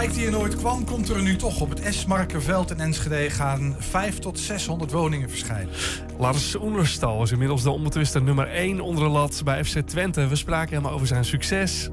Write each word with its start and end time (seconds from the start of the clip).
wijk 0.00 0.14
die 0.14 0.26
er 0.26 0.32
nooit 0.32 0.56
kwam, 0.56 0.84
komt 0.84 1.08
er 1.08 1.22
nu 1.22 1.36
toch. 1.36 1.60
Op 1.60 1.68
het 1.68 1.80
Esmarkerveld 1.80 2.70
in 2.70 2.80
Enschede 2.80 3.30
gaan 3.30 3.76
5 3.78 4.18
tot 4.18 4.38
600 4.38 4.90
woningen 4.90 5.28
verschijnen. 5.28 5.68
Lars 6.18 6.56
Oenerstal 6.56 7.22
is 7.22 7.30
inmiddels 7.30 7.62
de 7.62 7.70
onbetwiste 7.70 8.20
nummer 8.20 8.48
1 8.48 8.80
onder 8.80 9.04
de 9.04 9.10
lat 9.10 9.42
bij 9.44 9.64
FC 9.64 9.78
Twente. 9.78 10.26
We 10.26 10.36
spraken 10.36 10.74
hem 10.74 10.86
over 10.86 11.06
zijn 11.06 11.24
succes. 11.24 11.88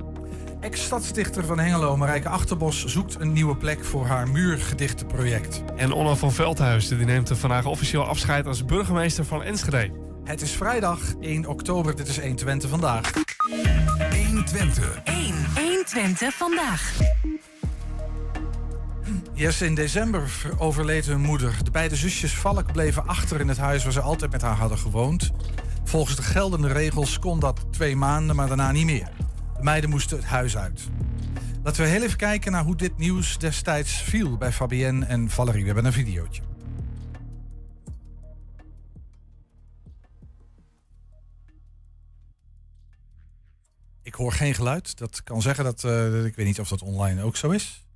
Ex-stadsdichter 0.59 1.45
van 1.45 1.59
Hengelo, 1.59 1.97
Marijke 1.97 2.29
Achterbos, 2.29 2.85
zoekt 2.85 3.19
een 3.19 3.33
nieuwe 3.33 3.57
plek 3.57 3.85
voor 3.85 4.05
haar 4.05 4.29
muurgedichtenproject. 4.29 5.63
En 5.75 5.91
Onno 5.91 6.15
van 6.15 6.31
Veldhuizen 6.31 6.97
die 6.97 7.05
neemt 7.05 7.31
vandaag 7.33 7.65
officieel 7.65 8.03
afscheid 8.05 8.45
als 8.45 8.65
burgemeester 8.65 9.25
van 9.25 9.43
Enschede. 9.43 9.91
Het 10.23 10.41
is 10.41 10.51
vrijdag 10.51 10.99
1 11.19 11.45
oktober, 11.45 11.95
dit 11.95 12.07
is 12.07 12.17
1 12.17 12.35
Twente 12.35 12.67
vandaag. 12.67 13.11
1 14.11 14.45
Twente. 14.45 14.81
1. 15.03 15.35
1 15.55 15.85
Twente 15.85 16.31
vandaag. 16.31 16.95
Yes, 19.37 19.61
in 19.61 19.75
december 19.75 20.31
overleed 20.57 21.05
hun 21.05 21.21
moeder. 21.21 21.63
De 21.63 21.71
beide 21.71 21.95
zusjes 21.95 22.33
Valk 22.33 22.71
bleven 22.71 23.07
achter 23.07 23.39
in 23.39 23.47
het 23.47 23.57
huis 23.57 23.83
waar 23.83 23.93
ze 23.93 24.01
altijd 24.01 24.31
met 24.31 24.41
haar 24.41 24.55
hadden 24.55 24.77
gewoond. 24.77 25.31
Volgens 25.83 26.15
de 26.15 26.21
geldende 26.21 26.67
regels 26.67 27.19
kon 27.19 27.39
dat 27.39 27.65
twee 27.71 27.95
maanden, 27.95 28.35
maar 28.35 28.47
daarna 28.47 28.71
niet 28.71 28.85
meer. 28.85 29.09
De 29.57 29.63
meiden 29.63 29.89
moesten 29.89 30.17
het 30.17 30.25
huis 30.25 30.57
uit. 30.57 30.81
Laten 31.63 31.83
we 31.83 31.89
heel 31.89 32.01
even 32.03 32.17
kijken 32.17 32.51
naar 32.51 32.63
hoe 32.63 32.75
dit 32.75 32.97
nieuws 32.97 33.37
destijds 33.37 34.01
viel 34.01 34.37
bij 34.37 34.51
Fabienne 34.51 35.05
en 35.05 35.29
Valerie. 35.29 35.59
We 35.59 35.65
hebben 35.65 35.85
een 35.85 35.93
videootje. 35.93 36.41
Ik 44.01 44.13
hoor 44.13 44.31
geen 44.31 44.53
geluid. 44.53 44.97
Dat 44.97 45.23
kan 45.23 45.41
zeggen 45.41 45.63
dat. 45.63 45.83
eh, 45.83 46.25
ik 46.25 46.35
weet 46.35 46.45
niet 46.45 46.59
of 46.59 46.67
dat 46.69 46.81
online 46.81 47.23
ook 47.23 47.35
zo 47.35 47.49
is. 47.49 47.86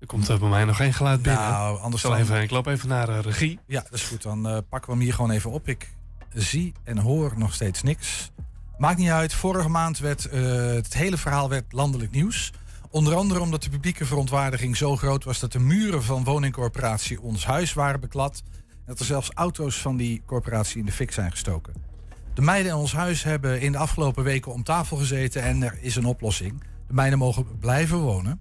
Er 0.00 0.06
komt 0.06 0.28
er 0.28 0.38
bij 0.38 0.48
mij 0.48 0.64
nog 0.64 0.76
geen 0.76 0.92
geluid 0.92 1.22
binnen. 1.22 1.42
Nou, 1.42 1.80
anders 1.80 1.94
ik, 1.94 2.08
zal 2.08 2.10
dan- 2.10 2.20
even, 2.20 2.42
ik 2.42 2.50
loop 2.50 2.66
even 2.66 2.88
naar 2.88 3.06
de 3.06 3.20
regie. 3.20 3.58
Ja, 3.66 3.80
dat 3.82 3.92
is 3.92 4.02
goed. 4.02 4.22
Dan 4.22 4.48
eh, 4.48 4.58
pakken 4.68 4.90
we 4.90 4.96
hem 4.96 5.04
hier 5.04 5.14
gewoon 5.14 5.30
even 5.30 5.50
op. 5.50 5.68
Ik 5.68 5.90
zie 6.34 6.72
en 6.84 6.98
hoor 6.98 7.32
nog 7.36 7.54
steeds 7.54 7.82
niks. 7.82 8.30
Maakt 8.78 8.98
niet 8.98 9.10
uit. 9.10 9.34
Vorige 9.34 9.68
maand 9.68 9.98
werd 9.98 10.24
eh, 10.24 10.42
het 10.66 10.94
hele 10.94 11.16
verhaal 11.16 11.48
werd 11.48 11.72
landelijk 11.72 12.10
nieuws. 12.10 12.52
Onder 12.90 13.14
andere 13.14 13.40
omdat 13.40 13.62
de 13.62 13.70
publieke 13.70 14.04
verontwaardiging 14.04 14.76
zo 14.76 14.96
groot 14.96 15.24
was 15.24 15.38
dat 15.40 15.52
de 15.52 15.58
muren 15.58 16.02
van 16.02 16.24
woningcorporatie 16.24 17.20
Ons 17.20 17.46
Huis 17.46 17.72
waren 17.72 18.00
beklad. 18.00 18.42
En 18.68 18.82
dat 18.86 18.98
er 18.98 19.04
zelfs 19.04 19.30
auto's 19.34 19.76
van 19.80 19.96
die 19.96 20.22
corporatie 20.26 20.78
in 20.78 20.86
de 20.86 20.92
fik 20.92 21.12
zijn 21.12 21.30
gestoken. 21.30 21.74
De 22.34 22.42
meiden 22.42 22.72
in 22.72 22.78
ons 22.78 22.92
huis 22.92 23.22
hebben 23.22 23.60
in 23.60 23.72
de 23.72 23.78
afgelopen 23.78 24.24
weken 24.24 24.52
om 24.52 24.62
tafel 24.62 24.96
gezeten 24.96 25.42
en 25.42 25.62
er 25.62 25.78
is 25.80 25.96
een 25.96 26.04
oplossing. 26.04 26.62
De 26.86 26.94
meiden 26.94 27.18
mogen 27.18 27.58
blijven 27.58 27.98
wonen. 27.98 28.40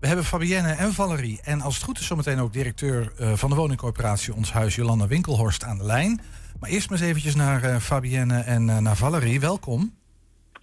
We 0.00 0.06
hebben 0.06 0.24
Fabienne 0.24 0.72
en 0.72 0.92
Valerie 0.92 1.40
en 1.42 1.60
als 1.60 1.74
het 1.74 1.84
goed 1.84 1.98
is 1.98 2.06
zometeen 2.06 2.38
ook 2.38 2.52
directeur 2.52 3.12
eh, 3.18 3.32
van 3.32 3.50
de 3.50 3.56
woningcorporatie 3.56 4.34
Ons 4.34 4.52
Huis 4.52 4.74
Jolanda 4.74 5.06
Winkelhorst 5.06 5.64
aan 5.64 5.78
de 5.78 5.84
lijn. 5.84 6.20
Maar 6.60 6.70
eerst 6.70 6.90
maar 6.90 6.98
eens 6.98 7.08
eventjes 7.08 7.34
naar 7.34 7.62
eh, 7.62 7.76
Fabienne 7.76 8.40
en 8.40 8.68
eh, 8.68 8.78
naar 8.78 8.96
Valerie. 8.96 9.40
Welkom. 9.40 9.94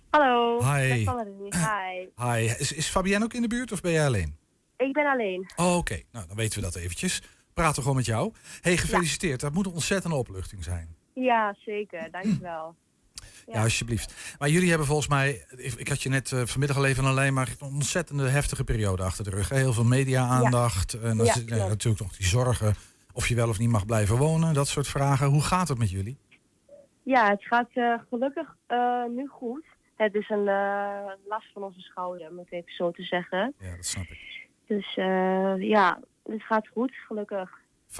Hallo. 0.10 0.64
Hi. 0.64 1.04
Valerie. 1.04 1.54
Hi. 1.56 2.26
Hi, 2.26 2.46
is, 2.60 2.72
is 2.72 2.88
Fabienne 2.88 3.26
ook 3.26 3.34
in 3.34 3.42
de 3.42 3.48
buurt 3.48 3.72
of 3.72 3.82
ben 3.82 3.92
jij 3.92 4.06
alleen? 4.06 4.36
Ik 4.78 4.94
ben 4.94 5.06
alleen. 5.06 5.52
Oh, 5.56 5.76
oké. 5.78 6.02
Nou, 6.12 6.28
dan 6.28 6.38
weten 6.38 6.60
we 6.60 6.66
dat 6.66 6.76
eventjes. 6.76 7.22
Praten 7.54 7.82
gewoon 7.82 7.98
met 7.98 8.06
jou. 8.06 8.34
hey, 8.62 8.78
gefeliciteerd. 8.78 9.40
Dat 9.40 9.54
moet 9.54 9.66
een 9.66 9.74
ontzettende 9.74 10.16
opluchting 10.16 10.64
zijn. 10.64 10.96
Ja, 11.14 11.56
zeker. 11.66 12.12
Dankjewel. 12.12 12.76
Ja. 13.52 13.64
alsjeblieft. 13.64 14.36
Maar 14.40 14.50
jullie 14.50 14.70
hebben 14.70 14.88
volgens 14.88 15.08
mij, 15.08 15.46
ik, 15.56 15.74
ik 15.74 15.88
had 15.88 16.02
je 16.02 16.10
net 16.10 16.32
eh, 16.32 16.42
vanmiddag 16.46 16.78
al 16.78 16.86
even 16.86 17.14
lijn, 17.14 17.34
maar 17.34 17.50
een 17.60 17.68
ontzettende 17.68 18.28
heftige 18.30 18.64
periode 18.64 19.04
achter 19.04 19.24
de 19.24 19.30
rug. 19.30 19.50
Heel 19.50 19.74
veel 19.74 19.84
media-aandacht. 19.84 20.94
En 20.94 21.18
dan 21.18 21.26
zit- 21.26 21.50
natuurlijk 21.50 22.02
nog 22.04 22.16
die 22.18 22.26
zorgen 22.28 22.74
of 23.14 23.28
je 23.28 23.36
wel 23.36 23.50
of 23.50 23.60
niet 23.60 23.70
mag 23.70 23.86
blijven 23.86 24.18
wonen. 24.18 24.54
Dat 24.54 24.68
soort 24.68 24.88
vragen. 24.88 25.28
Hoe 25.28 25.42
gaat 25.42 25.68
het 25.68 25.78
met 25.78 25.90
jullie? 25.90 26.18
Ja, 27.04 27.30
het 27.30 27.44
gaat 27.44 27.70
eh, 27.74 27.94
gelukkig 28.10 28.56
eh, 28.68 29.04
nu 29.16 29.28
goed. 29.28 29.66
Het 29.96 30.14
is 30.16 30.30
een 30.30 30.44
last 31.28 31.48
van 31.54 31.64
onze 31.64 31.80
schouder, 31.82 32.30
om 32.30 32.38
het 32.38 32.52
even 32.52 32.74
zo 32.74 32.92
te 32.92 33.04
zeggen. 33.04 33.54
Ja, 33.60 33.76
dat 33.76 33.86
snap 33.86 34.04
ik. 34.04 34.48
Dus 34.68 34.94
ja, 35.60 36.00
het 36.24 36.44
gaat 36.44 36.68
goed, 36.68 36.92
gelukkig. 37.08 37.50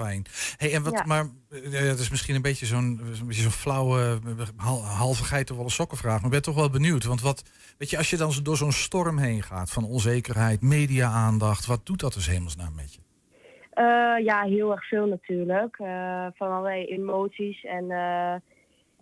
Fijn. 0.04 0.24
Hey, 0.56 0.74
en 0.74 0.82
wat, 0.82 0.92
Ja. 0.92 1.04
maar 1.06 1.24
eh, 1.50 1.72
ja, 1.72 1.78
het 1.78 1.98
is 1.98 2.10
misschien 2.10 2.34
een 2.34 2.42
beetje 2.42 2.66
zo'n 2.66 3.00
beetje 3.26 3.42
zo'n 3.42 3.50
flauwe, 3.50 4.18
eh, 4.38 4.46
hal- 4.56 4.84
halve 4.84 5.24
geitenwolle 5.24 5.70
sokkenvraag. 5.70 6.16
Maar 6.16 6.24
ik 6.24 6.30
ben 6.30 6.42
toch 6.42 6.54
wel 6.54 6.70
benieuwd. 6.70 7.04
Want 7.04 7.20
wat, 7.20 7.42
weet 7.78 7.90
je, 7.90 7.96
als 7.96 8.10
je 8.10 8.16
dan 8.16 8.32
door 8.42 8.56
zo'n 8.56 8.72
storm 8.72 9.18
heen 9.18 9.42
gaat 9.42 9.70
van 9.70 9.84
onzekerheid, 9.84 10.60
media-aandacht, 10.62 11.66
wat 11.66 11.86
doet 11.86 12.00
dat 12.00 12.12
dus 12.12 12.26
hemelsnaam 12.26 12.74
met 12.74 12.94
je? 12.94 13.00
Eh, 13.70 14.24
ja, 14.24 14.42
heel 14.42 14.70
erg 14.72 14.88
veel 14.88 15.06
natuurlijk. 15.06 15.76
Eh, 15.78 16.26
van 16.34 16.50
allerlei 16.50 16.84
emoties. 16.84 17.64
En 17.64 17.82
eh, 17.82 18.34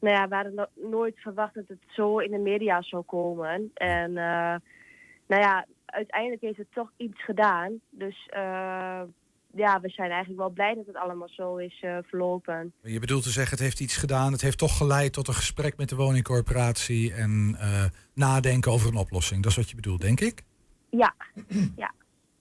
nou 0.01 0.15
ja, 0.17 0.29
we 0.29 0.35
hadden 0.35 0.55
no- 0.55 0.89
nooit 0.91 1.19
verwacht 1.21 1.55
dat 1.55 1.69
het 1.69 1.79
zo 1.89 2.19
in 2.19 2.31
de 2.31 2.39
media 2.39 2.83
zou 2.83 3.03
komen. 3.03 3.71
En 3.75 4.09
eh, 4.17 4.55
nou 5.29 5.43
ja, 5.43 5.67
uiteindelijk 5.87 6.43
heeft 6.43 6.57
het 6.59 6.73
toch 6.75 6.91
iets 6.97 7.25
gedaan. 7.25 7.81
Dus 7.91 8.27
eh, 8.31 9.01
ja, 9.57 9.81
we 9.81 9.89
zijn 9.89 10.11
eigenlijk 10.11 10.41
wel 10.41 10.51
blij 10.51 10.75
dat 10.75 10.87
het 10.87 10.97
allemaal 10.97 11.29
zo 11.29 11.57
is 11.57 11.81
eh, 11.81 11.99
verlopen. 12.03 12.73
Je 12.83 13.01
bedoelt 13.01 13.23
te 13.23 13.31
zeggen, 13.31 13.53
het 13.53 13.65
heeft 13.65 13.81
iets 13.81 13.97
gedaan. 13.97 14.33
Het 14.33 14.41
heeft 14.41 14.59
toch 14.59 14.77
geleid 14.77 15.13
tot 15.13 15.29
een 15.29 15.35
gesprek 15.35 15.77
met 15.77 15.89
de 15.89 15.97
woningcorporatie 15.97 17.13
en 17.15 17.57
eh, 17.61 17.85
nadenken 18.15 18.73
over 18.73 18.89
een 18.89 18.97
oplossing. 18.97 19.43
Dat 19.43 19.51
is 19.51 19.57
wat 19.57 19.71
je 19.71 19.77
bedoelt, 19.77 20.01
denk 20.01 20.21
ik. 20.21 20.43
Ja, 20.91 21.15
ja. 21.77 21.93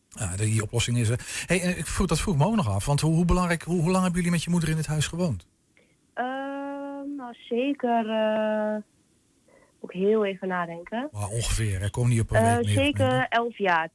Ja, 0.10 0.36
die 0.36 0.62
oplossing 0.62 0.98
is 0.98 1.10
er. 1.10 1.20
Hey, 1.46 1.58
ik 1.58 1.86
vroeg, 1.86 2.08
dat 2.08 2.20
vroeg 2.20 2.38
me 2.38 2.46
ook 2.46 2.56
nog 2.56 2.70
af. 2.70 2.86
Want 2.86 3.02
hoe, 3.02 3.16
hoe 3.16 3.26
belangrijk, 3.26 3.64
hoe, 3.64 3.82
hoe 3.82 3.92
lang 3.92 4.04
hebben 4.04 4.16
jullie 4.16 4.32
met 4.32 4.44
je 4.44 4.50
moeder 4.50 4.70
in 4.70 4.78
het 4.78 4.88
huis 4.88 5.08
gewoond? 5.08 5.48
Ehm, 6.14 7.16
nou, 7.16 7.34
zeker. 7.34 8.10
eh 8.10 8.94
ik 9.90 9.92
heel 9.92 10.26
even 10.26 10.48
nadenken. 10.48 11.10
Maar 11.12 11.28
ongeveer, 11.28 11.80
hè? 11.80 11.90
kom 11.90 12.10
niet 12.10 12.22
op 12.22 12.32
een 12.32 12.44
week 12.44 12.66
meer. 12.66 12.74
zeker 12.74 13.28
elf 13.30 13.58
jaar. 13.58 13.90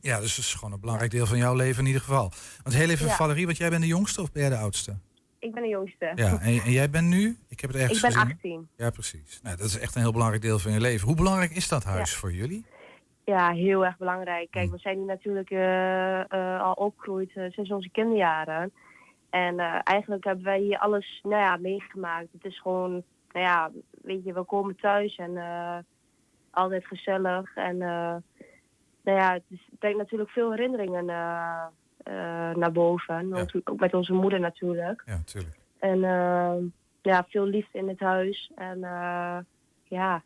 Ja, 0.00 0.20
dus 0.20 0.36
dat 0.36 0.44
is 0.44 0.54
gewoon 0.54 0.72
een 0.74 0.80
belangrijk 0.80 1.10
deel 1.10 1.26
van 1.26 1.38
jouw 1.38 1.54
leven 1.54 1.80
in 1.80 1.86
ieder 1.86 2.02
geval. 2.02 2.32
Want 2.62 2.76
heel 2.76 2.88
even, 2.88 3.06
Ja. 3.06 3.12
Valerie, 3.14 3.46
want 3.46 3.56
jij 3.56 3.70
bent 3.70 3.82
de 3.82 3.88
jongste 3.88 4.22
of 4.22 4.32
ben 4.32 4.42
jij 4.42 4.50
de 4.50 4.56
oudste? 4.56 4.96
Ik 5.38 5.52
ben 5.54 5.62
de 5.62 5.68
jongste. 5.68 6.12
Ja, 6.14 6.40
en, 6.40 6.60
en 6.60 6.70
jij 6.70 6.90
bent 6.90 7.08
nu? 7.08 7.36
Ik 7.48 7.60
heb 7.60 7.70
het 7.70 7.80
ergens 7.80 8.02
Ik 8.02 8.08
ben 8.08 8.12
gezien. 8.12 8.32
18. 8.32 8.68
Ja, 8.76 8.90
precies. 8.90 9.40
Nou, 9.42 9.56
dat 9.56 9.66
is 9.66 9.78
echt 9.78 9.94
een 9.94 10.00
heel 10.00 10.12
belangrijk 10.12 10.42
deel 10.42 10.58
van 10.58 10.72
je 10.72 10.80
leven. 10.80 11.06
Hoe 11.06 11.16
belangrijk 11.16 11.50
is 11.50 11.68
dat 11.68 11.84
huis 11.84 12.12
Ja. 12.12 12.16
voor 12.18 12.32
jullie? 12.32 12.64
Ja, 13.24 13.50
heel 13.52 13.84
erg 13.84 13.96
belangrijk. 13.96 14.50
Kijk, 14.50 14.70
we 14.70 14.78
zijn 14.78 14.96
hier 14.96 15.06
natuurlijk 15.06 15.50
eh, 15.50 16.20
eh, 16.20 16.62
al 16.62 16.72
opgegroeid 16.72 17.30
eh, 17.34 17.50
sinds 17.50 17.70
onze 17.70 17.90
kinderjaren. 17.90 18.72
En 19.30 19.58
eigenlijk 19.84 20.24
hebben 20.24 20.44
wij 20.44 20.60
hier 20.60 20.78
alles 20.78 21.20
nou 21.22 21.42
ja, 21.42 21.56
meegemaakt. 21.56 22.32
Het 22.32 22.44
is 22.44 22.60
gewoon, 22.60 22.90
nou 23.32 23.44
ja, 23.46 23.70
weet 24.02 24.24
je, 24.24 24.32
we 24.32 24.44
komen 24.44 24.76
thuis 24.76 25.16
en 25.16 25.38
altijd 26.50 26.86
gezellig. 26.86 27.56
En 27.56 27.76
uh, 27.76 28.14
nou 29.02 29.18
ja, 29.18 29.32
het 29.32 29.42
is- 29.48 29.68
brengt 29.78 29.98
natuurlijk 29.98 30.30
veel 30.30 30.50
herinneringen 30.50 31.08
eh, 31.08 31.66
eh, 32.02 32.56
naar 32.56 32.72
boven. 32.72 33.28
Ja. 33.28 33.34
Want 33.34 33.54
Ook 33.68 33.80
met 33.80 33.94
onze 33.94 34.12
moeder 34.12 34.40
natuurlijk. 34.40 35.02
Ja, 35.06 35.16
natuurlijk. 35.16 35.58
En 35.78 36.04
eh, 36.04 36.54
ja, 37.02 37.26
veel 37.28 37.44
liefde 37.46 37.78
in 37.78 37.88
het 37.88 38.00
huis. 38.00 38.50
En 38.54 38.84
eh, 38.84 39.38
ja, 39.84 40.22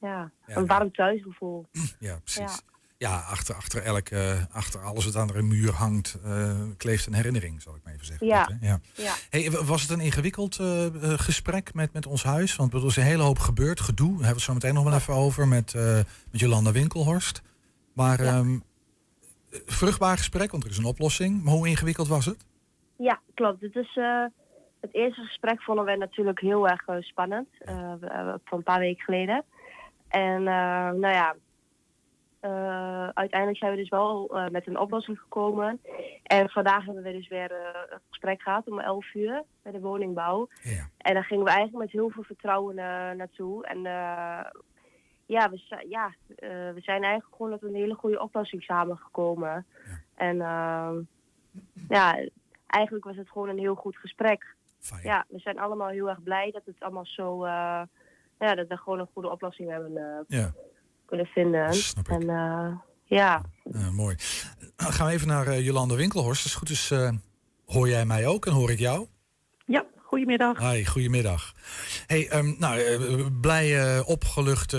Ja, 0.00 0.30
een 0.46 0.66
warm 0.66 0.92
thuisgevoel. 0.92 1.66
Ja, 1.98 2.18
precies. 2.24 2.62
Ja. 2.98 3.16
Achter, 3.18 3.54
achter, 3.54 3.82
elk, 3.82 4.08
eh, 4.08 4.42
achter 4.52 4.80
alles 4.80 5.04
wat 5.04 5.16
aan 5.16 5.26
de 5.26 5.42
muur 5.42 5.72
hangt, 5.72 6.18
eh, 6.24 6.60
kleeft 6.76 7.06
een 7.06 7.14
herinnering, 7.14 7.62
zal 7.62 7.74
ik 7.74 7.80
maar 7.84 7.92
even 7.92 8.06
zeggen. 8.06 8.26
Ja. 8.26 8.48
Ja. 8.60 8.80
Ja. 8.94 9.12
Hey, 9.30 9.50
wa- 9.50 9.64
was 9.64 9.82
het 9.82 9.90
een 9.90 10.00
ingewikkeld 10.00 10.58
eh, 10.58 10.86
gesprek 11.02 11.74
met, 11.74 11.92
met 11.92 12.06
ons 12.06 12.22
huis? 12.22 12.56
Want 12.56 12.72
er 12.74 12.84
is 12.86 12.96
een 12.96 13.02
hele 13.02 13.22
hoop 13.22 13.38
gebeurd, 13.38 13.80
gedoe. 13.80 14.06
Daar 14.06 14.14
hebben 14.14 14.28
we 14.28 14.34
het 14.34 14.42
zo 14.42 14.52
meteen 14.52 14.74
nog 14.74 14.84
wel 14.84 14.92
even 14.94 15.14
over 15.14 15.48
met, 15.48 15.74
met 16.30 16.40
Jolanda 16.40 16.72
Winkelhorst. 16.72 17.42
Maar 17.92 18.22
Ja. 18.24 18.32
ehm, 18.38 18.58
vruchtbaar 19.66 20.16
gesprek, 20.16 20.50
want 20.50 20.64
er 20.64 20.70
is 20.70 20.78
een 20.78 20.84
oplossing. 20.84 21.42
Maar 21.42 21.54
hoe 21.54 21.68
ingewikkeld 21.68 22.08
was 22.08 22.24
het? 22.24 22.44
Ja, 22.98 23.20
klopt. 23.34 23.60
Het, 23.60 23.74
is, 23.76 23.94
het 24.80 24.94
eerste 24.94 25.20
gesprek 25.22 25.62
vonden 25.62 25.84
wij 25.84 25.96
natuurlijk 25.96 26.40
heel 26.40 26.68
erg 26.68 26.82
spannend. 27.04 27.48
we- 27.58 28.38
van 28.44 28.58
een 28.58 28.64
paar 28.64 28.78
weken 28.78 29.04
geleden. 29.04 29.44
En 30.08 30.42
nou 30.42 31.08
ja, 31.08 31.34
eh, 32.40 33.08
uiteindelijk 33.08 33.58
zijn 33.58 33.70
we 33.70 33.76
dus 33.76 33.88
wel 33.88 34.36
eh, 34.36 34.48
met 34.48 34.66
een 34.66 34.78
oplossing 34.78 35.18
gekomen. 35.18 35.80
En 36.22 36.50
vandaag 36.50 36.84
hebben 36.84 37.02
we 37.02 37.12
dus 37.12 37.28
weer 37.28 37.52
eh, 37.52 37.80
een 37.90 38.00
gesprek 38.08 38.42
gehad 38.42 38.68
om 38.68 38.80
11 38.80 39.14
uur 39.14 39.42
bij 39.62 39.72
de 39.72 39.80
woningbouw. 39.80 40.48
Ja. 40.62 40.88
En 40.98 41.14
daar 41.14 41.24
gingen 41.24 41.44
we 41.44 41.50
eigenlijk 41.50 41.84
met 41.84 41.92
heel 41.92 42.10
veel 42.10 42.22
vertrouwen 42.22 42.74
naartoe. 43.16 43.66
En 43.66 43.82
ja, 45.26 45.50
we, 45.50 45.84
ja 45.88 46.14
we 46.74 46.80
zijn 46.80 47.02
eigenlijk 47.02 47.36
gewoon 47.36 47.50
tot 47.50 47.62
een 47.62 47.74
hele 47.74 47.94
goede 47.94 48.20
oplossing 48.20 48.62
samengekomen. 48.62 49.66
En 50.14 50.40
eh, 50.40 50.92
ja, 51.88 52.18
eigenlijk 52.66 53.04
was 53.04 53.16
het 53.16 53.30
gewoon 53.30 53.48
een 53.48 53.58
heel 53.58 53.74
goed 53.74 53.96
gesprek. 53.96 54.54
Fijn. 54.78 55.02
Ja, 55.02 55.24
we 55.28 55.38
zijn 55.38 55.58
allemaal 55.58 55.88
heel 55.88 56.08
erg 56.08 56.22
blij 56.22 56.50
dat 56.50 56.62
het 56.64 56.80
allemaal 56.80 57.06
zo, 57.06 57.46
ja, 57.46 57.88
dat 58.38 58.68
we 58.68 58.76
gewoon 58.76 58.98
een 58.98 59.08
goede 59.12 59.30
oplossing 59.30 59.70
hebben. 59.70 60.24
Ja. 60.28 60.52
Kunnen 61.06 61.26
vinden. 61.26 61.74
Snap 61.74 62.08
ik. 62.08 62.14
En 62.14 62.28
eh, 62.30 62.68
ja, 63.04 63.42
mooi. 63.92 64.16
Dan 64.76 64.92
gaan 64.92 65.06
we 65.06 65.12
even 65.12 65.28
naar 65.28 65.46
eh, 65.46 65.64
Jolande 65.64 65.96
Winkelhorst. 65.96 66.42
Als 66.42 66.52
het 66.52 66.60
goed 66.60 66.70
is, 66.70 66.90
eh, 66.90 67.10
hoor 67.66 67.88
jij 67.88 68.04
mij 68.04 68.26
ook 68.26 68.46
en 68.46 68.52
hoor 68.52 68.70
ik 68.70 68.78
jou? 68.78 69.06
Ja, 69.66 69.84
goedemiddag. 70.02 70.58
Hi, 70.58 70.84
goedemiddag. 70.84 71.54
Hey, 72.06 72.28
ehm, 72.28 72.54
nou, 72.58 73.30
blij 73.30 73.96
eh, 73.96 74.08
opgeluchte 74.08 74.78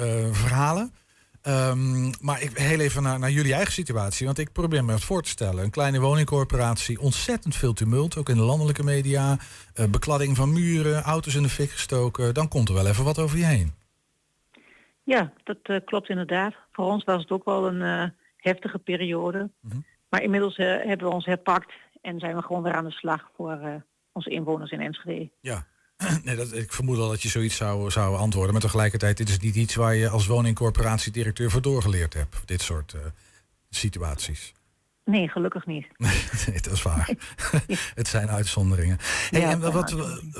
eh, 0.00 0.34
verhalen. 0.34 0.94
Ehm, 1.42 2.12
maar 2.20 2.42
ik, 2.42 2.58
heel 2.58 2.80
even 2.80 3.02
naar, 3.02 3.18
naar 3.18 3.30
jullie 3.30 3.54
eigen 3.54 3.72
situatie. 3.72 4.26
Want 4.26 4.38
ik 4.38 4.52
probeer 4.52 4.84
me 4.84 4.92
het 4.92 5.04
voor 5.04 5.22
te 5.22 5.28
stellen. 5.28 5.64
Een 5.64 5.70
kleine 5.70 6.00
woningcorporatie, 6.00 7.00
ontzettend 7.00 7.56
veel 7.56 7.72
tumult. 7.72 8.16
Ook 8.16 8.28
in 8.28 8.36
de 8.36 8.42
landelijke 8.42 8.82
media. 8.82 9.38
Eh, 9.74 9.86
bekladding 9.86 10.36
van 10.36 10.52
muren, 10.52 11.02
auto's 11.02 11.34
in 11.34 11.42
de 11.42 11.48
fik 11.48 11.70
gestoken. 11.70 12.34
Dan 12.34 12.48
komt 12.48 12.68
er 12.68 12.74
wel 12.74 12.86
even 12.86 13.04
wat 13.04 13.18
over 13.18 13.38
je 13.38 13.44
heen. 13.44 13.74
Ja, 15.06 15.32
dat 15.44 15.58
eh, 15.62 15.76
klopt 15.84 16.08
inderdaad. 16.08 16.54
Voor 16.72 16.84
ons 16.84 17.04
was 17.04 17.20
het 17.20 17.30
ook 17.30 17.44
wel 17.44 17.66
een 17.66 17.82
eh, 17.82 18.10
heftige 18.36 18.78
periode. 18.78 19.50
Mhm. 19.60 19.76
Maar 20.08 20.22
inmiddels 20.22 20.56
eh, 20.56 20.66
hebben 20.66 21.06
we 21.06 21.14
ons 21.14 21.24
herpakt 21.24 21.72
en 22.00 22.18
zijn 22.18 22.36
we 22.36 22.42
gewoon 22.42 22.62
weer 22.62 22.74
aan 22.74 22.84
de 22.84 22.90
slag 22.90 23.30
voor 23.36 23.84
onze 24.12 24.30
inwoners 24.30 24.70
in 24.70 24.80
Enschede. 24.80 25.30
Ja. 25.40 25.66
Nee, 26.24 26.36
dat, 26.36 26.52
ik 26.52 26.72
vermoed 26.72 26.98
al 26.98 27.08
dat 27.08 27.22
je 27.22 27.28
zoiets 27.28 27.56
zou, 27.56 27.90
zou 27.90 28.16
antwoorden. 28.16 28.52
Maar 28.52 28.62
tegelijkertijd, 28.62 29.16
dit 29.16 29.28
is 29.28 29.38
niet 29.38 29.54
iets 29.54 29.74
waar 29.74 29.94
je 29.94 30.08
als 30.08 30.26
woningcorporatiedirecteur 30.26 31.50
voor 31.50 31.62
doorgeleerd 31.62 32.14
hebt. 32.14 32.48
Dit 32.48 32.60
soort 32.60 32.96
situaties. 33.70 34.54
Nee, 35.06 35.28
gelukkig 35.28 35.66
niet. 35.66 35.86
Nee, 36.46 36.60
dat 36.60 36.72
is 36.72 36.82
waar. 36.82 37.10
het 37.94 38.08
zijn 38.08 38.28
uitzonderingen. 38.28 38.96
Hey, 39.30 39.40
Ja, 39.40 39.50
en 39.50 39.60
wat, 39.72 39.90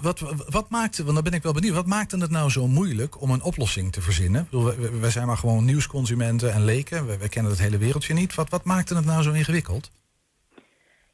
wat, 0.01 0.21
wat, 0.49 0.71
maakte, 0.71 1.03
want 1.03 1.15
dan 1.15 1.25
ben 1.25 1.33
ik 1.33 1.43
wel 1.43 1.53
benieuwd, 1.53 1.75
wat 1.75 1.87
maakte 1.87 2.19
het 2.19 2.31
nou 2.31 2.51
zo 2.51 2.67
moeilijk 2.67 3.21
om 3.21 3.31
een 3.31 3.43
oplossing 3.43 3.93
te 3.93 4.01
verzinnen? 4.01 4.43
Ik 4.43 4.51
bedoel, 4.51 4.65
we- 4.67 4.77
we- 4.91 4.99
Wij 4.99 5.11
zijn 5.11 5.27
maar 5.27 5.37
gewoon 5.37 5.65
nieuwsconsumenten 5.65 6.53
en 6.53 6.65
leken. 6.65 7.07
We, 7.07 7.19
we 7.19 7.29
kennen 7.29 7.53
het 7.53 7.61
hele 7.61 7.79
wereldje 7.79 8.15
niet. 8.15 8.35
Wat, 8.35 8.51
wat 8.51 8.65
maakte 8.65 8.95
het 8.97 9.05
nou 9.05 9.23
zo 9.23 9.33
ingewikkeld? 9.33 9.91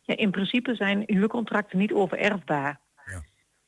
Ja, 0.03 0.17
in 0.17 0.31
principe 0.31 0.75
zijn 0.75 1.03
huurcontracten 1.07 1.79
niet 1.79 1.93
overerfbaar. 1.93 2.81
Ja. 3.07 3.23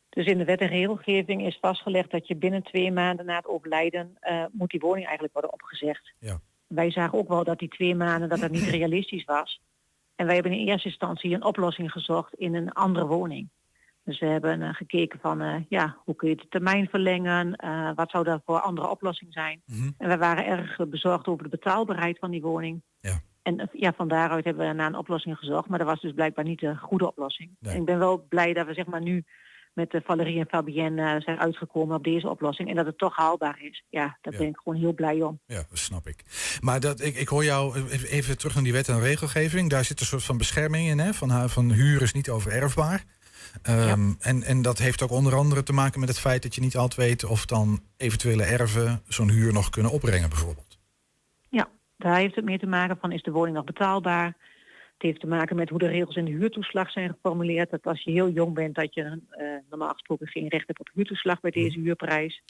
Dus 0.09 0.27
in 0.27 0.39
de 0.39 0.45
wet 0.45 0.61
en 0.61 0.69
regelgeving 0.69 1.47
is 1.47 1.59
vastgelegd 1.61 2.11
dat 2.11 2.27
je 2.29 2.37
binnen 2.37 2.63
twee 2.63 2.93
maanden 2.93 3.27
na 3.27 3.37
het 3.37 3.47
overlijden 3.47 4.17
eh, 4.21 4.45
moet 4.53 4.71
die 4.71 4.81
woning 4.81 5.05
eigenlijk 5.05 5.33
worden 5.33 5.53
opgezegd. 5.53 6.13
Ja. 6.19 6.41
Wij 6.67 6.91
zagen 6.91 7.19
ook 7.19 7.29
wel 7.29 7.45
dat 7.45 7.59
die 7.59 7.69
twee 7.69 7.95
maanden 7.95 8.29
dat 8.29 8.41
dat 8.41 8.51
niet 8.51 8.69
realistisch 8.79 9.25
was. 9.25 9.61
En 10.17 10.27
wij 10.27 10.35
hebben 10.35 10.53
in 10.53 10.67
eerste 10.67 10.89
instantie 10.89 11.35
een 11.35 11.45
oplossing 11.45 11.93
gezocht 11.93 12.35
in 12.35 12.55
een 12.55 12.73
andere 12.73 13.07
woning. 13.07 13.49
Dus 14.05 14.21
we 14.21 14.27
hebben 14.27 14.63
eh, 14.63 14.75
gekeken 14.75 15.19
van 15.21 15.41
eh, 15.41 15.55
ja, 15.69 15.97
hoe 16.05 16.15
kun 16.15 16.29
je 16.29 16.37
de 16.37 16.49
termijn 16.49 16.89
verlengen, 16.89 17.57
Eh, 17.57 17.91
wat 17.95 18.11
zou 18.11 18.25
daar 18.25 18.41
voor 18.45 18.61
andere 18.61 18.89
oplossing 18.89 19.33
zijn. 19.33 19.63
Mhm. 19.67 19.91
En 19.99 20.09
we 20.09 20.17
waren 20.17 20.47
erg 20.47 20.89
bezorgd 20.89 21.27
over 21.27 21.45
de 21.45 21.49
betaalbaarheid 21.49 22.19
van 22.19 22.31
die 22.31 22.43
woning. 22.43 22.83
Ja. 23.01 23.21
En 23.43 23.69
ja, 23.73 23.93
van 23.93 24.09
daaruit 24.09 24.45
hebben 24.45 24.69
we 24.69 24.73
naar 24.73 24.87
een 24.87 24.97
oplossing 24.97 25.39
gezocht. 25.39 25.69
Maar 25.69 25.79
dat 25.79 25.89
was 25.89 26.01
dus 26.01 26.13
blijkbaar 26.13 26.45
niet 26.45 26.61
de 26.61 26.77
goede 26.77 27.07
oplossing. 27.07 27.51
Nee. 27.59 27.75
En 27.75 27.81
ik 27.81 27.87
ben 27.87 27.99
wel 27.99 28.27
blij 28.29 28.53
dat 28.53 28.67
we 28.67 28.75
zeg 28.75 28.87
maar 28.87 29.03
nu 29.03 29.25
met 29.75 29.95
uh, 29.95 30.01
Valerie 30.05 30.39
en 30.41 30.47
Fabienne 30.49 31.15
uh, 31.15 31.21
zijn 31.21 31.39
uitgekomen 31.39 31.97
op 31.97 32.05
deze 32.05 32.29
oplossing. 32.29 32.69
En 32.69 32.75
dat 32.75 32.87
het 32.87 32.99
toch 32.99 33.17
haalbaar 33.17 33.59
is. 33.63 33.85
Ja, 33.89 34.19
daar 34.21 34.33
Ja. 34.33 34.39
ben 34.39 34.49
ik 34.49 34.57
gewoon 34.63 34.79
heel 34.79 34.93
blij 34.93 35.23
om. 35.23 35.41
Ja, 35.47 35.63
dat 35.69 35.79
snap 35.79 36.07
ik. 36.07 36.25
Maar 36.61 36.81
dat, 36.81 37.01
ik, 37.01 37.15
ik 37.17 37.29
hoor 37.29 37.45
jou 37.45 37.77
even- 37.89 38.09
even 38.09 38.39
terug 38.39 38.55
naar 38.55 38.63
die 38.65 38.73
wet 38.73 38.89
en 38.89 39.01
regelgeving. 39.01 39.71
Daar 39.71 39.85
zit 39.85 40.01
een 40.01 40.07
soort 40.07 40.25
van 40.25 40.39
bescherming 40.39 40.89
in, 40.89 40.99
hè? 40.99 41.15
Van, 41.15 41.51
van 41.51 41.71
huur 41.71 42.03
is 42.03 42.13
niet 42.13 42.31
overerfbaar. 42.31 43.05
Ehm, 43.63 44.13
en, 44.21 44.43
en 44.43 44.63
dat 44.63 44.79
heeft 44.79 45.03
ook 45.03 45.11
onder 45.11 45.35
andere 45.35 45.63
te 45.63 45.73
maken 45.73 46.01
met 46.01 46.09
het 46.09 46.19
feit 46.19 46.43
dat 46.43 46.55
je 46.55 46.61
niet 46.61 46.77
altijd 46.77 47.09
weet 47.09 47.25
of 47.25 47.47
dan 47.47 47.81
eventuele 47.97 48.43
erven 48.45 49.03
zo'n 49.09 49.31
huur 49.31 49.53
nog 49.53 49.71
kunnen 49.71 49.93
opbrengen, 49.93 50.29
bijvoorbeeld. 50.29 50.79
Ja, 51.49 51.69
daar 51.97 52.17
heeft 52.17 52.35
het 52.35 52.45
mee 52.45 52.59
te 52.59 52.67
maken 52.67 52.97
van 53.01 53.13
is 53.13 53.23
de 53.23 53.31
woning 53.31 53.57
nog 53.57 53.65
betaalbaar. 53.65 54.37
Het 54.95 55.03
heeft 55.03 55.21
te 55.21 55.27
maken 55.27 55.57
met 55.57 55.69
hoe 55.69 55.79
de 55.79 55.87
regels 55.87 56.17
in 56.17 56.25
de 56.25 56.31
huurtoeslag 56.31 56.91
zijn 56.91 57.11
geformuleerd. 57.11 57.71
Dat 57.71 57.87
als 57.87 58.03
je 58.03 58.11
heel 58.11 58.31
jong 58.31 58.55
bent 58.55 58.75
dat 58.75 58.95
je 58.95 59.21
eh, 59.31 59.47
normaal 59.71 59.93
gesproken 59.93 60.27
geen 60.27 60.49
recht 60.49 60.67
hebt 60.67 60.81
op 60.81 60.91
huurtoeslag 60.93 61.41
bij 61.41 61.51
deze 61.51 61.79
huurprijs. 61.81 62.43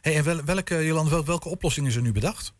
Hey, 0.00 0.16
en 0.16 0.24
wel, 0.24 0.44
welke, 0.44 0.84
Jolande, 0.84 1.10
wel, 1.10 1.24
welke 1.24 1.48
oplossing 1.48 1.86
is 1.86 1.96
er 1.96 2.02
nu 2.02 2.12
bedacht? 2.12 2.54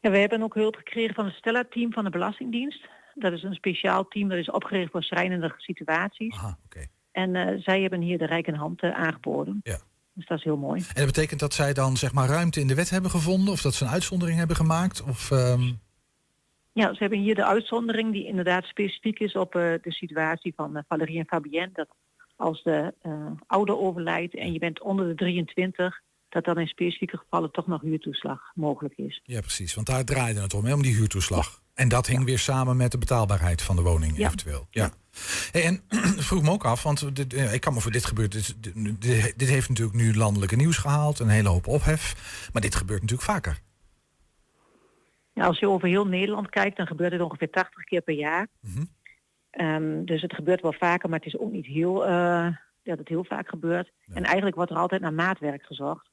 Ja, 0.00 0.10
we 0.10 0.18
hebben 0.18 0.42
ook 0.42 0.54
hulp 0.54 0.76
gekregen 0.76 1.14
van 1.14 1.24
het 1.24 1.34
Stella-team 1.34 1.92
van 1.92 2.04
de 2.04 2.10
Belastingdienst. 2.10 2.88
Dat 3.14 3.32
is 3.32 3.42
een 3.42 3.54
speciaal 3.54 4.08
team 4.08 4.28
dat 4.28 4.38
is 4.38 4.50
opgericht 4.50 4.90
voor 4.90 5.02
schrijnende 5.02 5.54
situaties. 5.56 6.34
Aha, 6.34 6.58
oké. 6.64 6.86
En 7.12 7.36
eh, 7.36 7.62
zij 7.62 7.80
hebben 7.80 8.00
hier 8.00 8.18
de 8.18 8.26
rijke 8.26 8.56
hand 8.56 8.82
eh, 8.82 8.90
aangeboden. 8.90 9.60
Ja. 9.62 9.78
Dus 10.12 10.26
dat 10.26 10.38
is 10.38 10.44
heel 10.44 10.56
mooi. 10.56 10.80
En 10.80 10.94
dat 10.94 11.06
betekent 11.06 11.40
dat 11.40 11.54
zij 11.54 11.72
dan 11.72 11.96
zeg 11.96 12.12
maar 12.12 12.28
ruimte 12.28 12.60
in 12.60 12.66
de 12.66 12.74
wet 12.74 12.90
hebben 12.90 13.10
gevonden? 13.10 13.52
Of 13.52 13.60
dat 13.60 13.74
ze 13.74 13.84
een 13.84 13.90
uitzondering 13.90 14.38
hebben 14.38 14.56
gemaakt? 14.56 15.02
Of, 15.02 15.30
ehm, 15.30 15.72
Ja, 16.76 16.92
ze 16.92 16.98
hebben 16.98 17.18
hier 17.18 17.34
de 17.34 17.44
uitzondering 17.44 18.12
die 18.12 18.26
inderdaad 18.26 18.64
specifiek 18.64 19.18
is 19.18 19.34
op 19.34 19.54
eh, 19.54 19.62
de 19.82 19.92
situatie 19.92 20.52
van 20.56 20.76
eh, 20.76 20.82
Valerie 20.88 21.18
en 21.18 21.26
Fabienne. 21.26 21.70
Dat 21.72 21.88
als 22.36 22.62
de 22.62 22.94
eh, 23.02 23.12
ouder 23.46 23.78
overlijdt 23.78 24.34
en 24.34 24.52
je 24.52 24.58
bent 24.58 24.80
onder 24.80 25.08
de 25.08 25.14
23, 25.14 26.00
dat 26.28 26.44
dan 26.44 26.58
in 26.58 26.66
specifieke 26.66 27.16
gevallen 27.16 27.50
toch 27.50 27.66
nog 27.66 27.80
huurtoeslag 27.80 28.40
mogelijk 28.54 28.94
is. 28.96 29.20
Ja, 29.24 29.40
precies. 29.40 29.74
Want 29.74 29.86
daar 29.86 30.04
draaide 30.04 30.40
het 30.40 30.54
om, 30.54 30.64
hè, 30.64 30.74
om 30.74 30.82
die 30.82 30.94
huurtoeslag. 30.94 31.62
En 31.74 31.88
dat 31.88 32.06
hing 32.06 32.24
weer 32.24 32.38
samen 32.38 32.76
met 32.76 32.92
de 32.92 32.98
betaalbaarheid 32.98 33.62
van 33.62 33.76
de 33.76 33.82
woning 33.82 34.16
Ja. 34.16 34.26
eventueel. 34.26 34.66
Ja. 34.70 34.90
Hey, 35.50 35.64
en 35.64 35.82
vroeg 36.28 36.42
me 36.42 36.50
ook 36.50 36.64
af, 36.64 36.82
want 36.82 37.16
dit, 37.16 37.52
ik 37.52 37.60
kan 37.60 37.74
me 37.74 37.80
voor 37.80 37.92
dit 37.92 38.04
gebeurt. 38.04 38.32
Dit, 38.32 38.54
dit, 39.00 39.34
dit 39.36 39.48
heeft 39.48 39.68
natuurlijk 39.68 39.96
nu 39.96 40.14
landelijke 40.16 40.56
nieuws 40.56 40.76
gehaald, 40.76 41.18
een 41.18 41.28
hele 41.28 41.48
hoop 41.48 41.66
ophef. 41.66 42.14
Maar 42.52 42.62
dit 42.62 42.74
gebeurt 42.74 43.00
natuurlijk 43.00 43.30
vaker. 43.30 43.64
Als 45.44 45.58
je 45.58 45.68
over 45.68 45.88
heel 45.88 46.06
Nederland 46.06 46.50
kijkt, 46.50 46.76
dan 46.76 46.86
gebeurt 46.86 47.12
het 47.12 47.20
ongeveer 47.20 47.50
80 47.50 47.84
keer 47.84 48.00
per 48.00 48.14
jaar. 48.14 48.46
Mhm. 48.60 48.84
Ehm, 49.50 50.04
dus 50.04 50.22
het 50.22 50.34
gebeurt 50.34 50.60
wel 50.62 50.72
vaker, 50.72 51.08
maar 51.08 51.18
het 51.18 51.28
is 51.28 51.38
ook 51.38 51.52
niet 51.52 51.66
heel, 51.66 52.06
eh, 52.06 52.46
dat 52.82 52.98
het 52.98 53.08
heel 53.08 53.24
vaak 53.24 53.48
gebeurt. 53.48 53.92
En 54.14 54.24
eigenlijk 54.24 54.56
wordt 54.56 54.70
er 54.70 54.76
altijd 54.76 55.00
naar 55.00 55.12
maatwerk 55.14 55.62
gezocht. 55.62 56.10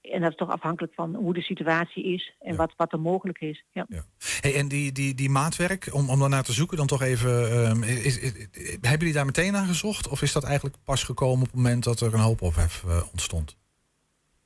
En 0.00 0.20
dat 0.20 0.30
is 0.30 0.36
toch 0.36 0.50
afhankelijk 0.50 0.94
van 0.94 1.14
hoe 1.14 1.34
de 1.34 1.40
situatie 1.42 2.04
is 2.04 2.34
en 2.40 2.50
Ja. 2.50 2.56
wat, 2.56 2.72
wat 2.76 2.92
er 2.92 3.00
mogelijk 3.00 3.38
is. 3.40 3.64
Ja. 3.70 3.84
Ja. 3.88 4.02
Hey, 4.40 4.54
en 4.56 4.68
die, 4.68 4.92
die, 4.92 5.14
die 5.14 5.30
maatwerk, 5.30 5.88
om, 5.92 6.10
om 6.10 6.18
daarnaar 6.20 6.42
te 6.42 6.52
zoeken, 6.52 6.76
dan 6.76 6.86
toch 6.86 7.02
even. 7.02 7.50
ehm, 7.50 7.82
is, 7.82 8.18
is- 8.18 8.32
is- 8.32 8.70
hebben 8.70 8.98
jullie 8.98 9.12
daar 9.12 9.24
meteen 9.24 9.52
naar 9.52 9.66
gezocht? 9.66 10.08
Of 10.08 10.22
is 10.22 10.32
dat 10.32 10.44
eigenlijk 10.44 10.76
pas 10.84 11.04
gekomen 11.04 11.40
op 11.40 11.46
het 11.46 11.54
moment 11.54 11.84
dat 11.84 12.00
er 12.00 12.14
een 12.14 12.20
hoop 12.20 12.42
ophef 12.42 12.84
eh, 12.84 13.02
ontstond? 13.10 13.56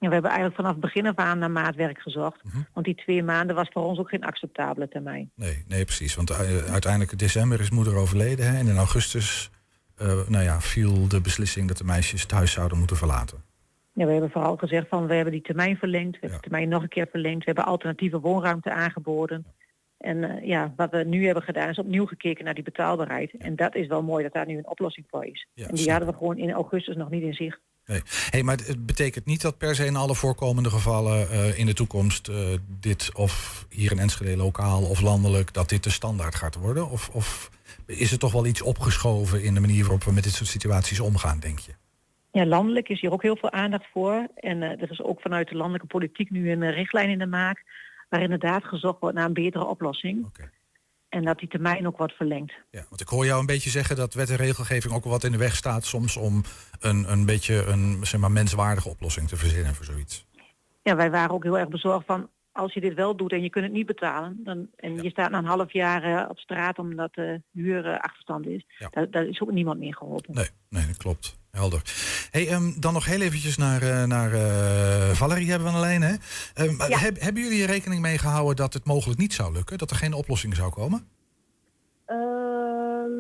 Ja, 0.05 0.11
we 0.11 0.17
hebben 0.17 0.33
eigenlijk 0.33 0.61
vanaf 0.61 0.77
begin 0.77 1.07
af 1.07 1.17
aan 1.17 1.39
naar 1.39 1.51
maatwerk 1.51 2.01
gezocht. 2.01 2.45
Mhm. 2.45 2.59
Want 2.73 2.87
die 2.87 2.95
twee 2.95 3.23
maanden 3.23 3.57
was 3.57 3.69
voor 3.73 3.85
ons 3.85 3.99
ook 3.99 4.09
geen 4.09 4.25
acceptabele 4.25 4.89
termijn. 4.89 5.31
Nee, 5.35 5.65
nee, 5.69 5.85
precies. 5.85 6.15
Want 6.15 6.33
uiteindelijk 6.71 7.13
in 7.13 7.19
december 7.19 7.61
is 7.61 7.71
moeder 7.71 7.97
overleden. 7.97 8.47
Hè? 8.47 8.59
En 8.59 8.67
in 8.67 8.77
augustus 8.77 9.51
eh, 9.97 10.29
nou 10.29 10.45
ja, 10.45 10.61
viel 10.61 11.09
de 11.09 11.21
beslissing 11.21 11.69
dat 11.69 11.77
de 11.77 11.85
meisjes 11.85 12.23
het 12.23 12.31
huis 12.31 12.53
zouden 12.53 12.79
moeten 12.79 12.97
verlaten. 12.97 13.43
Ja, 13.93 14.07
we 14.07 14.13
hebben 14.13 14.31
vooral 14.31 14.57
gezegd 14.57 14.89
van 14.89 15.07
we 15.07 15.15
hebben 15.15 15.33
die 15.33 15.43
termijn 15.43 15.77
verlengd. 15.77 16.13
We 16.13 16.19
hebben 16.21 16.39
de 16.39 16.49
termijn 16.49 16.69
nog 16.69 16.83
een 16.83 16.89
keer 16.89 17.09
verlengd. 17.11 17.39
We 17.39 17.45
hebben 17.45 17.65
alternatieve 17.65 18.21
woonruimte 18.21 18.73
aangeboden. 18.73 19.47
En 19.99 20.25
eh, 20.25 20.47
ja, 20.47 20.73
wat 20.77 20.91
we 20.91 21.05
nu 21.05 21.25
hebben 21.25 21.43
gedaan 21.43 21.69
is 21.69 21.79
opnieuw 21.79 22.07
gekeken 22.07 22.45
naar 22.45 22.55
die 22.55 22.65
betaalbaarheid. 22.65 23.37
En 23.39 23.57
dat 23.57 23.75
is 23.75 23.87
wel 23.87 24.03
mooi 24.03 24.23
dat 24.23 24.33
daar 24.33 24.47
nu 24.47 24.57
een 24.59 24.69
oplossing 24.69 25.07
voor 25.11 25.25
is. 25.25 25.47
En 25.55 25.75
die 25.75 25.91
hadden 25.91 26.09
we 26.09 26.17
gewoon 26.17 26.39
in 26.39 26.53
augustus 26.53 26.97
nog 26.97 27.11
niet 27.11 27.23
in 27.23 27.35
zicht. 27.35 27.61
Hey, 28.31 28.43
maar 28.43 28.57
het 28.57 28.87
betekent 28.87 29.25
niet 29.25 29.43
dat 29.43 29.59
per 29.59 29.75
se 29.75 29.87
in 29.87 29.97
alle 29.97 30.15
voorkomende 30.15 30.71
gevallen 30.71 31.31
eh, 31.31 31.59
in 31.59 31.67
de 31.67 31.75
toekomst 31.75 32.29
eh, 32.29 32.37
dit 32.81 33.11
of 33.15 33.67
hier 33.71 33.91
in 33.91 33.99
Enschede 33.99 34.37
lokaal 34.37 34.83
of 34.83 35.01
landelijk, 35.01 35.53
dat 35.53 35.69
dit 35.69 35.85
de 35.85 35.91
standaard 35.91 36.35
gaat 36.35 36.55
worden? 36.55 36.91
Of, 36.91 37.09
of 37.09 37.51
is 37.87 38.13
er 38.13 38.19
toch 38.19 38.33
wel 38.33 38.47
iets 38.47 38.63
opgeschoven 38.63 39.43
in 39.43 39.55
de 39.55 39.61
manier 39.61 39.83
waarop 39.83 40.05
we 40.05 40.13
met 40.13 40.25
dit 40.25 40.33
soort 40.33 40.49
situaties 40.49 41.01
omgaan, 41.01 41.39
denk 41.39 41.59
je? 41.59 41.73
Ja, 42.31 42.47
landelijk 42.47 42.89
is 42.89 43.01
hier 43.01 43.13
ook 43.13 43.23
heel 43.23 43.37
veel 43.37 43.53
aandacht 43.53 43.87
voor. 43.93 44.27
En 44.35 44.63
eh, 44.63 44.83
er 44.83 44.91
is 44.91 45.03
ook 45.03 45.21
vanuit 45.21 45.49
de 45.49 45.57
landelijke 45.57 45.87
politiek 45.87 46.31
nu 46.31 46.51
een 46.51 46.71
richtlijn 46.71 47.11
in 47.11 47.19
de 47.19 47.27
maak. 47.27 47.65
Waar 48.09 48.23
inderdaad 48.23 48.65
gezocht 48.65 49.01
wordt 49.01 49.17
naar 49.17 49.27
een 49.27 49.33
betere 49.33 49.65
oplossing. 49.65 50.27
En 51.15 51.25
dat 51.25 51.39
die 51.39 51.49
termijn 51.49 51.87
ook 51.87 51.97
wordt 51.97 52.13
verlengd. 52.13 52.53
Ja, 52.71 52.85
want 52.89 53.01
ik 53.01 53.09
hoor 53.09 53.25
jou 53.25 53.41
een 53.41 53.47
beetje 53.47 53.71
zeggen 53.71 53.97
dat 53.97 54.15
wet 54.15 54.31
en 54.31 54.37
regelgeving 54.37 54.95
ook 54.95 55.03
wel 55.03 55.13
wat 55.13 55.25
in 55.25 55.33
de 55.33 55.39
weg 55.39 55.57
staat 55.57 55.85
soms 55.85 56.17
om 56.17 56.43
een, 56.81 57.13
een 57.13 57.27
beetje 57.27 57.65
een 57.65 57.99
zeg 58.03 58.21
maar, 58.21 58.31
menswaardige 58.31 58.89
oplossing 58.89 59.29
te 59.29 59.37
verzinnen 59.37 59.75
voor 59.75 59.85
zoiets. 59.85 60.27
Ja, 60.83 60.97
wij 60.97 61.11
waren 61.11 61.35
ook 61.35 61.43
heel 61.43 61.59
erg 61.59 61.69
bezorgd 61.69 62.07
van 62.07 62.31
als 62.55 62.73
je 62.73 62.81
dit 62.81 62.95
wel 62.95 63.17
doet 63.17 63.33
en 63.33 63.43
je 63.43 63.51
kunt 63.51 63.65
het 63.65 63.73
niet 63.75 63.87
betalen. 63.87 64.41
Dan, 64.45 64.69
en 64.77 65.03
je 65.03 65.11
staat 65.11 65.31
na 65.31 65.39
een 65.39 65.45
half 65.45 65.73
jaar 65.73 66.03
eh, 66.03 66.29
op 66.31 66.39
straat 66.39 66.79
omdat 66.79 67.15
de 67.15 67.43
huur 67.53 67.87
eh, 67.87 67.99
achterstand 68.01 68.47
is. 68.47 68.67
Ja. 68.79 68.89
Daar, 68.91 69.11
daar 69.11 69.27
is 69.27 69.41
ook 69.41 69.53
niemand 69.53 69.79
meer 69.79 69.95
geholpen. 69.95 70.35
Nee, 70.35 70.49
nee, 70.69 70.87
dat 70.87 70.97
klopt. 70.97 71.39
Helder. 71.51 71.83
Hey, 72.31 72.49
ehm, 72.49 72.81
dan 72.81 72.93
nog 72.93 73.05
heel 73.05 73.21
eventjes 73.21 73.57
naar, 73.57 73.83
eh, 73.83 74.05
naar 74.05 74.31
Valerie 75.15 75.51
hebben 75.51 75.69
we 75.69 75.75
aan 75.75 75.81
de 75.81 75.87
lijn. 75.87 76.03
Hè? 76.03 76.15
Ja. 76.89 76.99
heb- 76.99 77.21
hebben 77.21 77.43
jullie 77.43 77.63
er 77.63 77.69
rekening 77.69 78.03
mee 78.03 78.19
gehouden 78.19 78.57
dat 78.57 78.73
het 78.75 78.85
mogelijk 78.85 79.21
niet 79.21 79.33
zou 79.33 79.53
lukken? 79.53 79.79
Dat 79.79 79.91
er 79.91 79.97
geen 79.97 80.13
oplossing 80.15 80.57
zou 80.57 80.71
komen? 80.73 81.09
Ehm, 82.07 83.11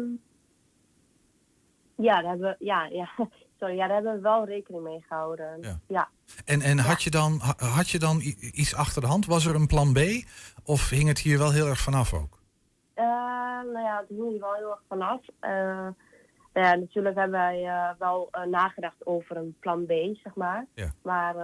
ja, 1.96 2.20
daar 2.22 2.30
hebben 2.30 2.56
we, 2.58 2.64
ja, 2.64 2.84
ja, 2.84 3.10
Sorry, 3.58 3.76
ja, 3.76 3.86
daar 3.86 3.94
hebben 3.94 4.14
we 4.14 4.20
wel 4.20 4.46
rekening 4.46 4.82
mee 4.82 5.04
gehouden. 5.08 5.58
Ja. 5.60 5.80
ja. 5.88 6.08
En, 6.44 6.60
en 6.62 6.78
had, 6.78 7.02
je 7.02 7.10
dan, 7.10 7.38
ha- 7.42 7.66
had 7.66 7.88
je 7.90 7.98
dan 7.98 8.20
iets 8.52 8.74
achter 8.74 9.02
de 9.02 9.08
hand? 9.08 9.26
Was 9.26 9.46
er 9.46 9.54
een 9.54 9.66
plan 9.66 9.92
B? 9.92 9.98
Of 10.64 10.88
hing 10.90 11.08
het 11.08 11.18
hier 11.18 11.38
wel 11.38 11.52
heel 11.52 11.66
erg 11.66 11.80
vanaf 11.80 12.12
ook? 12.14 12.38
Eh, 12.94 13.04
nou 13.72 13.80
ja, 13.80 13.98
het 13.98 14.08
hing 14.08 14.34
er 14.34 14.40
wel 14.40 14.54
heel 14.54 14.70
erg 14.70 14.82
vanaf. 14.88 15.20
Eh, 15.40 15.50
nou 16.52 16.66
ja, 16.66 16.74
natuurlijk 16.74 17.16
hebben 17.16 17.40
wij 17.40 17.64
eh, 17.64 17.88
wel 17.98 18.30
nagedacht 18.50 19.06
over 19.06 19.36
een 19.36 19.56
plan 19.60 19.84
B, 19.86 19.90
zeg 20.22 20.34
maar. 20.34 20.66
Ja. 20.74 20.92
Maar 21.02 21.34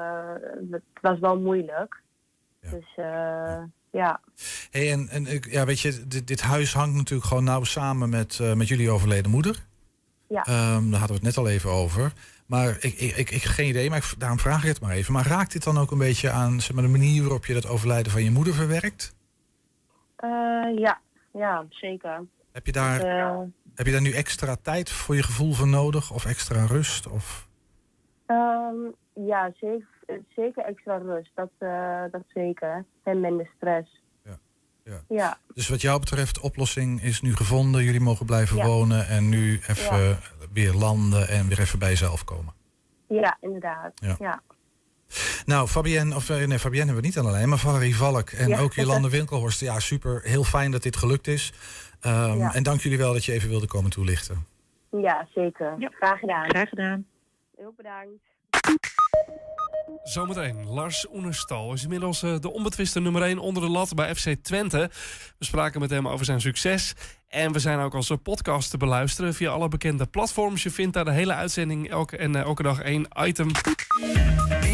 het 0.71 0.83
was 1.01 1.19
wel 1.19 1.39
moeilijk. 1.41 2.03
Ja. 2.61 2.71
Dus 2.71 2.93
eh, 2.97 3.63
ja. 3.91 4.21
Hey, 4.71 4.93
en, 4.93 5.09
en 5.09 5.27
ja, 5.51 5.65
weet 5.65 5.81
je, 5.81 6.07
dit, 6.07 6.27
dit 6.27 6.41
huis 6.41 6.75
hangt 6.75 6.97
natuurlijk 6.97 7.29
gewoon 7.29 7.45
nauw 7.45 7.65
samen 7.65 8.11
met, 8.11 8.41
met 8.55 8.69
jullie 8.69 8.91
overleden 8.91 9.31
moeder. 9.31 9.69
Ja. 10.31 10.45
Ehm, 10.45 10.91
daar 10.91 10.99
hadden 10.99 11.21
we 11.21 11.27
het 11.27 11.37
net 11.37 11.37
al 11.37 11.49
even 11.49 11.71
over. 11.71 12.13
Maar 12.47 12.77
ik, 12.81 12.95
ik, 12.95 13.17
ik, 13.17 13.31
ik 13.31 13.43
geen 13.43 13.69
idee, 13.69 13.89
maar 13.89 13.99
ik, 13.99 14.15
daarom 14.19 14.39
vraag 14.39 14.63
ik 14.63 14.69
het 14.69 14.81
maar 14.81 14.91
even. 14.91 15.13
Maar 15.13 15.27
raakt 15.27 15.53
dit 15.53 15.65
dan 15.65 15.79
ook 15.79 15.91
een 15.91 15.99
beetje 15.99 16.31
aan 16.31 16.61
zeg 16.61 16.73
maar, 16.75 16.85
de 16.85 16.91
manier 16.91 17.23
waarop 17.23 17.47
je 17.47 17.55
dat 17.55 17.69
overlijden 17.69 18.13
van 18.13 18.25
je 18.25 18.31
moeder 18.31 18.55
verwerkt? 18.55 19.15
Eh, 20.17 20.29
ja, 20.79 21.01
ja, 21.33 21.65
zeker. 21.71 22.25
Heb 22.53 22.67
je 22.67 22.73
daar, 22.73 23.01
Eh, 23.01 23.41
heb 23.75 23.87
je 23.87 23.93
daar 23.93 24.01
nu 24.01 24.13
extra 24.13 24.57
tijd 24.63 24.91
voor 24.91 25.15
je 25.15 25.23
gevoel 25.23 25.53
voor 25.53 25.69
nodig? 25.69 26.13
Of 26.13 26.25
extra 26.25 26.65
rust? 26.67 27.09
Of... 27.09 27.49
ehm, 28.27 28.77
ja, 29.15 29.53
zeker, 29.61 29.89
zeker 30.37 30.65
extra 30.65 30.97
rust. 30.97 31.31
Dat, 31.35 31.51
eh, 31.59 32.03
dat 32.11 32.23
zeker. 32.35 32.85
En 33.03 33.21
minder 33.21 33.51
stress. 33.57 34.03
Ja, 34.85 35.01
ja. 35.09 35.39
Dus 35.55 35.69
wat 35.69 35.81
jou 35.81 36.01
betreft, 36.01 36.35
de 36.35 36.43
oplossing 36.43 37.03
is 37.03 37.21
nu 37.21 37.37
gevonden. 37.37 37.85
Jullie 37.85 38.01
mogen 38.01 38.27
blijven 38.27 38.57
Ja. 38.57 38.67
wonen 38.67 39.09
en 39.09 39.29
nu 39.29 39.61
even 39.67 39.99
Ja. 40.09 40.19
weer 40.53 40.73
landen 40.73 41.29
en 41.29 41.49
weer 41.49 41.61
even 41.61 41.79
bij 41.79 41.89
jezelf 41.89 42.25
komen. 42.25 42.55
ja 43.09 43.37
inderdaad. 43.41 43.93
Ja. 43.95 44.17
Ja. 44.19 44.43
Nou, 45.45 45.69
Fabienne, 45.69 46.15
of 46.15 46.31
eh, 46.31 46.37
nee, 46.47 46.59
Fabienne 46.59 46.85
hebben 46.87 47.03
we 47.03 47.07
niet 47.09 47.19
aan 47.19 47.25
de 47.25 47.31
lijn, 47.31 47.49
maar 47.49 47.59
Valerie 47.59 47.97
Valk 47.97 48.31
en 48.31 48.49
Ja. 48.49 48.59
ook 48.59 48.73
Jolande 48.73 49.11
Winkelhorst. 49.11 49.61
Ja, 49.61 49.81
super. 49.81 50.21
Heel 50.25 50.45
fijn 50.45 50.71
dat 50.71 50.83
dit 50.83 50.97
gelukt 50.97 51.27
is. 51.27 51.53
Ehm, 52.01 52.39
Ja. 52.39 52.55
En 52.55 52.63
dank 52.63 52.81
jullie 52.81 52.99
wel 52.99 53.13
dat 53.13 53.25
je 53.25 53.33
even 53.33 53.49
wilde 53.49 53.67
komen 53.67 53.91
toelichten. 53.91 54.47
ja, 54.91 55.29
zeker. 55.35 55.75
Ja. 55.79 55.89
Graag 55.99 56.19
gedaan. 56.19 56.49
Graag 56.49 56.69
gedaan. 56.69 57.07
Heel 57.57 57.75
bedankt. 57.77 58.23
Zometeen, 60.03 60.67
Lars 60.67 61.07
Oenerstal 61.13 61.73
is 61.73 61.83
inmiddels 61.83 62.23
eh, 62.23 62.35
de 62.41 62.53
onbetwiste 62.53 63.01
nummer 63.01 63.23
1 63.23 63.39
onder 63.39 63.63
de 63.63 63.69
lat 63.69 63.95
bij 63.95 64.15
FC 64.15 64.35
Twente. 64.43 64.91
We 65.39 65.45
spraken 65.45 65.81
met 65.81 65.91
hem 65.91 66.09
over 66.09 66.25
zijn 66.25 66.41
succes. 66.41 66.95
En 67.29 67.53
we 67.53 67.59
zijn 67.59 67.79
ook 67.79 67.95
als 67.95 68.13
podcast 68.23 68.71
te 68.71 68.77
beluisteren 68.77 69.35
via 69.35 69.51
alle 69.51 69.69
bekende 69.69 70.07
platforms. 70.07 70.63
Je 70.63 70.71
vindt 70.71 70.95
daar 70.95 71.05
de 71.05 71.13
hele 71.13 71.35
uitzending 71.35 71.91
elke, 71.91 72.17
en 72.17 72.35
eh, 72.35 72.43
elke 72.43 72.63
dag 72.63 72.81
één 72.81 73.09
item. 73.19 73.51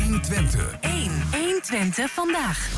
120. 0.03 0.77
1. 0.81 1.11
120 1.33 2.11
vandaag. 2.11 2.75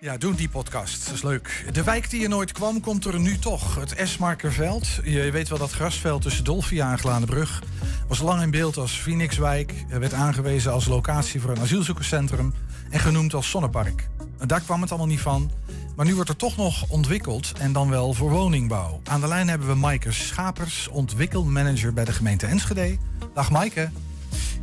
Ja, 0.00 0.16
doen 0.16 0.34
die 0.34 0.48
podcast. 0.48 1.04
Dat 1.04 1.14
is 1.14 1.22
leuk. 1.22 1.66
De 1.72 1.82
wijk 1.82 2.10
die 2.10 2.22
er 2.22 2.28
nooit 2.28 2.52
kwam, 2.52 2.80
komt 2.80 3.04
er 3.04 3.20
nu 3.20 3.38
toch. 3.38 3.74
Het 3.74 3.94
Esmarkerveld. 3.94 4.88
Je 5.04 5.30
weet 5.30 5.48
wel 5.48 5.58
dat 5.58 5.72
grasveld 5.72 6.22
tussen 6.22 6.44
Dolfia 6.44 6.90
en 6.90 6.98
Glanenbrug. 6.98 7.62
Was 8.08 8.18
lang 8.18 8.42
in 8.42 8.50
beeld 8.50 8.76
als 8.76 8.92
Phoenixwijk. 8.92 9.74
Er 9.88 10.00
werd 10.00 10.12
aangewezen 10.12 10.72
als 10.72 10.86
locatie 10.86 11.40
voor 11.40 11.50
een 11.50 11.60
asielzoekerscentrum. 11.60 12.54
En 12.90 13.00
genoemd 13.00 13.34
als 13.34 13.50
zonnepark. 13.50 14.08
Daar 14.46 14.60
kwam 14.60 14.80
het 14.80 14.90
allemaal 14.90 15.08
niet 15.08 15.20
van. 15.20 15.50
Maar 15.96 16.06
nu 16.06 16.14
wordt 16.14 16.30
er 16.30 16.36
toch 16.36 16.56
nog 16.56 16.88
ontwikkeld. 16.88 17.52
En 17.58 17.72
dan 17.72 17.90
wel 17.90 18.12
voor 18.12 18.30
woningbouw. 18.30 19.00
Aan 19.04 19.20
de 19.20 19.28
lijn 19.28 19.48
hebben 19.48 19.68
we 19.68 19.74
Maaike 19.74 20.12
Schapers, 20.12 20.88
ontwikkelmanager 20.88 21.92
bij 21.92 22.04
de 22.04 22.12
gemeente 22.12 22.46
Enschede. 22.46 22.96
Dag 23.34 23.50
Maaike. 23.50 23.90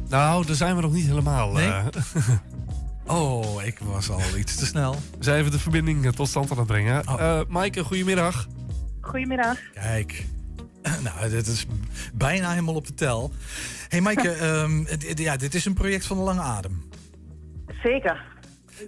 Nou, 0.09 0.45
daar 0.45 0.55
zijn 0.55 0.75
we 0.75 0.81
nog 0.81 0.93
niet 0.93 1.07
helemaal. 1.07 1.51
Nee? 1.51 1.67
eh. 1.67 1.85
Oh, 3.07 3.63
ik 3.63 3.79
was 3.79 4.09
al 4.09 4.37
iets 4.37 4.55
te 4.55 4.65
snel. 4.65 4.91
we 4.91 5.23
zijn 5.23 5.39
even 5.39 5.51
de 5.51 5.59
verbinding 5.59 6.05
eh, 6.05 6.11
tot 6.11 6.27
stand 6.27 6.51
aan 6.51 6.57
het 6.57 6.67
brengen. 6.67 7.07
Oh. 7.07 7.21
Eh 7.21 7.39
Maaike, 7.47 7.83
goedemiddag. 7.83 8.47
Goedemiddag. 9.01 9.71
Kijk. 9.73 10.25
Nou, 11.03 11.29
dit 11.29 11.47
is 11.47 11.65
bijna 12.13 12.49
helemaal 12.49 12.75
op 12.75 12.87
de 12.87 12.93
tel. 12.93 13.31
hey 13.87 14.01
Maaike, 14.01 14.31
ehm, 14.47 14.85
ja, 15.15 15.37
dit 15.37 15.53
is 15.53 15.65
een 15.65 15.73
project 15.73 16.05
van 16.05 16.17
de 16.17 16.23
lange 16.23 16.41
adem. 16.41 16.89
Zeker. 17.83 18.25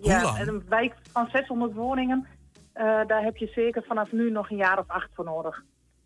Hoe 0.02 0.10
ja, 0.10 0.24
lang? 0.24 0.38
en 0.38 0.48
een 0.48 0.64
wijk 0.70 0.94
van 1.12 1.28
600 1.32 1.74
woningen, 1.74 2.28
eh, 2.74 2.86
daar 3.08 3.24
heb 3.24 3.38
je 3.38 3.52
zeker 3.56 3.84
vanaf 3.88 4.12
nu 4.12 4.32
nog 4.32 4.50
een 4.50 4.58
jaar 4.58 4.80
of 4.80 4.88
acht 4.88 5.10
voor 5.14 5.26
nodig. 5.26 5.64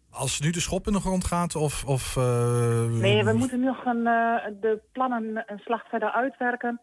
Als 0.10 0.39
nu 0.39 0.50
de 0.50 0.60
schop 0.60 0.88
in 0.88 0.93
de 0.93 1.00
grond 1.00 1.25
gaat 1.25 1.55
of... 1.55 1.86
of 1.86 2.17
eh, 2.17 2.86
Nee, 2.86 3.24
we 3.24 3.34
moeten 3.34 3.60
nog 3.60 3.86
een, 3.86 4.08
eh, 4.08 4.51
de 4.62 4.82
plannen 4.91 5.43
een 5.46 5.60
slag 5.60 5.89
verder 5.89 6.12
uitwerken 6.12 6.82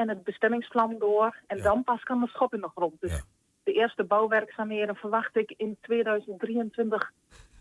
en 0.00 0.08
het 0.08 0.24
bestemmingsplan 0.24 0.96
door. 0.98 1.36
En 1.46 1.56
Ja. 1.56 1.62
dan 1.62 1.84
pas 1.84 2.02
kan 2.02 2.20
de 2.20 2.26
schop 2.28 2.54
in 2.54 2.60
de 2.60 2.70
grond. 2.74 3.00
Dus 3.00 3.10
Ja. 3.12 3.20
de 3.62 3.72
eerste 3.72 4.04
bouwwerkzaamheden 4.04 4.94
verwacht 4.96 5.36
ik 5.36 5.54
in 5.56 5.76
2023, 5.80 7.12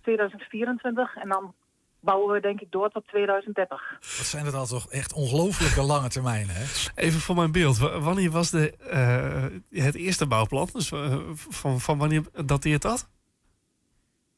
2024. 0.01 1.15
En 1.15 1.29
dan 1.29 1.53
bouwen 1.99 2.33
we 2.33 2.39
denk 2.41 2.61
ik 2.61 2.71
door 2.71 2.89
tot 2.89 3.07
2030. 3.07 3.91
Wat 3.99 4.01
zijn 4.09 4.45
dat 4.45 4.53
al 4.53 4.65
toch 4.65 4.89
echt 4.91 5.13
ongelooflijke 5.13 5.81
lange 5.81 6.09
termijnen, 6.09 6.55
hè? 6.55 6.63
Even 6.95 7.19
voor 7.19 7.35
mijn 7.35 7.51
beeld. 7.51 7.77
W- 7.77 8.03
Wanneer 8.03 8.31
was 8.31 8.49
de, 8.51 8.75
eh, 8.77 9.83
het 9.85 9.95
eerste 9.95 10.27
bouwplan? 10.27 10.69
Dus, 10.73 10.91
eh, 10.91 11.17
van, 11.33 11.79
van 11.79 11.97
wanneer 11.97 12.23
dateert 12.45 12.81
dat? 12.81 13.09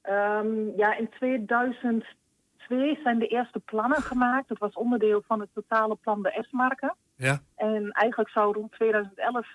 Ehm, 0.02 0.78
ja, 0.78 0.98
in 0.98 1.10
2002 1.10 3.00
zijn 3.04 3.20
de 3.20 3.28
eerste 3.28 3.60
plannen 3.60 4.02
gemaakt. 4.02 4.48
Dat 4.48 4.58
was 4.58 4.74
onderdeel 4.74 5.24
van 5.28 5.40
het 5.40 5.50
totale 5.54 5.96
plan 5.96 6.22
de 6.24 6.46
S-marken. 6.50 6.96
Ja. 7.22 7.42
En 7.56 7.92
eigenlijk 7.92 8.30
zou 8.30 8.54
rond 8.54 8.72
2011 8.72 9.48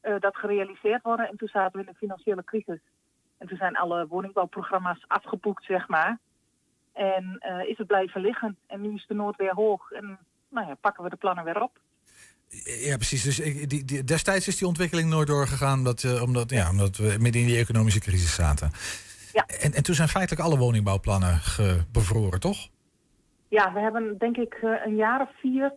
eh, 0.00 0.14
dat 0.18 0.36
gerealiseerd 0.36 1.02
worden. 1.02 1.28
En 1.28 1.36
toen 1.36 1.48
zaten 1.48 1.72
we 1.80 1.86
in 1.86 1.92
de 1.92 1.98
financiële 1.98 2.44
crisis. 2.44 2.80
En 3.38 3.48
toen 3.48 3.56
zijn 3.56 3.76
alle 3.76 4.06
woningbouwprogramma's 4.06 5.04
afgeboekt, 5.06 5.64
zeg 5.64 5.88
maar. 5.88 6.18
En 6.92 7.36
eh, 7.38 7.68
is 7.68 7.78
het 7.78 7.86
blijven 7.86 8.20
liggen. 8.20 8.56
En 8.66 8.80
nu 8.80 8.94
is 8.94 9.06
de 9.06 9.14
nood 9.14 9.36
weer 9.36 9.54
hoog. 9.54 9.90
En 9.90 10.18
nou 10.48 10.66
ja, 10.66 10.74
pakken 10.74 11.04
we 11.04 11.10
de 11.10 11.16
plannen 11.16 11.44
weer 11.44 11.62
op. 11.62 11.78
Ja, 12.64 12.96
precies. 12.96 13.22
Dus 13.22 13.36
die, 13.68 13.84
die, 13.84 14.04
destijds 14.04 14.48
is 14.48 14.58
die 14.58 14.68
ontwikkeling 14.68 15.10
nooit 15.10 15.26
doorgegaan... 15.26 15.84
Dat, 15.84 16.04
eh, 16.04 16.22
omdat, 16.22 16.50
ja, 16.50 16.70
omdat 16.70 16.96
we 16.96 17.16
midden 17.18 17.40
in 17.40 17.46
die 17.46 17.58
economische 17.58 18.00
crisis 18.00 18.34
zaten. 18.34 18.70
Ja. 19.32 19.46
En, 19.46 19.72
en 19.72 19.82
toen 19.82 19.94
zijn 19.94 20.08
feitelijk 20.08 20.42
alle 20.42 20.58
woningbouwplannen 20.58 21.40
bevroren, 21.92 22.40
toch? 22.40 22.68
Ja, 23.48 23.72
we 23.72 23.80
hebben 23.80 24.18
denk 24.18 24.36
ik 24.36 24.58
een 24.84 24.96
jaar 24.96 25.20
of 25.20 25.30
vier 25.40 25.72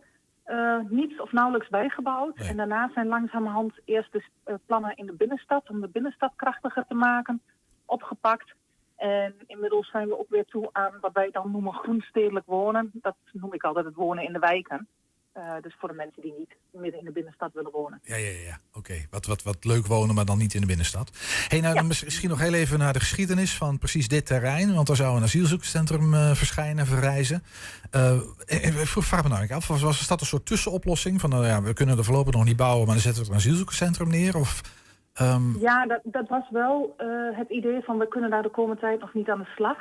eh, 0.50 0.78
niets 0.88 1.20
of 1.20 1.32
nauwelijks 1.32 1.68
bijgebouwd. 1.68 2.38
Nee. 2.38 2.48
En 2.48 2.56
daarna 2.56 2.90
zijn 2.94 3.06
langzamerhand 3.06 3.72
eerst 3.84 4.12
de 4.12 4.24
eh, 4.44 4.54
plannen 4.66 4.96
in 4.96 5.06
de 5.06 5.12
binnenstad 5.12 5.70
om 5.70 5.80
de 5.80 5.88
binnenstad 5.88 6.32
krachtiger 6.36 6.84
te 6.88 6.94
maken 6.94 7.42
opgepakt. 7.84 8.54
En 8.96 9.34
inmiddels 9.46 9.90
zijn 9.90 10.08
we 10.08 10.18
ook 10.18 10.28
weer 10.28 10.44
toe 10.44 10.68
aan 10.72 10.98
wat 11.00 11.12
wij 11.12 11.30
dan 11.30 11.50
noemen 11.50 11.72
groenstedelijk 11.72 12.46
wonen. 12.46 12.90
Dat 12.92 13.16
noem 13.32 13.52
ik 13.52 13.62
altijd 13.62 13.84
het 13.84 13.94
wonen 13.94 14.24
in 14.24 14.32
de 14.32 14.38
wijken. 14.38 14.88
Eh, 15.32 15.54
dus 15.60 15.76
voor 15.78 15.88
de 15.88 15.94
mensen 15.94 16.22
die 16.22 16.34
niet 16.38 16.56
midden 16.70 17.00
in 17.00 17.04
de 17.04 17.12
binnenstad 17.12 17.52
willen 17.52 17.70
wonen. 17.70 18.00
Ja, 18.02 18.16
ja, 18.16 18.30
ja. 18.30 18.58
Oké, 18.72 18.94
wat, 19.10 19.26
wat, 19.26 19.42
wat 19.42 19.64
leuk 19.64 19.86
wonen, 19.86 20.14
maar 20.14 20.24
dan 20.24 20.38
niet 20.38 20.54
in 20.54 20.60
de 20.60 20.66
binnenstad. 20.66 21.10
hey, 21.48 21.60
nou, 21.60 21.74
dan 21.74 21.86
misschien 21.86 22.28
nog 22.28 22.40
heel 22.40 22.54
even 22.54 22.78
naar 22.78 22.92
de 22.92 23.00
geschiedenis 23.00 23.56
van 23.56 23.78
precies 23.78 24.08
dit 24.08 24.26
terrein. 24.26 24.74
Want 24.74 24.88
er 24.88 24.96
zou 24.96 25.16
een 25.16 25.22
asielzoekerscentrum 25.22 26.14
eh, 26.14 26.30
verschijnen, 26.30 26.86
verrijzen. 26.86 27.42
Eh, 27.90 28.12
eh, 28.46 28.74
vroeg, 28.74 29.04
vraag 29.04 29.22
me 29.22 29.28
nou 29.28 29.52
af, 29.52 29.68
was, 29.68 29.82
was 29.82 30.08
dat 30.08 30.20
een 30.20 30.26
soort 30.26 30.46
tussenoplossing? 30.46 31.20
Van, 31.20 31.30
nou 31.30 31.46
ja, 31.46 31.62
we 31.62 31.72
kunnen 31.72 31.98
er 31.98 32.04
voorlopig 32.04 32.34
nog 32.34 32.44
niet 32.44 32.56
bouwen, 32.56 32.84
maar 32.86 32.94
dan 32.94 33.02
zetten 33.02 33.22
we 33.22 33.28
er 33.28 33.34
een 33.34 33.40
asielzoekerscentrum 33.40 34.08
neer? 34.08 34.36
Of, 34.36 34.60
ehm, 35.14 35.58
Ja, 35.58 35.86
dat, 35.86 36.00
dat 36.04 36.28
was 36.28 36.50
wel 36.50 36.94
het 37.32 37.50
idee 37.50 37.80
van 37.82 37.98
we 37.98 38.08
kunnen 38.08 38.30
daar 38.30 38.42
de 38.42 38.50
komende 38.50 38.80
tijd 38.80 39.00
nog 39.00 39.14
niet 39.14 39.28
aan 39.28 39.38
de 39.38 39.52
slag. 39.56 39.78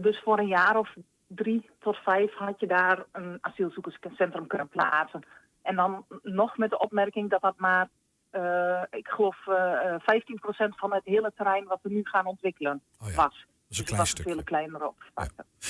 Dus 0.00 0.20
voor 0.24 0.38
een 0.38 0.46
jaar 0.46 0.76
of 0.76 0.94
drie 1.34 1.70
tot 1.78 1.96
vijf 1.96 2.34
had 2.34 2.60
je 2.60 2.66
daar 2.66 3.04
een 3.12 3.38
asielzoekerscentrum 3.40 4.46
kunnen 4.46 4.68
plaatsen. 4.68 5.22
En 5.62 5.76
dan 5.76 6.04
nog 6.22 6.56
met 6.56 6.70
de 6.70 6.78
opmerking 6.78 7.30
dat 7.30 7.40
dat 7.40 7.54
maar, 7.56 7.88
eh, 8.30 8.82
ik 8.90 9.08
geloof, 9.08 9.46
eh, 9.46 9.94
eh, 9.94 10.00
15% 10.00 10.78
van 10.78 10.92
het 10.92 11.04
hele 11.04 11.32
terrein 11.36 11.64
wat 11.64 11.78
we 11.82 11.90
nu 11.90 12.00
gaan 12.04 12.26
ontwikkelen 12.26 12.82
oh 13.00 13.08
ja, 13.08 13.14
was. 13.14 13.24
dat 13.24 13.32
is 13.34 13.38
een 13.38 13.46
Dus 13.68 13.82
klein 13.84 14.00
was 14.00 14.10
stuk. 14.10 14.26
veel 14.26 14.42
kleiner 14.42 14.86
op. 14.86 14.96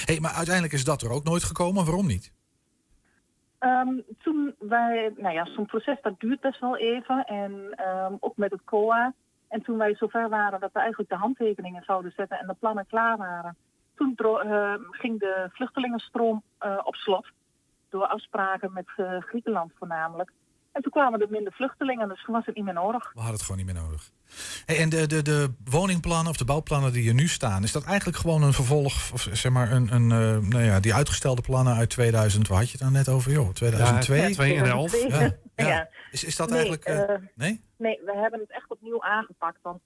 Hey, 0.04 0.20
maar 0.20 0.32
uiteindelijk 0.32 0.74
is 0.74 0.84
dat 0.84 1.02
er 1.02 1.10
ook 1.10 1.24
nooit 1.24 1.42
gekomen. 1.44 1.84
Waarom 1.84 2.06
niet? 2.06 2.32
Ehm, 3.58 4.00
toen 4.18 4.54
wij, 4.58 5.12
nou 5.16 5.34
ja, 5.34 5.44
zo'n 5.44 5.66
proces 5.66 5.98
dat 6.02 6.20
duurt 6.20 6.40
best 6.40 6.60
wel 6.60 6.76
even. 6.76 7.24
En 7.24 7.72
ehm, 7.74 8.14
ook 8.20 8.36
met 8.36 8.50
het 8.50 8.64
COA. 8.64 9.14
En 9.48 9.62
toen 9.62 9.78
wij 9.78 9.94
zover 9.94 10.28
waren 10.28 10.60
dat 10.60 10.72
we 10.72 10.78
eigenlijk 10.78 11.10
de 11.10 11.16
handtekeningen 11.16 11.82
zouden 11.84 12.12
zetten 12.16 12.38
en 12.38 12.46
de 12.46 12.54
plannen 12.58 12.86
klaar 12.86 13.16
waren. 13.16 13.56
Toen 14.02 14.40
ehm, 14.40 14.80
ging 14.90 15.20
de 15.20 15.48
vluchtelingenstroom 15.52 16.42
eh, 16.58 16.78
op 16.84 16.94
slot. 16.94 17.26
Door 17.90 18.06
afspraken 18.06 18.72
met 18.72 18.86
eh, 18.96 19.16
Griekenland 19.20 19.72
voornamelijk. 19.78 20.32
En 20.72 20.82
toen 20.82 20.92
kwamen 20.92 21.20
er 21.20 21.26
minder 21.30 21.52
vluchtelingen, 21.52 22.08
dus 22.08 22.24
toen 22.24 22.34
was 22.34 22.46
het 22.46 22.54
niet 22.54 22.64
meer 22.64 22.74
nodig. 22.74 23.10
We 23.12 23.18
hadden 23.18 23.32
het 23.34 23.42
gewoon 23.42 23.56
niet 23.64 23.74
meer 23.74 23.82
nodig. 23.82 24.10
Hey, 24.66 24.78
en 24.78 24.88
de, 24.88 25.06
de, 25.06 25.22
de 25.22 25.52
woningplannen 25.64 26.30
of 26.30 26.36
de 26.36 26.44
bouwplannen 26.44 26.92
die 26.92 27.08
er 27.08 27.14
nu 27.14 27.28
staan, 27.28 27.62
is 27.62 27.72
dat 27.72 27.84
eigenlijk 27.84 28.18
gewoon 28.18 28.42
een 28.42 28.52
vervolg, 28.52 29.12
of 29.12 29.28
zeg 29.32 29.52
maar 29.52 29.72
een, 29.72 29.92
een 29.94 30.10
eh, 30.10 30.48
nou 30.48 30.62
ja, 30.62 30.80
die 30.80 30.94
uitgestelde 30.94 31.42
plannen 31.42 31.74
uit 31.74 31.90
2000, 31.90 32.48
waar 32.48 32.58
had 32.58 32.66
je 32.66 32.72
het 32.72 32.80
nou 32.80 32.92
net 32.92 33.08
over, 33.08 33.32
joh? 33.32 33.48
2002? 33.48 34.20
Ja, 34.20 34.28
2011. 34.34 35.08
Ja, 35.08 35.18
ja. 35.18 35.66
Ja. 35.68 35.88
Is, 36.10 36.24
is 36.24 36.36
dat 36.36 36.48
Nee, 36.48 36.58
eigenlijk. 36.58 36.84
eh, 36.84 37.14
eh, 37.14 37.22
nee? 37.34 37.64
Nee, 37.76 38.00
we 38.04 38.16
hebben 38.16 38.40
het 38.40 38.50
echt 38.52 38.70
opnieuw 38.70 39.02
aangepakt. 39.02 39.58
Want 39.62 39.80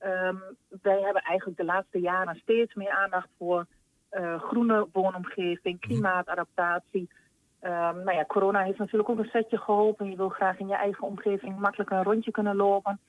ehm, 0.00 0.36
wij 0.82 1.00
hebben 1.00 1.22
eigenlijk 1.22 1.58
de 1.58 1.64
laatste 1.64 2.00
jaren 2.00 2.36
steeds 2.42 2.74
meer 2.74 2.90
aandacht 2.90 3.28
voor 3.38 3.66
eh, 4.08 4.40
groene 4.42 4.88
woonomgeving, 4.92 5.80
klimaatadaptatie. 5.80 7.10
Ehm, 7.60 7.96
nou 8.04 8.12
ja, 8.12 8.24
corona 8.24 8.62
heeft 8.62 8.78
natuurlijk 8.78 9.08
ook 9.08 9.18
een 9.18 9.30
setje 9.32 9.58
geholpen. 9.58 10.10
Je 10.10 10.16
wil 10.16 10.28
graag 10.28 10.58
in 10.58 10.68
je 10.68 10.74
eigen 10.74 11.06
omgeving 11.06 11.58
makkelijk 11.58 11.90
een 11.90 12.02
rondje 12.02 12.30
kunnen 12.30 12.56
lopen. 12.56 13.00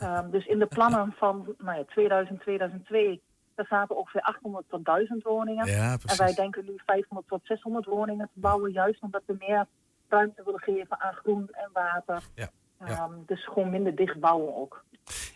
Ehm, 0.00 0.30
dus 0.30 0.46
in 0.46 0.58
de 0.58 0.66
plannen 0.66 1.14
van 1.16 1.54
nou 1.58 1.78
ja, 1.78 1.84
2000, 1.84 2.40
2002, 2.40 3.20
daar 3.54 3.66
zaten 3.66 3.96
ongeveer 3.96 4.20
800 4.20 4.64
tot 4.68 4.84
1000 4.84 5.22
woningen. 5.22 5.66
Ja, 5.66 5.96
En 6.06 6.16
wij 6.16 6.34
denken 6.34 6.64
nu 6.64 6.72
500 6.86 7.28
tot 7.28 7.40
600 7.42 7.86
woningen 7.86 8.30
te 8.34 8.40
bouwen, 8.40 8.72
juist 8.72 9.02
omdat 9.02 9.22
we 9.26 9.36
meer 9.38 9.66
ruimte 10.08 10.42
willen 10.44 10.60
geven 10.60 11.00
aan 11.00 11.14
groen 11.14 11.48
en 11.50 11.70
water. 11.72 12.22
Ja, 12.34 12.48
ja. 12.78 12.86
Ehm, 12.86 13.12
dus 13.26 13.44
gewoon 13.44 13.70
minder 13.70 13.94
dicht 13.94 14.20
bouwen 14.20 14.56
ook. 14.56 14.84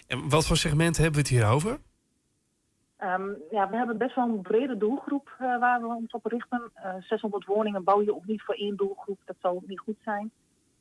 En 0.06 0.28
wat 0.28 0.46
voor 0.46 0.56
segment 0.56 0.96
hebben 0.96 1.14
we 1.14 1.20
het 1.20 1.28
hier 1.28 1.48
over? 1.48 1.78
Ehm, 2.96 3.28
ja, 3.50 3.70
we 3.70 3.76
hebben 3.76 3.98
best 3.98 4.14
wel 4.14 4.28
een 4.28 4.42
brede 4.42 4.76
doelgroep 4.76 5.34
eh, 5.38 5.58
waar 5.58 5.80
we 5.80 5.86
ons 5.86 6.12
op 6.12 6.26
richten. 6.26 6.70
Eh 6.74 6.94
600 7.00 7.44
woningen 7.44 7.84
bouw 7.84 8.02
je 8.02 8.14
ook 8.14 8.26
niet 8.26 8.42
voor 8.42 8.54
één 8.54 8.76
doelgroep, 8.76 9.18
dat 9.24 9.36
zou 9.40 9.54
ook 9.56 9.66
niet 9.66 9.80
goed 9.80 9.98
zijn. 10.04 10.30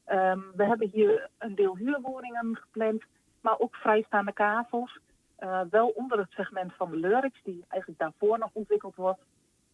Ehm, 0.06 0.40
we 0.56 0.66
hebben 0.66 0.90
hier 0.90 1.30
een 1.38 1.56
deel 1.56 1.78
huurwoningen 1.78 2.58
gepland, 2.58 3.04
maar 3.42 3.60
ook 3.60 3.76
vrijstaande 3.76 4.34
kavels. 4.34 5.00
Eh, 5.36 5.62
wel 5.70 5.88
onder 5.88 6.20
het 6.20 6.32
segment 6.32 6.74
van 6.76 6.92
de 6.92 6.98
Lurix, 6.98 7.40
die 7.44 7.66
eigenlijk 7.68 8.00
daarvoor 8.02 8.40
nog 8.40 8.50
ontwikkeld 8.54 8.96
wordt. 8.96 9.22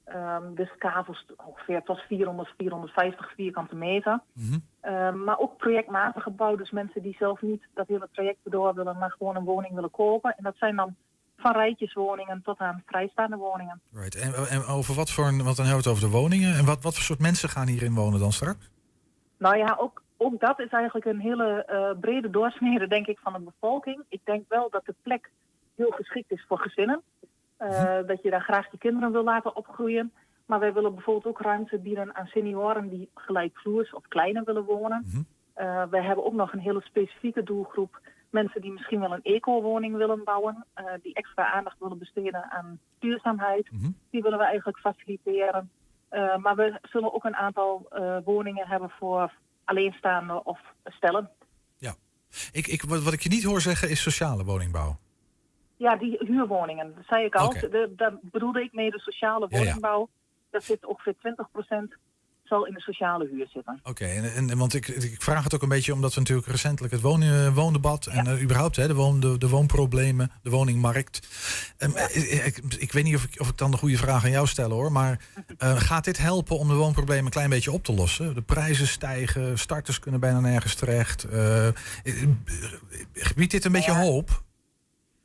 Ehm, 0.08 0.54
dus 0.54 0.70
kavels 0.78 1.26
ongeveer 1.46 1.84
tot 1.84 2.00
400, 2.00 2.54
450 2.58 3.34
vierkante 3.36 3.76
meter. 3.76 4.20
Mhm. 4.34 4.58
Ehm, 4.82 5.24
maar 5.24 5.40
ook 5.40 5.58
projectmatig 5.58 6.24
gebouwd, 6.24 6.58
dus 6.58 6.72
mensen 6.72 7.02
die 7.02 7.16
zelf 7.20 7.42
niet 7.42 7.64
dat 7.74 7.88
hele 7.88 8.10
traject 8.12 8.40
door 8.44 8.74
willen, 8.74 8.98
maar 8.98 9.12
gewoon 9.18 9.36
een 9.36 9.44
woning 9.44 9.74
willen 9.74 9.92
kopen. 9.92 10.36
En 10.38 10.44
dat 10.44 10.56
zijn 10.58 10.76
dan 10.76 10.96
van 11.38 11.52
rijtjeswoningen 11.52 12.42
tot 12.44 12.60
aan 12.60 12.84
vrijstaande 12.86 13.36
woningen. 13.36 13.82
Right. 13.94 14.16
En, 14.16 14.34
en 14.50 14.66
over 14.66 14.96
wat 14.96 15.12
voor, 15.12 15.28
een- 15.28 15.44
want 15.44 15.56
dan 15.58 15.66
hebben 15.66 15.84
we 15.84 15.90
het 15.90 15.98
over 16.00 16.10
de 16.12 16.18
woningen. 16.18 16.56
En 16.58 16.66
wat, 16.66 16.84
wat 16.84 16.94
voor 16.94 17.04
soort 17.04 17.20
mensen 17.20 17.50
gaan 17.50 17.68
hierin 17.68 17.94
wonen 17.96 18.20
dan 18.20 18.32
straks? 18.32 18.70
Nou 19.38 19.58
ja, 19.58 19.76
ook, 19.80 20.02
ook 20.18 20.40
dat 20.40 20.60
is 20.60 20.70
eigenlijk 20.70 21.06
een 21.06 21.20
hele 21.20 21.64
eh, 21.66 22.00
brede 22.00 22.30
doorsnede, 22.30 22.88
denk 22.88 23.08
ik, 23.08 23.20
van 23.20 23.34
de 23.34 23.40
bevolking. 23.40 24.04
Ik 24.10 24.22
denk 24.24 24.46
wel 24.50 24.70
dat 24.70 24.86
de 24.86 24.96
plek 25.02 25.32
heel 25.76 25.92
geschikt 25.92 26.32
is 26.32 26.46
voor 26.48 26.60
gezinnen. 26.60 27.02
Eh, 27.58 27.98
Dat 28.08 28.22
je 28.22 28.30
daar 28.30 28.42
graag 28.42 28.72
je 28.72 28.78
kinderen 28.78 29.12
wil 29.12 29.24
laten 29.24 29.56
opgroeien. 29.56 30.14
Maar 30.46 30.60
wij 30.60 30.74
willen 30.74 30.94
bijvoorbeeld 30.94 31.26
ook 31.36 31.42
ruimte 31.42 31.78
bieden 31.80 32.16
aan 32.16 32.26
senioren 32.28 32.90
die 32.90 33.10
gelijkvloers 33.16 33.94
of 33.94 34.08
kleiner 34.08 34.44
willen 34.44 34.64
wonen. 34.64 35.06
Mhm. 35.08 35.22
Eh, 35.54 35.84
wij 35.90 36.04
hebben 36.04 36.26
ook 36.26 36.34
nog 36.34 36.54
een 36.54 36.60
hele 36.60 36.82
specifieke 36.82 37.44
doelgroep. 37.44 38.02
Mensen 38.30 38.62
die 38.62 38.72
misschien 38.72 39.00
wel 39.00 39.14
een 39.14 39.24
eco-woning 39.24 39.96
willen 39.96 40.24
bouwen. 40.24 40.66
eh, 40.74 40.86
die 41.02 41.14
extra 41.14 41.52
aandacht 41.52 41.80
willen 41.80 41.98
besteden 41.98 42.52
aan 42.52 42.80
duurzaamheid. 43.00 43.72
Mhm. 43.72 43.90
Die 44.10 44.22
willen 44.22 44.38
we 44.38 44.44
eigenlijk 44.46 44.78
faciliteren. 44.80 45.72
Maar 46.42 46.56
we 46.56 46.80
zullen 46.82 47.14
ook 47.14 47.24
een 47.24 47.36
aantal 47.36 47.88
woningen 48.24 48.68
hebben 48.68 48.90
voor 48.90 49.34
alleenstaande 49.64 50.44
of 50.44 50.60
stellen. 50.86 51.30
Ik, 52.52 52.68
ik, 52.68 52.82
wat, 52.82 53.04
wat 53.04 53.14
ik 53.14 53.22
je 53.22 53.30
niet 53.30 53.44
hoor 53.44 53.62
zeggen 53.62 53.90
is 53.90 54.02
sociale 54.02 54.44
woningbouw. 54.44 54.98
Ja, 55.78 55.96
die 55.96 56.18
huurwoningen, 56.20 56.94
dat 56.96 57.04
zei 57.08 57.26
ik 57.26 57.36
al. 57.36 57.48
Oké. 57.48 57.70
De- 57.70 57.94
Daar 57.96 58.13
bedoelde 58.22 58.62
ik 58.63 58.74
mee 58.74 58.92
de 58.92 59.00
sociale 59.00 59.46
Ja, 59.50 59.58
ja. 59.58 59.63
woningbouw. 59.63 60.10
Daar 60.52 60.62
zit 60.62 60.86
ongeveer 60.86 61.16
20% 61.18 61.98
zal 62.44 62.66
in 62.68 62.74
de 62.74 62.80
sociale 62.82 63.28
huur 63.32 63.48
zitten. 63.50 63.80
Oké, 63.84 64.06
en, 64.06 64.34
en, 64.34 64.50
en 64.50 64.58
want 64.58 64.74
ik, 64.74 64.88
ik 64.88 65.22
vraag 65.22 65.44
het 65.44 65.56
ook 65.56 65.62
een 65.62 65.70
beetje 65.70 65.94
omdat 65.94 66.13
we 66.13 66.20
natuurlijk 66.20 66.48
recentelijk 66.48 66.94
het 66.94 67.02
woon, 67.04 67.22
eh, 67.22 67.56
woondebat 67.56 68.06
en 68.06 68.28
eh, 68.28 68.42
überhaupt 68.44 68.76
hè, 68.76 68.88
de, 68.88 68.94
woon, 68.94 69.20
de, 69.20 69.38
de 69.38 69.50
woonproblemen, 69.50 70.32
de 70.44 70.50
woningmarkt. 70.50 71.28
Eh, 71.78 72.46
ik, 72.46 72.58
ik 72.78 72.92
weet 72.92 73.04
niet 73.04 73.16
of 73.16 73.24
ik, 73.24 73.40
of 73.40 73.50
ik 73.50 73.58
dan 73.58 73.72
de 73.72 73.78
goede 73.78 73.98
vraag 73.98 74.24
aan 74.24 74.32
jou 74.32 74.48
stel 74.48 74.70
hoor, 74.72 74.92
maar 74.92 75.20
gaat 75.60 76.04
dit 76.04 76.18
helpen 76.18 76.58
om 76.58 76.68
de 76.68 76.74
woonproblemen 76.74 77.26
een 77.26 77.32
klein 77.32 77.50
beetje 77.50 77.72
op 77.72 77.84
te 77.84 77.94
lossen? 77.94 78.34
De 78.36 78.42
prijzen 78.42 78.88
stijgen, 78.88 79.58
starters 79.60 80.00
kunnen 80.00 80.20
bijna 80.20 80.40
nergens 80.40 80.76
terecht. 80.76 81.24
Eh, 81.24 81.68
biedt 83.36 83.52
dit 83.52 83.66
een 83.66 83.72
beetje 83.72 83.92
Ja. 83.92 84.02
hoop? 84.02 84.46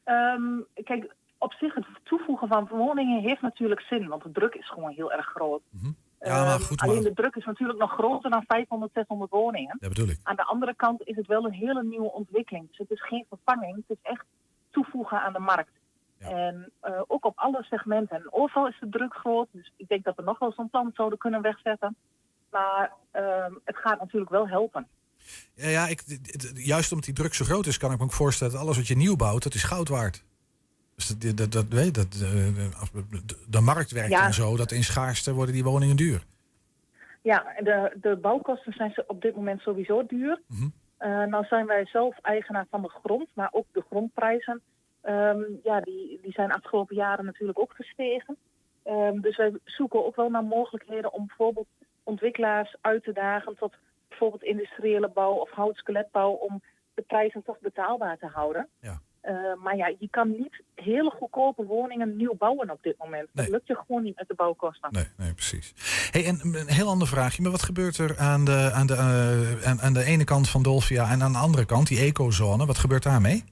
Ehm, 0.04 0.60
kijk, 0.84 1.14
op 1.38 1.52
zich 1.52 1.74
het 1.74 1.86
toevoegen 2.02 2.48
van 2.48 2.66
woningen 2.68 3.20
heeft 3.22 3.40
natuurlijk 3.42 3.80
zin, 3.80 4.08
want 4.08 4.22
de 4.22 4.32
druk 4.32 4.54
is 4.54 4.68
gewoon 4.68 4.90
heel 4.92 5.12
erg 5.12 5.26
groot. 5.26 5.62
Mhm. 5.70 5.90
Ja, 6.20 6.44
maar 6.44 6.54
Ehm, 6.54 6.60
goed, 6.62 6.80
alleen 6.80 6.94
maar- 6.94 7.02
de 7.04 7.12
druk 7.14 7.36
is 7.36 7.44
natuurlijk 7.44 7.78
nog 7.78 7.92
groter 7.92 8.30
dan 8.30 8.44
500, 8.46 8.92
600 8.92 9.30
woningen. 9.30 9.76
Dat 9.80 9.88
bedoel 9.88 10.08
ik. 10.08 10.18
Aan 10.22 10.36
de 10.36 10.44
andere 10.44 10.74
kant 10.74 11.02
is 11.02 11.16
het 11.16 11.26
wel 11.26 11.44
een 11.44 11.52
hele 11.52 11.82
nieuwe 11.84 12.12
ontwikkeling. 12.12 12.68
Dus 12.68 12.78
het 12.78 12.90
is 12.90 13.02
geen 13.06 13.24
vervanging, 13.28 13.76
het 13.76 13.98
is 13.98 14.10
echt 14.12 14.24
toevoegen 14.70 15.22
aan 15.22 15.32
de 15.32 15.38
markt. 15.38 15.72
Ja. 16.18 16.28
En 16.28 16.72
eh, 16.80 17.00
ook 17.06 17.24
op 17.24 17.38
alle 17.38 17.62
segmenten. 17.62 18.16
En 18.16 18.32
overal 18.32 18.68
is 18.68 18.76
de 18.80 18.88
druk 18.88 19.14
groot, 19.14 19.48
dus 19.52 19.72
ik 19.76 19.88
denk 19.88 20.04
dat 20.04 20.16
we 20.16 20.22
nog 20.22 20.38
wel 20.38 20.52
zo'n 20.52 20.70
plan 20.70 20.90
zouden 20.94 21.18
kunnen 21.18 21.42
wegzetten. 21.42 21.96
Maar 22.50 22.92
ehm, 23.10 23.52
het 23.64 23.76
gaat 23.76 23.98
natuurlijk 23.98 24.30
wel 24.30 24.48
helpen. 24.48 24.86
Ja, 25.54 25.68
ja 25.68 25.86
ik, 25.88 26.02
juist 26.54 26.90
omdat 26.90 27.06
die 27.06 27.14
druk 27.14 27.34
zo 27.34 27.44
groot 27.44 27.66
is, 27.66 27.78
kan 27.78 27.92
ik 27.92 27.98
me 27.98 28.04
ook 28.04 28.12
voorstellen 28.12 28.52
dat 28.52 28.62
alles 28.62 28.76
wat 28.76 28.86
je 28.86 28.96
nieuw 28.96 29.16
bouwt, 29.16 29.42
dat 29.42 29.54
is 29.54 29.62
goud 29.62 29.88
waard. 29.88 30.24
Dus 30.94 31.06
dat, 31.08 31.36
dat, 31.36 31.52
dat, 31.52 31.66
weet, 31.68 31.94
dat, 31.94 32.14
eh, 32.14 32.20
de, 32.20 33.36
de 33.48 33.60
markt 33.60 33.90
werkt 33.90 34.10
Ja. 34.10 34.22
dan 34.22 34.32
zo 34.32 34.56
dat 34.56 34.70
in 34.72 34.84
schaarste 34.84 35.32
worden 35.32 35.54
die 35.54 35.64
woningen 35.64 35.96
duur. 35.96 36.24
Ja, 37.22 37.44
de, 37.58 37.96
de 38.00 38.16
bouwkosten 38.16 38.72
zijn 38.72 38.90
ze 38.92 39.04
op 39.06 39.22
dit 39.22 39.36
moment 39.36 39.60
sowieso 39.60 40.06
duur. 40.06 40.40
Mhm. 40.46 40.68
Eh, 40.96 41.08
nou 41.24 41.44
zijn 41.44 41.66
wij 41.66 41.86
zelf 41.86 42.18
eigenaar 42.22 42.66
van 42.70 42.82
de 42.82 42.88
grond, 42.88 43.28
maar 43.34 43.48
ook 43.52 43.66
de 43.72 43.84
grondprijzen. 43.90 44.60
ehm, 45.02 45.40
ja, 45.62 45.80
die, 45.80 46.18
die 46.22 46.32
zijn 46.32 46.52
afgelopen 46.52 46.96
jaren 46.96 47.24
natuurlijk 47.24 47.58
ook 47.58 47.72
gestegen. 47.74 48.36
Ehm, 48.82 49.20
dus 49.20 49.36
wij 49.36 49.52
zoeken 49.64 50.06
ook 50.06 50.16
wel 50.16 50.30
naar 50.30 50.44
mogelijkheden 50.44 51.12
om 51.12 51.26
bijvoorbeeld 51.26 51.66
ontwikkelaars 52.02 52.76
uit 52.80 53.04
te 53.04 53.12
dagen 53.12 53.56
tot 53.56 53.74
bijvoorbeeld 54.12 54.42
industriële 54.42 55.10
bouw 55.14 55.32
of 55.32 55.50
houtskeletbouw 55.50 56.30
om 56.30 56.62
de 56.94 57.02
prijzen 57.02 57.42
toch 57.42 57.60
betaalbaar 57.60 58.18
te 58.18 58.26
houden. 58.26 58.68
Ja. 58.80 59.00
Eh, 59.20 59.34
maar 59.62 59.76
ja, 59.76 59.92
je 59.98 60.08
kan 60.10 60.30
niet 60.30 60.62
hele 60.74 61.10
goedkope 61.10 61.64
woningen 61.64 62.16
nieuw 62.16 62.34
bouwen 62.34 62.70
op 62.70 62.82
dit 62.82 62.98
moment. 62.98 63.28
Nee. 63.32 63.44
Dat 63.44 63.54
lukt 63.54 63.66
je 63.66 63.76
gewoon 63.86 64.02
niet 64.02 64.16
met 64.16 64.28
de 64.28 64.34
bouwkosten. 64.34 64.88
Nee, 64.92 65.06
nee, 65.16 65.32
precies. 65.32 65.74
Hey, 66.10 66.24
en 66.26 66.40
een 66.42 66.68
heel 66.68 66.88
ander 66.88 67.08
vraagje, 67.08 67.42
maar 67.42 67.50
wat 67.50 67.62
gebeurt 67.62 67.98
er 67.98 68.18
aan 68.18 68.44
de, 68.44 68.70
aan 68.74 68.86
de, 68.86 68.94
eh, 68.94 69.68
aan, 69.68 69.80
aan 69.80 69.92
de 69.92 70.04
ene 70.04 70.24
kant 70.24 70.48
van 70.48 70.62
Dolfia 70.62 71.10
en 71.10 71.22
aan 71.22 71.32
de 71.32 71.38
andere 71.38 71.66
kant, 71.66 71.86
die 71.86 72.00
ecozone, 72.00 72.66
wat 72.66 72.78
gebeurt 72.78 73.02
daarmee? 73.02 73.44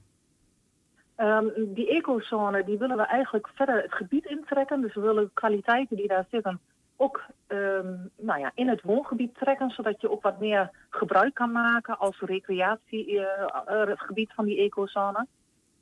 Ehm, 1.15 1.45
die 1.55 1.89
ecozone 1.89 2.63
die 2.63 2.77
willen 2.77 2.97
we 2.97 3.03
eigenlijk 3.03 3.49
verder 3.53 3.81
het 3.81 3.93
gebied 3.93 4.25
intrekken. 4.25 4.81
Dus 4.81 4.93
we 4.93 5.01
willen 5.01 5.31
kwaliteiten 5.33 5.97
die 5.97 6.07
daar 6.07 6.25
zitten 6.31 6.59
ook 7.01 7.25
ehm, 7.47 7.97
nou 8.17 8.39
ja, 8.39 8.51
in 8.55 8.67
het 8.67 8.81
woongebied 8.81 9.35
trekken. 9.35 9.69
Zodat 9.69 10.01
je 10.01 10.11
ook 10.11 10.21
wat 10.21 10.39
meer 10.39 10.69
gebruik 10.89 11.33
kan 11.33 11.51
maken 11.51 11.97
als 11.97 12.19
recreatiegebied 12.19 14.33
van 14.33 14.45
die 14.45 14.59
ecozone. 14.59 15.27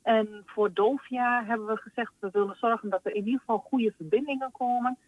En 0.02 0.42
voor 0.46 0.72
Dolfia 0.72 1.44
hebben 1.44 1.66
we 1.66 1.76
gezegd, 1.76 2.12
we 2.18 2.28
willen 2.32 2.56
zorgen 2.56 2.90
dat 2.90 3.04
er 3.04 3.14
in 3.14 3.24
ieder 3.24 3.40
geval 3.40 3.58
goede 3.58 3.92
verbindingen 3.96 4.52
komen. 4.52 4.98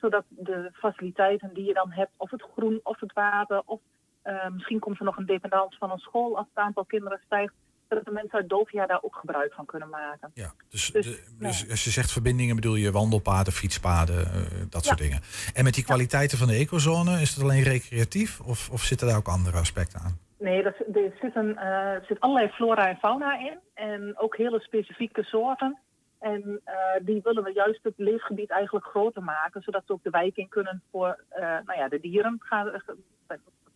Zodat 0.00 0.24
de 0.28 0.70
faciliteiten 0.72 1.54
die 1.54 1.64
je 1.64 1.74
dan 1.74 1.90
hebt, 1.90 2.12
of 2.16 2.30
het 2.30 2.42
groen 2.42 2.80
of 2.82 3.00
het 3.00 3.12
water, 3.12 3.62
of 3.64 3.80
eh, 4.22 4.48
misschien 4.48 4.78
komt 4.78 4.98
er 4.98 5.04
nog 5.04 5.16
een 5.16 5.26
dependance 5.26 5.78
van 5.78 5.90
een 5.90 5.98
school 5.98 6.36
als 6.36 6.46
het 6.48 6.64
aantal 6.64 6.84
kinderen 6.84 7.20
stijgt 7.24 7.54
dat 7.94 8.04
de 8.04 8.10
mensen 8.10 8.38
uit 8.38 8.48
Dolfia 8.48 8.86
daar 8.86 9.02
ook 9.02 9.16
gebruik 9.16 9.52
van 9.52 9.66
kunnen 9.66 9.88
maken. 9.88 10.30
Ja, 10.34 10.52
dus, 10.68 10.90
Dus, 10.90 11.04
de- 11.06 11.22
dus 11.38 11.70
als 11.70 11.84
je 11.84 11.90
zegt 11.90 12.12
verbindingen 12.12 12.54
bedoel 12.54 12.74
je 12.74 12.92
wandelpaden, 12.92 13.52
fietspaden, 13.52 14.26
eh, 14.26 14.40
dat 14.70 14.84
soort 14.84 14.98
dingen. 14.98 15.20
En 15.54 15.64
met 15.64 15.74
die 15.74 15.84
kwaliteiten 15.84 16.38
van 16.38 16.46
de 16.46 16.54
ecozone, 16.54 17.20
is 17.20 17.34
het 17.34 17.42
alleen 17.42 17.62
recreatief 17.62 18.40
of, 18.40 18.70
of 18.70 18.82
zitten 18.82 19.06
daar 19.06 19.16
ook 19.16 19.28
andere 19.28 19.58
aspecten 19.58 20.00
aan? 20.00 20.18
Nee, 20.38 20.62
dat, 20.62 20.74
er, 20.94 21.12
zitten, 21.20 21.56
eh, 21.56 21.66
er 21.68 22.04
zit 22.08 22.20
allerlei 22.20 22.48
flora 22.52 22.88
en 22.88 22.96
fauna 22.96 23.38
in. 23.38 23.58
En 23.74 24.14
ook 24.18 24.36
hele 24.36 24.60
specifieke 24.60 25.22
soorten. 25.22 25.78
En 26.18 26.60
eh, 26.64 26.74
die 27.02 27.20
willen 27.22 27.44
we 27.44 27.52
juist 27.52 27.82
het 27.82 27.94
leefgebied 27.96 28.50
eigenlijk 28.50 28.86
groter 28.86 29.22
maken. 29.22 29.62
Zodat 29.62 29.82
ze 29.86 29.92
ook 29.92 30.02
de 30.02 30.10
wijk 30.10 30.36
in 30.36 30.48
kunnen 30.48 30.82
voor 30.90 31.24
nou 31.66 31.78
ja, 31.78 31.88
de 31.88 32.00
dieren. 32.00 32.36
Gaan, 32.42 32.82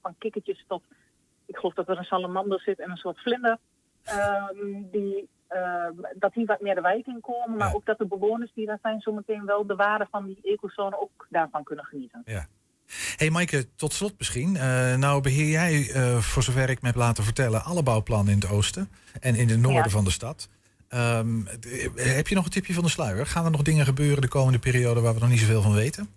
van 0.06 0.14
kikkertjes 0.18 0.64
tot, 0.68 0.82
ik 1.46 1.56
geloof 1.56 1.74
dat 1.74 1.88
er 1.88 1.98
een 1.98 2.04
salamander 2.04 2.60
zit 2.60 2.78
en 2.80 2.90
een 2.90 2.96
soort 2.96 3.20
vlinder. 3.20 3.58
Ehm, 4.06 4.82
die, 4.92 5.28
ehm, 5.48 5.92
dat 6.18 6.32
die 6.34 6.46
wat 6.46 6.60
meer 6.60 6.74
de 6.74 6.80
wijk 6.80 7.06
in 7.06 7.20
komen. 7.20 7.56
Maar 7.56 7.68
Ja. 7.68 7.74
ook 7.74 7.84
dat 7.86 7.98
de 7.98 8.06
bewoners 8.06 8.52
die 8.54 8.66
daar 8.66 8.78
zijn 8.82 9.00
zometeen 9.00 9.44
wel 9.44 9.66
de 9.66 9.74
waarde 9.74 10.06
van 10.10 10.26
die 10.26 10.38
ecozone 10.42 11.00
ook 11.00 11.26
daarvan 11.30 11.64
kunnen 11.64 11.84
genieten. 11.84 12.22
Ja. 12.24 12.46
Hey 13.16 13.30
Maaike, 13.30 13.66
tot 13.76 13.92
slot 13.92 14.14
misschien. 14.18 14.56
Eh, 14.56 14.94
nou 14.94 15.20
beheer 15.22 15.48
jij, 15.48 15.90
eh, 15.92 16.16
voor 16.16 16.42
zover 16.42 16.70
ik 16.70 16.80
me 16.80 16.86
heb 16.88 16.96
laten 16.96 17.24
vertellen, 17.24 17.64
alle 17.64 17.82
bouwplannen 17.82 18.32
in 18.32 18.40
het 18.40 18.50
oosten 18.50 18.88
en 19.20 19.34
in 19.34 19.48
het 19.48 19.60
noorden 19.60 19.82
Ja. 19.82 19.88
van 19.88 20.04
de 20.04 20.10
stad. 20.10 20.48
Ehm, 20.88 21.40
heb 21.94 22.28
je 22.28 22.34
nog 22.34 22.44
een 22.44 22.50
tipje 22.50 22.74
van 22.74 22.82
de 22.84 22.90
sluier? 22.90 23.26
Gaan 23.26 23.44
er 23.44 23.50
nog 23.50 23.62
dingen 23.62 23.84
gebeuren 23.84 24.20
de 24.22 24.28
komende 24.28 24.58
periode 24.58 25.00
waar 25.00 25.14
we 25.14 25.20
nog 25.20 25.28
niet 25.28 25.38
zoveel 25.40 25.62
van 25.62 25.72
weten? 25.74 26.08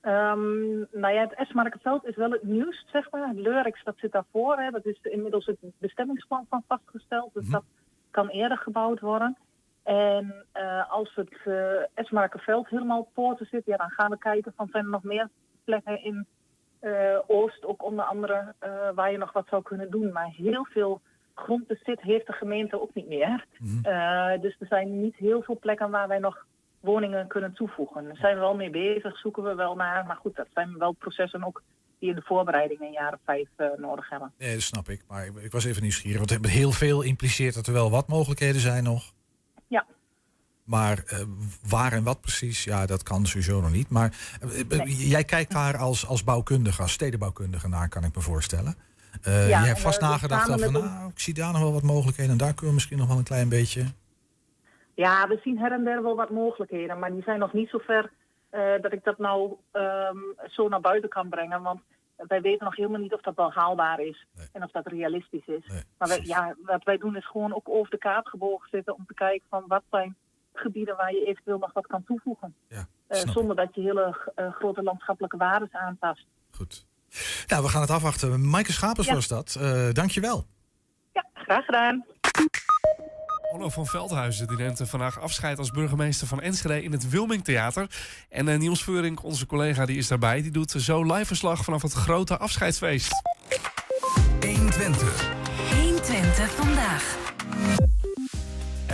Ehm, 0.00 0.78
nou 0.78 1.14
ja, 1.14 1.20
het 1.20 1.34
Esmarkenveld 1.34 2.06
is 2.06 2.16
wel 2.16 2.30
het 2.30 2.42
nieuwst, 2.42 2.88
zeg 2.90 3.10
maar. 3.10 3.28
Het 3.28 3.36
Leurix, 3.38 3.84
dat 3.84 3.98
zit 3.98 4.12
daarvoor. 4.12 4.58
Hè. 4.58 4.70
Dat 4.70 4.86
is 4.86 4.98
inmiddels 5.02 5.46
het 5.46 5.56
bestemmingsplan 5.78 6.46
van 6.48 6.64
vastgesteld. 6.68 7.34
Dus 7.34 7.42
Mhm. 7.44 7.52
dat 7.52 7.64
kan 8.10 8.28
eerder 8.28 8.58
gebouwd 8.58 9.00
worden. 9.00 9.36
En 9.82 10.44
eh, 10.52 10.90
als 10.90 11.14
het 11.14 11.34
uh, 11.44 11.72
Esmarkenveld 11.94 12.68
helemaal 12.68 13.00
op 13.00 13.08
poorten 13.14 13.46
zit, 13.46 13.64
ja, 13.64 13.76
dan 13.76 13.90
gaan 13.90 14.10
we 14.10 14.18
kijken 14.18 14.52
van 14.56 14.68
zijn 14.70 14.84
er 14.84 14.90
nog 14.90 15.02
meer 15.02 15.28
plekken 15.64 16.04
in 16.04 16.26
eh, 16.78 17.18
Oost, 17.26 17.64
ook 17.64 17.84
onder 17.84 18.04
andere, 18.04 18.54
waar 18.94 19.10
je 19.10 19.18
nog 19.18 19.32
wat 19.32 19.46
zou 19.48 19.62
kunnen 19.62 19.90
doen. 19.90 20.12
Maar 20.12 20.28
heel 20.36 20.64
veel 20.64 21.00
grondbezit 21.34 22.00
heeft 22.00 22.26
de 22.26 22.32
gemeente 22.32 22.80
ook 22.80 22.94
niet 22.94 23.08
meer. 23.08 23.44
Mhm. 23.58 24.40
Dus 24.40 24.56
er 24.60 24.66
zijn 24.66 25.00
niet 25.00 25.16
heel 25.16 25.42
veel 25.42 25.58
plekken 25.58 25.90
waar 25.90 26.08
wij 26.08 26.18
nog 26.18 26.46
woningen 26.80 27.26
kunnen 27.26 27.52
toevoegen. 27.54 28.04
Daar 28.04 28.16
zijn 28.16 28.34
we 28.34 28.40
wel 28.40 28.54
mee 28.54 28.70
bezig, 28.70 29.18
zoeken 29.18 29.42
we 29.42 29.54
wel 29.54 29.74
naar. 29.74 30.06
Maar 30.06 30.16
goed, 30.16 30.36
dat 30.36 30.46
zijn 30.54 30.78
wel 30.78 30.92
processen 30.92 31.44
ook 31.44 31.62
die 31.98 32.08
in 32.08 32.14
de 32.14 32.22
voorbereiding 32.22 32.80
in 32.80 32.92
jaren 32.92 33.18
vijf 33.24 33.48
eh, 33.56 33.66
nodig 33.76 34.08
hebben. 34.10 34.32
Nee, 34.38 34.52
dat 34.52 34.62
snap 34.62 34.88
ik. 34.88 35.02
Maar 35.08 35.26
ik, 35.26 35.34
ik 35.36 35.52
was 35.52 35.64
even 35.64 35.82
nieuwsgierig. 35.82 36.18
Want 36.30 36.46
heel 36.46 36.72
veel 36.72 37.02
impliceert 37.02 37.54
dat 37.54 37.66
er 37.66 37.72
wel 37.72 37.90
wat 37.90 38.08
mogelijkheden 38.08 38.60
zijn 38.60 38.84
nog. 38.84 39.12
Ja. 39.66 39.86
Maar 40.64 41.02
eh, 41.06 41.18
waar 41.68 41.92
en 41.92 42.02
wat 42.02 42.20
precies, 42.20 42.64
ja, 42.64 42.86
dat 42.86 43.02
kan 43.02 43.26
sowieso 43.26 43.60
nog 43.60 43.72
niet. 43.72 43.88
Maar 43.88 44.14
eh, 44.40 44.78
Nee. 44.78 44.96
jij 45.08 45.24
kijkt 45.24 45.52
daar 45.52 45.76
als, 45.76 46.06
als 46.06 46.24
bouwkundige, 46.24 46.82
als 46.82 46.92
stedenbouwkundige 46.92 47.68
naar, 47.68 47.88
kan 47.88 48.04
ik 48.04 48.14
me 48.14 48.20
voorstellen. 48.20 48.74
Ja, 49.22 49.46
je 49.46 49.54
hebt 49.54 49.80
vast 49.80 50.00
nagedacht 50.00 50.46
van, 50.46 50.62
een- 50.62 50.72
nou, 50.72 51.10
ik 51.10 51.18
zie 51.18 51.34
daar 51.34 51.52
nog 51.52 51.60
wel 51.62 51.72
wat 51.72 51.82
mogelijkheden. 51.82 52.32
En 52.32 52.38
daar 52.38 52.48
kunnen 52.48 52.66
we 52.68 52.74
misschien 52.74 52.98
nog 52.98 53.08
wel 53.08 53.16
een 53.18 53.22
klein 53.24 53.48
beetje... 53.48 53.84
Ja, 55.00 55.28
we 55.28 55.38
zien 55.42 55.58
her 55.58 55.72
en 55.72 55.84
der 55.84 56.02
wel 56.02 56.16
wat 56.16 56.30
mogelijkheden. 56.30 56.98
Maar 56.98 57.12
die 57.12 57.22
zijn 57.22 57.38
nog 57.38 57.52
niet 57.52 57.68
zo 57.68 57.78
ver 57.78 58.10
eh, 58.50 58.72
dat 58.80 58.92
ik 58.92 59.04
dat 59.04 59.18
nou 59.18 59.52
ehm, 59.72 60.16
zo 60.48 60.68
naar 60.68 60.80
buiten 60.80 61.08
kan 61.08 61.28
brengen. 61.28 61.62
Want 61.62 61.80
wij 62.16 62.40
weten 62.40 62.64
nog 62.64 62.76
helemaal 62.76 63.00
niet 63.00 63.12
of 63.14 63.20
dat 63.20 63.34
wel 63.36 63.52
haalbaar 63.52 64.00
is. 64.00 64.26
Nee. 64.36 64.46
En 64.52 64.62
of 64.64 64.70
dat 64.70 64.86
realistisch 64.86 65.46
is. 65.46 65.66
Nee, 65.66 65.82
Maar 65.98 66.08
wij, 66.08 66.20
ja, 66.22 66.54
wat 66.62 66.84
wij 66.84 66.96
doen 66.98 67.16
is 67.16 67.26
gewoon 67.26 67.54
ook 67.54 67.68
over 67.68 67.90
de 67.90 67.98
kaart 67.98 68.28
gebogen 68.28 68.68
zitten 68.70 68.94
om 68.94 69.06
te 69.06 69.14
kijken 69.14 69.46
van 69.50 69.64
wat 69.66 69.82
zijn 69.90 70.16
gebieden 70.52 70.96
waar 70.96 71.12
je 71.12 71.24
eventueel 71.26 71.58
nog 71.58 71.72
wat 71.72 71.86
kan 71.86 72.04
toevoegen. 72.04 72.54
Ja, 72.68 72.86
Eh, 73.06 73.18
zonder 73.18 73.56
dat 73.56 73.74
je 73.74 73.80
hele 73.80 74.30
eh, 74.34 74.52
grote 74.52 74.82
landschappelijke 74.82 75.36
waardes 75.36 75.72
aantast. 75.72 76.26
Goed. 76.50 76.86
Nou, 77.46 77.62
we 77.62 77.68
gaan 77.68 77.80
het 77.80 77.90
afwachten. 77.90 78.48
Maaike 78.50 78.72
Schapers 78.72 79.06
Ja. 79.06 79.14
was 79.14 79.28
dat. 79.28 79.56
Eh 79.60 79.90
dankjewel. 79.92 80.44
Ja, 81.12 81.24
graag 81.34 81.64
gedaan. 81.64 82.04
Onno 83.52 83.68
van 83.68 83.86
Veldhuizen 83.86 84.46
die 84.46 84.56
neemt 84.56 84.80
vandaag 84.84 85.20
afscheid 85.20 85.58
als 85.58 85.70
burgemeester 85.70 86.26
van 86.26 86.40
Enschede 86.40 86.82
in 86.82 86.92
het 86.92 87.08
Wilming 87.08 87.44
Theater. 87.44 87.86
En 88.28 88.48
eh, 88.48 88.58
Niels 88.58 88.82
Veurink, 88.82 89.24
onze 89.24 89.46
collega, 89.46 89.86
die 89.86 89.96
is 89.96 90.08
daarbij. 90.08 90.42
Die 90.42 90.50
doet 90.50 90.70
zo 90.70 91.02
live 91.02 91.26
verslag 91.26 91.64
vanaf 91.64 91.82
het 91.82 91.92
grote 91.92 92.38
afscheidsfeest. 92.38 93.22
120. 94.40 95.30
120 95.74 96.50
vandaag. 96.50 97.29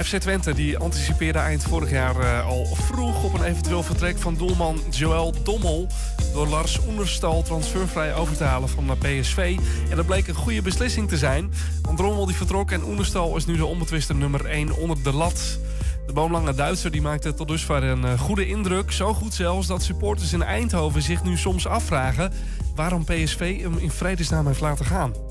FC 0.05 0.17
Twente 0.17 0.55
die 0.55 0.79
anticipeerde 0.79 1.39
eind 1.39 1.63
vorig 1.63 1.91
jaar 1.91 2.21
eh, 2.21 2.47
al 2.47 2.65
vroeg 2.65 3.25
op 3.25 3.35
een 3.35 3.45
eventueel 3.45 3.83
vertrek 3.83 4.19
van 4.19 4.35
doelman 4.35 4.81
Joël 4.91 5.35
Dommel. 5.43 5.89
Door 6.33 6.47
Lars 6.47 6.81
Oenerstal 6.87 7.43
transfervrij 7.43 8.15
over 8.15 8.37
te 8.37 8.45
halen 8.45 8.69
van 8.69 8.85
naar 8.85 8.97
PSV. 8.97 9.59
En 9.91 9.97
dat 9.97 10.07
bleek 10.07 10.29
een 10.29 10.35
goede 10.35 10.63
beslissing 10.63 11.09
te 11.09 11.17
zijn. 11.17 11.53
Want 11.83 11.97
Drommel 11.97 12.27
die 12.27 12.37
vertrok 12.37 12.71
en 12.71 12.85
Oenerstal 12.85 13.37
is 13.37 13.47
nu 13.47 13.57
de 13.57 13.67
onbetwiste 13.67 14.15
nummer 14.15 14.45
1 14.45 14.77
onder 14.77 15.03
de 15.03 15.13
lat. 15.13 15.59
De 16.07 16.13
boomlange 16.13 16.55
Duitser 16.55 16.91
die 16.91 17.03
maakte 17.03 17.35
tot 17.35 17.49
dusver 17.49 17.83
een 17.83 18.05
eh, 18.05 18.21
goede 18.21 18.47
indruk. 18.47 18.93
Zo 18.93 19.15
goed 19.15 19.35
zelfs 19.35 19.67
dat 19.67 19.83
supporters 19.83 20.33
in 20.33 20.43
Eindhoven 20.43 21.03
zich 21.03 21.23
nu 21.23 21.37
soms 21.37 21.67
afvragen... 21.67 22.33
waarom 22.75 23.05
PSV 23.05 23.61
hem 23.61 23.79
in 23.79 23.91
vredesnaam 23.91 24.47
heeft 24.47 24.61
laten 24.61 24.85
gaan. 24.85 25.26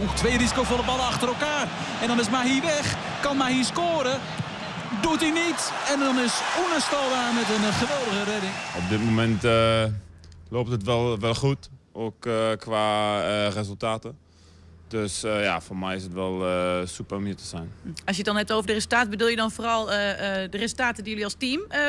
Oeh, 0.00 0.14
twee 0.14 0.38
risicovolle 0.38 0.84
ballen 0.84 1.04
achter 1.04 1.28
elkaar. 1.28 1.68
En 2.00 2.08
dan 2.08 2.20
is 2.20 2.30
Mahi 2.30 2.60
weg. 2.60 2.96
Kan 3.22 3.36
Mahi 3.36 3.64
scoren? 3.64 4.18
Doet 5.02 5.20
hij 5.20 5.30
niet. 5.30 5.72
En 5.88 5.98
dan 5.98 6.18
is 6.18 6.40
Oenerstal 6.64 7.08
daar 7.10 7.34
met 7.34 7.48
een 7.56 7.64
eh, 7.64 7.78
geweldige 7.78 8.24
redding. 8.30 8.52
Op 8.76 8.88
dit 8.88 9.04
moment 9.04 9.44
eh, 9.44 9.84
loopt 10.50 10.70
het 10.70 10.82
wel, 10.82 11.18
wel 11.18 11.34
goed, 11.34 11.68
ook 11.92 12.26
eh, 12.26 12.50
qua 12.58 13.20
eh, 13.22 13.48
resultaten. 13.52 14.16
Dus 14.88 15.22
eh, 15.24 15.42
ja, 15.42 15.60
voor 15.60 15.76
mij 15.76 15.96
is 15.96 16.02
het 16.02 16.12
wel 16.12 16.46
eh, 16.48 16.86
super 16.86 17.16
om 17.16 17.24
hier 17.24 17.36
te 17.36 17.44
zijn. 17.44 17.70
Als 17.84 17.94
je 18.04 18.16
het 18.16 18.24
dan 18.24 18.36
hebt 18.36 18.52
over 18.52 18.66
de 18.66 18.72
resultaten, 18.72 19.10
bedoel 19.10 19.28
je 19.28 19.36
dan 19.36 19.50
vooral 19.50 19.92
eh, 19.92 20.42
eh, 20.44 20.50
de 20.50 20.58
resultaten 20.58 21.02
die 21.02 21.12
jullie 21.12 21.24
als 21.24 21.34
team 21.38 21.60
eh, 21.68 21.80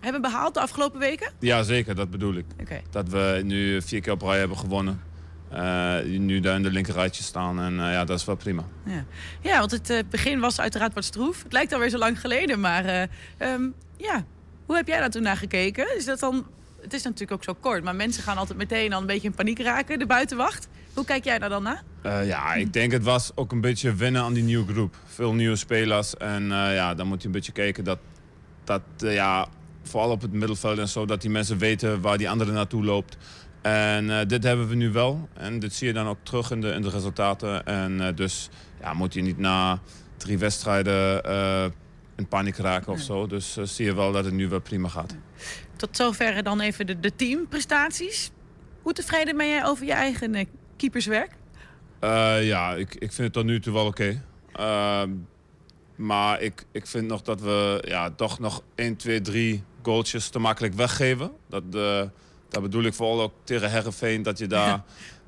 hebben 0.00 0.20
behaald 0.20 0.54
de 0.54 0.60
afgelopen 0.60 0.98
weken? 1.00 1.32
Ja, 1.38 1.62
zeker, 1.62 1.94
dat 1.94 2.10
bedoel 2.10 2.34
ik. 2.34 2.44
Oké. 2.60 2.80
Dat 2.90 3.08
we 3.08 3.40
nu 3.44 3.82
vier 3.82 4.00
keer 4.00 4.12
op 4.12 4.22
rij 4.22 4.38
hebben 4.38 4.58
gewonnen. 4.58 5.02
Eh, 5.54 6.18
nu 6.18 6.40
daar 6.40 6.56
in 6.56 6.62
de 6.62 6.70
linkerrijtje 6.70 7.22
staan 7.22 7.60
en 7.60 7.80
eh, 7.80 7.92
ja, 7.92 8.04
dat 8.04 8.18
is 8.18 8.24
wel 8.24 8.36
prima. 8.36 8.64
Ja. 8.84 9.04
ja, 9.40 9.58
want 9.58 9.70
het 9.70 9.90
eh, 9.90 9.98
begin 10.10 10.40
was 10.40 10.60
uiteraard 10.60 10.94
wat 10.94 11.04
stroef. 11.04 11.42
Het 11.42 11.52
lijkt 11.52 11.72
alweer 11.72 11.88
zo 11.88 11.98
lang 11.98 12.20
geleden, 12.20 12.60
maar 12.60 12.84
eh, 12.84 13.02
ehm, 13.38 13.62
ja, 13.96 14.24
hoe 14.66 14.76
heb 14.76 14.86
jij 14.86 14.98
daar 14.98 15.10
toen 15.10 15.22
naar 15.22 15.36
gekeken? 15.36 15.96
Is 15.96 16.04
dat 16.04 16.18
dan, 16.18 16.46
het 16.80 16.92
is 16.92 17.02
natuurlijk 17.02 17.32
ook 17.32 17.44
zo 17.44 17.56
kort, 17.60 17.84
maar 17.84 17.94
mensen 17.94 18.22
gaan 18.22 18.36
altijd 18.36 18.58
meteen 18.58 18.92
al 18.92 19.00
een 19.00 19.06
beetje 19.06 19.28
in 19.28 19.34
paniek 19.34 19.58
raken, 19.58 19.98
de 19.98 20.06
buitenwacht. 20.06 20.68
Hoe 20.94 21.04
kijk 21.04 21.24
jij 21.24 21.38
daar 21.38 21.48
dan 21.48 21.62
naar? 21.62 21.82
Ja, 22.24 22.54
ik 22.54 22.72
denk 22.72 22.92
het 22.92 23.02
was 23.02 23.32
ook 23.34 23.52
een 23.52 23.60
beetje 23.60 23.94
wennen 23.94 24.22
aan 24.22 24.32
die 24.32 24.42
nieuwe 24.42 24.72
groep. 24.72 24.96
Veel 25.06 25.34
nieuwe 25.34 25.56
spelers 25.56 26.16
en 26.16 26.48
ja, 26.48 26.94
dan 26.94 27.06
moet 27.06 27.20
je 27.20 27.26
een 27.26 27.32
beetje 27.32 27.52
kijken 27.52 27.84
dat, 27.84 27.98
dat 28.64 28.82
ja, 28.96 29.48
vooral 29.82 30.10
op 30.10 30.20
het 30.22 30.32
middenveld 30.32 30.78
en 30.78 30.88
zo, 30.88 31.06
dat 31.06 31.20
die 31.20 31.30
mensen 31.30 31.58
weten 31.58 32.00
waar 32.00 32.18
die 32.18 32.30
andere 32.30 32.52
naartoe 32.52 32.84
loopt. 32.84 33.16
En 33.64 34.10
eh, 34.10 34.26
dit 34.26 34.42
hebben 34.42 34.68
we 34.68 34.74
nu 34.74 34.92
wel 34.92 35.28
en 35.34 35.58
dit 35.58 35.74
zie 35.74 35.86
je 35.86 35.92
dan 35.92 36.06
ook 36.06 36.18
terug 36.22 36.50
in 36.50 36.60
de, 36.60 36.68
in 36.68 36.82
de 36.82 36.88
resultaten. 36.88 37.66
En 37.66 38.06
eh, 38.06 38.16
dus 38.16 38.48
ja, 38.80 38.92
moet 38.92 39.14
je 39.14 39.22
niet 39.22 39.38
na 39.38 39.80
drie 40.16 40.38
wedstrijden 40.38 41.24
eh, 41.24 41.64
in 42.16 42.28
paniek 42.28 42.56
raken 42.56 42.92
of 42.92 43.00
zo. 43.00 43.26
Dus 43.26 43.56
zie 43.62 43.84
je 43.84 43.94
wel 43.94 44.12
dat 44.12 44.24
het 44.24 44.34
nu 44.34 44.48
wel 44.48 44.60
prima 44.60 44.88
gaat. 44.88 45.16
Tot 45.76 45.96
zover 45.96 46.42
dan 46.42 46.60
even 46.60 46.86
de, 46.86 47.00
de 47.00 47.14
teamprestaties. 47.16 48.30
Hoe 48.82 48.92
tevreden 48.92 49.36
ben 49.36 49.48
jij 49.48 49.64
over 49.64 49.86
je 49.86 49.92
eigen 49.92 50.48
keeperswerk? 50.76 51.30
Ja, 52.40 52.74
ik, 52.74 52.94
ik 52.94 53.12
vind 53.12 53.16
het 53.16 53.32
tot 53.32 53.44
nu 53.44 53.60
toe 53.60 53.72
wel 53.72 53.86
oké. 53.86 54.22
Ehm, 54.52 55.10
maar 55.96 56.40
ik, 56.40 56.64
ik 56.72 56.86
vind 56.86 57.06
nog 57.06 57.22
dat 57.22 57.40
we 57.40 57.84
ja, 57.88 58.10
toch 58.10 58.38
nog 58.38 58.62
1, 58.74 58.96
2, 58.96 59.20
3 59.20 59.62
goaltjes 59.82 60.28
te 60.28 60.38
makkelijk 60.38 60.74
weggeven. 60.74 61.30
Dat, 61.48 61.62
eh 61.72 62.02
dat 62.54 62.62
bedoel 62.62 62.82
ik 62.82 62.94
vooral 62.94 63.22
ook 63.22 63.32
tegen 63.44 63.70
Herrenveen. 63.70 64.22
Dat 64.22 64.38
je 64.38 64.46
daar... 64.46 64.82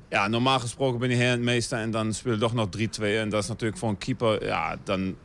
Ja, 0.09 0.27
normaal 0.27 0.59
gesproken 0.59 0.99
ben 0.99 1.09
je 1.09 1.37
meeste 1.37 1.75
en 1.75 1.91
dan 1.91 2.13
speel 2.13 2.33
je 2.33 2.39
toch 2.39 2.53
nog 2.53 2.67
3-2. 2.77 2.79
En 3.01 3.29
dat 3.29 3.43
is 3.43 3.49
natuurlijk 3.49 3.79
voor 3.79 3.89
een 3.89 3.97
keeper... 3.97 4.45
Ja, 4.45 4.77
dan 4.83 5.15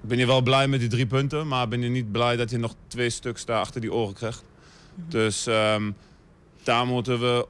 ben 0.00 0.18
je 0.18 0.26
wel 0.26 0.42
blij 0.42 0.68
met 0.68 0.80
die 0.80 0.88
drie 0.88 1.06
punten. 1.06 1.48
Maar 1.48 1.68
ben 1.68 1.82
je 1.82 1.88
niet 1.88 2.12
blij 2.12 2.36
dat 2.36 2.50
je 2.50 2.58
nog 2.58 2.74
twee 2.86 3.10
stuks 3.10 3.44
daar 3.44 3.60
achter 3.60 3.80
die 3.80 3.92
oren 3.92 4.14
krijgt. 4.14 4.44
Dus 4.94 5.46
ehm, 5.46 5.90
daar 6.62 6.86
moeten 6.86 7.20
we 7.20 7.46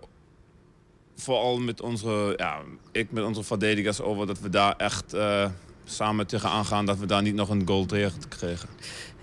vooral 1.17 1.59
met 1.59 1.81
onze, 1.81 2.35
ja, 2.37 2.59
ik 2.93 3.13
met 3.13 3.25
onze 3.25 3.43
verdedigers 3.43 4.01
over 4.01 4.27
dat 4.27 4.41
we 4.41 4.49
daar 4.49 4.77
echt 4.77 5.13
eh, 5.13 5.51
samen 5.85 6.27
tegenaan 6.27 6.65
gaan. 6.65 6.87
Dat 6.87 6.99
we 6.99 7.07
daar 7.07 7.23
niet 7.23 7.35
nog 7.35 7.49
een 7.49 7.67
goal 7.67 7.87
tegen 7.87 8.29
kregen. 8.29 8.69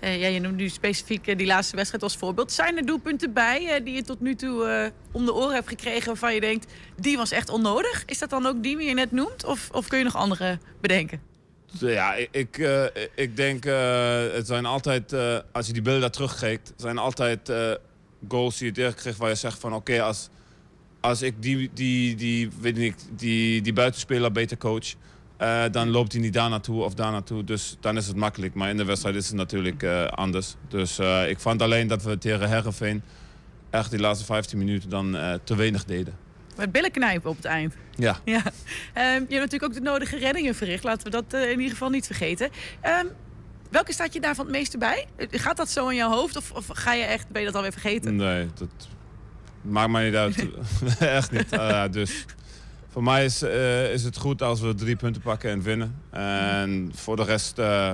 Eh, 0.06 0.20
ja, 0.20 0.26
je 0.26 0.40
noemt 0.40 0.56
nu 0.56 0.68
specifiek 0.68 1.26
eh, 1.26 1.36
die 1.36 1.46
laatste 1.46 1.76
wedstrijd 1.76 2.02
als 2.02 2.16
voorbeeld. 2.16 2.52
Zijn 2.52 2.76
er 2.76 2.86
doelpunten 2.86 3.32
bij 3.32 3.66
eh, 3.66 3.84
die 3.84 3.94
je 3.94 4.02
tot 4.02 4.20
nu 4.20 4.34
toe 4.34 4.92
om 5.12 5.24
de 5.24 5.34
oren 5.34 5.54
hebt 5.54 5.68
gekregen 5.68 6.06
waarvan 6.06 6.34
je 6.34 6.40
denkt, 6.40 6.72
die 6.96 7.16
was 7.16 7.30
echt 7.30 7.48
onnodig? 7.48 8.04
Is 8.04 8.18
dat 8.18 8.30
dan 8.30 8.46
ook 8.46 8.62
die 8.62 8.76
die 8.76 8.88
je 8.88 8.94
net 8.94 9.12
noemt? 9.12 9.44
Of, 9.44 9.68
of 9.72 9.88
kun 9.88 9.98
je 9.98 10.04
nog 10.04 10.16
andere 10.16 10.58
bedenken? 10.80 11.20
Ja, 11.66 12.14
ik, 12.14 12.28
ik, 12.30 12.56
ik 13.14 13.36
denk, 13.36 13.64
het 14.34 14.46
zijn 14.46 14.66
altijd, 14.66 15.12
als 15.52 15.66
je 15.66 15.72
die 15.72 15.82
beelden 15.82 16.12
terugkijkt, 16.12 16.72
zijn 16.76 16.98
altijd 16.98 17.52
goals 18.28 18.58
die 18.58 18.66
je 18.66 18.72
tegenkrijgt 18.72 19.18
waar 19.18 19.28
je 19.28 19.34
zegt 19.34 19.58
van 19.58 19.74
oké, 19.74 20.02
als, 20.02 20.28
als 21.00 21.22
ik 21.22 21.42
die, 21.42 21.70
die, 21.74 22.14
die, 22.14 22.50
weet 22.60 22.78
ik, 22.78 22.94
die, 23.10 23.62
die 23.62 23.72
buitenspeler 23.72 24.32
beter 24.32 24.56
coach, 24.56 24.94
eh, 25.36 25.64
dan 25.70 25.90
loopt 25.90 26.12
hij 26.12 26.20
niet 26.20 26.32
daar 26.32 26.50
naartoe 26.50 26.82
of 26.82 26.94
daar 26.94 27.10
naartoe. 27.10 27.44
Dus 27.44 27.76
dan 27.80 27.96
is 27.96 28.06
het 28.06 28.16
makkelijk. 28.16 28.54
Maar 28.54 28.68
in 28.68 28.76
de 28.76 28.84
wedstrijd 28.84 29.16
is 29.16 29.26
het 29.26 29.36
natuurlijk 29.36 29.82
eh, 29.82 30.04
anders. 30.04 30.54
Dus 30.68 30.98
eh, 30.98 31.28
ik 31.30 31.40
vond 31.40 31.62
alleen 31.62 31.86
dat 31.86 32.02
we 32.02 32.18
tegen 32.18 32.48
Herrenveen 32.48 33.02
echt 33.70 33.90
die 33.90 34.00
laatste 34.00 34.24
15 34.24 34.58
minuten 34.58 34.90
dan 34.90 35.16
te 35.44 35.56
weinig 35.56 35.84
deden. 35.84 36.14
Met 36.56 36.72
billen 36.72 36.90
knijpen 36.90 37.30
op 37.30 37.36
het 37.36 37.44
eind. 37.44 37.74
Ja. 37.96 38.16
Ja. 38.24 38.42
Ehm, 38.92 39.04
je 39.04 39.10
hebt 39.18 39.30
natuurlijk 39.30 39.64
ook 39.64 39.74
de 39.74 39.80
nodige 39.80 40.16
reddingen 40.16 40.54
verricht. 40.54 40.84
Laten 40.84 41.04
we 41.04 41.10
dat 41.10 41.42
in 41.42 41.50
ieder 41.50 41.70
geval 41.70 41.90
niet 41.90 42.06
vergeten. 42.06 42.50
Ehm, 42.80 43.06
welke 43.70 43.92
staat 43.92 44.12
je 44.12 44.20
daarvan 44.20 44.44
het 44.44 44.54
meeste 44.54 44.78
bij? 44.78 45.06
Gaat 45.18 45.56
dat 45.56 45.70
zo 45.70 45.88
in 45.88 45.96
jouw 45.96 46.10
hoofd 46.10 46.36
of, 46.36 46.50
of 46.52 46.66
ga 46.72 46.92
je 46.92 47.04
echt, 47.04 47.28
ben 47.28 47.40
je 47.40 47.46
dat 47.46 47.56
alweer 47.56 47.72
vergeten? 47.72 48.16
Nee, 48.16 48.48
dat 48.54 48.88
maakt 49.60 49.90
mij 49.90 50.04
niet 50.04 50.14
uit. 50.14 50.46
Echt 50.98 51.30
niet. 51.30 51.52
Uh, 51.52 51.84
dus 51.90 52.24
voor 52.96 53.04
mij 53.04 53.24
is, 53.24 53.42
uh, 53.42 53.92
is 53.92 54.04
het 54.04 54.16
goed 54.16 54.42
als 54.42 54.60
we 54.60 54.74
drie 54.74 54.96
punten 54.96 55.22
pakken 55.22 55.50
en 55.50 55.62
winnen. 55.62 56.02
En 56.10 56.90
voor 56.94 57.16
de 57.16 57.24
rest 57.24 57.58
uh, 57.58 57.92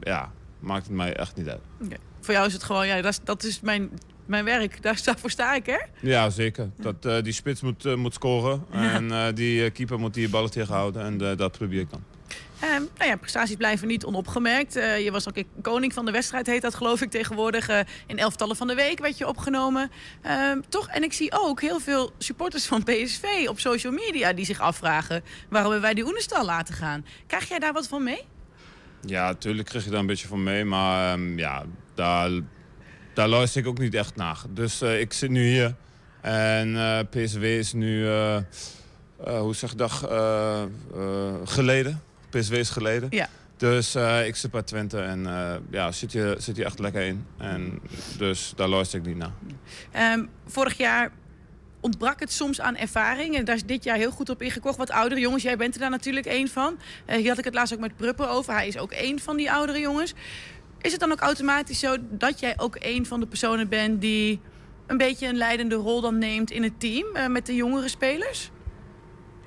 ja, 0.00 0.32
maakt 0.58 0.86
het 0.86 0.94
mij 0.94 1.14
echt 1.14 1.36
niet 1.36 1.48
uit. 1.48 1.60
Okay. 1.84 1.98
Voor 2.20 2.34
jou 2.34 2.46
is 2.46 2.52
het 2.52 2.62
gewoon, 2.62 2.86
ja, 2.86 3.00
dat 3.00 3.12
is, 3.12 3.20
dat 3.24 3.42
is 3.42 3.60
mijn, 3.60 3.90
mijn 4.26 4.44
werk. 4.44 4.78
Daar, 4.82 5.00
daarvoor 5.04 5.30
sta 5.30 5.54
ik, 5.54 5.66
hè? 5.66 5.78
Ja, 6.00 6.30
zeker. 6.30 6.70
Dat, 6.76 7.24
die 7.24 7.32
spits 7.32 7.60
moet, 7.60 7.96
moet 7.96 8.14
scoren. 8.14 8.64
Ja. 8.72 8.92
En 8.92 9.34
die 9.34 9.70
keeper 9.70 9.98
moet 9.98 10.14
die 10.14 10.28
ballen 10.28 10.50
tegenhouden. 10.50 11.02
En 11.02 11.36
dat 11.36 11.52
probeer 11.52 11.80
ik 11.80 11.90
dan. 11.90 12.02
Um, 12.64 12.88
nou 12.96 13.10
ja, 13.10 13.16
prestaties 13.16 13.56
blijven 13.56 13.88
niet 13.88 14.04
onopgemerkt. 14.04 14.76
Uh, 14.76 15.04
je 15.04 15.10
was 15.10 15.28
ook 15.28 15.44
koning 15.62 15.92
van 15.92 16.04
de 16.04 16.10
wedstrijd, 16.10 16.46
heet 16.46 16.62
dat 16.62 16.74
geloof 16.74 17.00
ik 17.00 17.10
tegenwoordig. 17.10 17.70
Uh, 17.70 17.78
in 18.06 18.18
elftallen 18.18 18.56
van 18.56 18.66
de 18.66 18.74
week 18.74 18.98
werd 18.98 19.18
je 19.18 19.26
opgenomen. 19.26 19.90
Uh, 20.26 20.52
toch, 20.68 20.88
en 20.88 21.02
ik 21.02 21.12
zie 21.12 21.32
ook 21.32 21.60
heel 21.60 21.80
veel 21.80 22.12
supporters 22.18 22.66
van 22.66 22.82
PSV 22.82 23.24
op 23.48 23.60
social 23.60 23.92
media 23.92 24.32
die 24.32 24.44
zich 24.44 24.60
afvragen... 24.60 25.22
waarom 25.48 25.80
wij 25.80 25.94
die 25.94 26.06
Oenestal 26.06 26.44
laten 26.44 26.74
gaan. 26.74 27.04
Krijg 27.26 27.48
jij 27.48 27.58
daar 27.58 27.72
wat 27.72 27.88
van 27.88 28.02
mee? 28.02 28.24
Ja, 29.00 29.26
natuurlijk 29.26 29.68
krijg 29.68 29.84
je 29.84 29.90
daar 29.90 30.00
een 30.00 30.06
beetje 30.06 30.28
van 30.28 30.42
mee. 30.42 30.64
Maar 30.64 31.12
um, 31.12 31.38
ja, 31.38 31.64
daar, 31.94 32.30
daar 33.14 33.28
luister 33.28 33.60
ik 33.60 33.66
ook 33.66 33.78
niet 33.78 33.94
echt 33.94 34.16
naar. 34.16 34.38
Dus 34.50 34.82
ik 34.82 35.12
zit 35.12 35.30
nu 35.30 35.46
hier 35.46 35.74
en 36.20 37.08
PSV 37.10 37.56
is 37.58 37.72
nu, 37.72 38.06
hoe 39.24 39.54
zeg 39.54 39.72
ik 39.72 39.78
dat, 39.78 39.92
geleden... 41.44 42.02
PSV 42.30 42.52
is 42.52 42.70
geleden. 42.70 43.08
Ja. 43.10 43.28
Dus 43.58 43.96
uh, 43.96 44.26
ik 44.26 44.36
zit 44.36 44.50
bij 44.50 44.62
Twente 44.62 45.00
en 45.00 45.20
uh, 45.20 45.54
ja, 45.70 45.92
zit 45.92 46.12
je, 46.12 46.36
zit 46.38 46.56
je 46.56 46.64
echt 46.64 46.78
lekker 46.78 47.02
in. 47.02 47.26
En 47.36 47.80
dus 48.18 48.52
daar 48.56 48.68
luister 48.68 48.98
ik 48.98 49.06
niet 49.06 49.16
naar. 49.16 49.32
Um, 50.14 50.28
vorig 50.46 50.76
jaar 50.76 51.10
ontbrak 51.80 52.20
het 52.20 52.32
soms 52.32 52.60
aan 52.60 52.76
ervaring. 52.76 53.36
En 53.36 53.44
daar 53.44 53.54
is 53.54 53.64
dit 53.64 53.84
jaar 53.84 53.96
heel 53.96 54.10
goed 54.10 54.28
op 54.28 54.42
ingekocht. 54.42 54.76
Wat 54.76 54.90
oudere 54.90 55.20
jongens, 55.20 55.42
jij 55.42 55.56
bent 55.56 55.74
er 55.74 55.80
daar 55.80 55.90
natuurlijk 55.90 56.26
één 56.26 56.48
van. 56.48 56.78
Uh, 57.06 57.16
hier 57.16 57.28
had 57.28 57.38
ik 57.38 57.44
het 57.44 57.54
laatst 57.54 57.74
ook 57.74 57.80
met 57.80 57.96
Pruppen 57.96 58.28
over. 58.28 58.52
Hij 58.52 58.66
is 58.66 58.78
ook 58.78 58.92
één 58.92 59.18
van 59.18 59.36
die 59.36 59.52
oudere 59.52 59.80
jongens. 59.80 60.14
Is 60.80 60.92
het 60.92 61.00
dan 61.00 61.12
ook 61.12 61.20
automatisch 61.20 61.78
zo 61.78 61.96
dat 62.10 62.40
jij 62.40 62.54
ook 62.58 62.76
één 62.76 63.06
van 63.06 63.20
de 63.20 63.26
personen 63.26 63.68
bent... 63.68 64.00
die 64.00 64.40
een 64.86 64.96
beetje 64.96 65.26
een 65.26 65.36
leidende 65.36 65.74
rol 65.74 66.00
dan 66.00 66.18
neemt 66.18 66.50
in 66.50 66.62
het 66.62 66.80
team 66.80 67.32
met 67.32 67.46
de 67.46 67.54
jongere 67.54 67.88
spelers? 67.88 68.50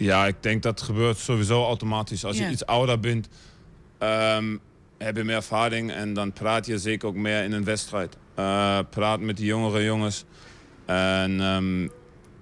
Ja, 0.02 0.28
ik 0.28 0.36
denk 0.40 0.64
dat 0.64 0.82
gebeurt 0.82 1.18
sowieso 1.18 1.66
automatisch. 1.66 2.26
Als 2.26 2.38
je 2.38 2.50
iets 2.50 2.66
ouder 2.66 3.00
bent, 3.00 3.28
um, 4.00 4.60
heb 4.98 5.18
je 5.18 5.24
meer 5.24 5.36
ervaring 5.36 5.92
en 5.92 6.14
dan 6.14 6.34
praat 6.34 6.66
je 6.66 6.78
zeker 6.78 7.08
ook 7.08 7.16
meer 7.16 7.44
in 7.44 7.52
een 7.52 7.64
wedstrijd. 7.64 8.18
Uh, 8.40 8.80
praat 8.90 9.20
met 9.20 9.38
die 9.38 9.46
jongere 9.46 9.84
jongens. 9.84 10.26
En 10.86 11.40
um, 11.40 11.92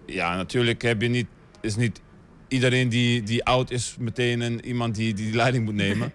ja, 0.06 0.36
natuurlijk 0.36 0.82
heb 0.82 1.02
je 1.02 1.08
niet, 1.08 1.28
is 1.62 1.76
niet 1.76 2.02
iedereen 2.48 2.90
die, 2.90 3.24
die 3.24 3.46
oud 3.46 3.72
is 3.72 3.96
meteen 4.00 4.42
een, 4.42 4.66
iemand 4.66 4.96
die, 4.96 5.14
die 5.14 5.36
leiding 5.36 5.66
moet 5.66 5.76
nemen. 5.76 6.14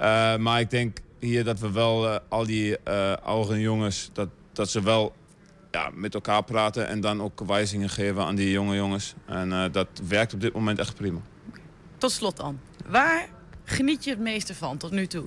uh, 0.00 0.36
maar 0.44 0.60
ik 0.60 0.70
denk 0.70 0.98
hier 1.20 1.44
dat 1.44 1.58
we 1.58 1.72
wel 1.72 2.04
uh, 2.04 2.16
al 2.28 2.46
die 2.46 2.78
oudere 3.22 3.60
jongens, 3.60 4.10
dat, 4.12 4.28
dat 4.52 4.70
ze 4.70 4.82
wel 4.82 5.14
ja, 5.72 5.90
met 5.94 6.14
elkaar 6.14 6.44
praten 6.44 6.88
en 6.88 7.00
dan 7.00 7.22
ook 7.22 7.40
wijzingen 7.46 7.88
geven 7.88 8.24
aan 8.24 8.34
die 8.34 8.50
jonge 8.50 8.76
jongens. 8.76 9.14
En 9.26 9.50
uh, 9.50 9.64
dat 9.72 9.88
werkt 10.08 10.34
op 10.34 10.40
dit 10.40 10.52
moment 10.52 10.78
echt 10.78 10.94
prima. 10.94 11.20
Tot 11.98 12.12
slot 12.12 12.36
dan. 12.36 12.60
Waar 12.86 13.28
geniet 13.64 14.04
je 14.04 14.10
het 14.10 14.18
meeste 14.18 14.54
van 14.54 14.76
tot 14.76 14.90
nu 14.90 15.06
toe? 15.06 15.24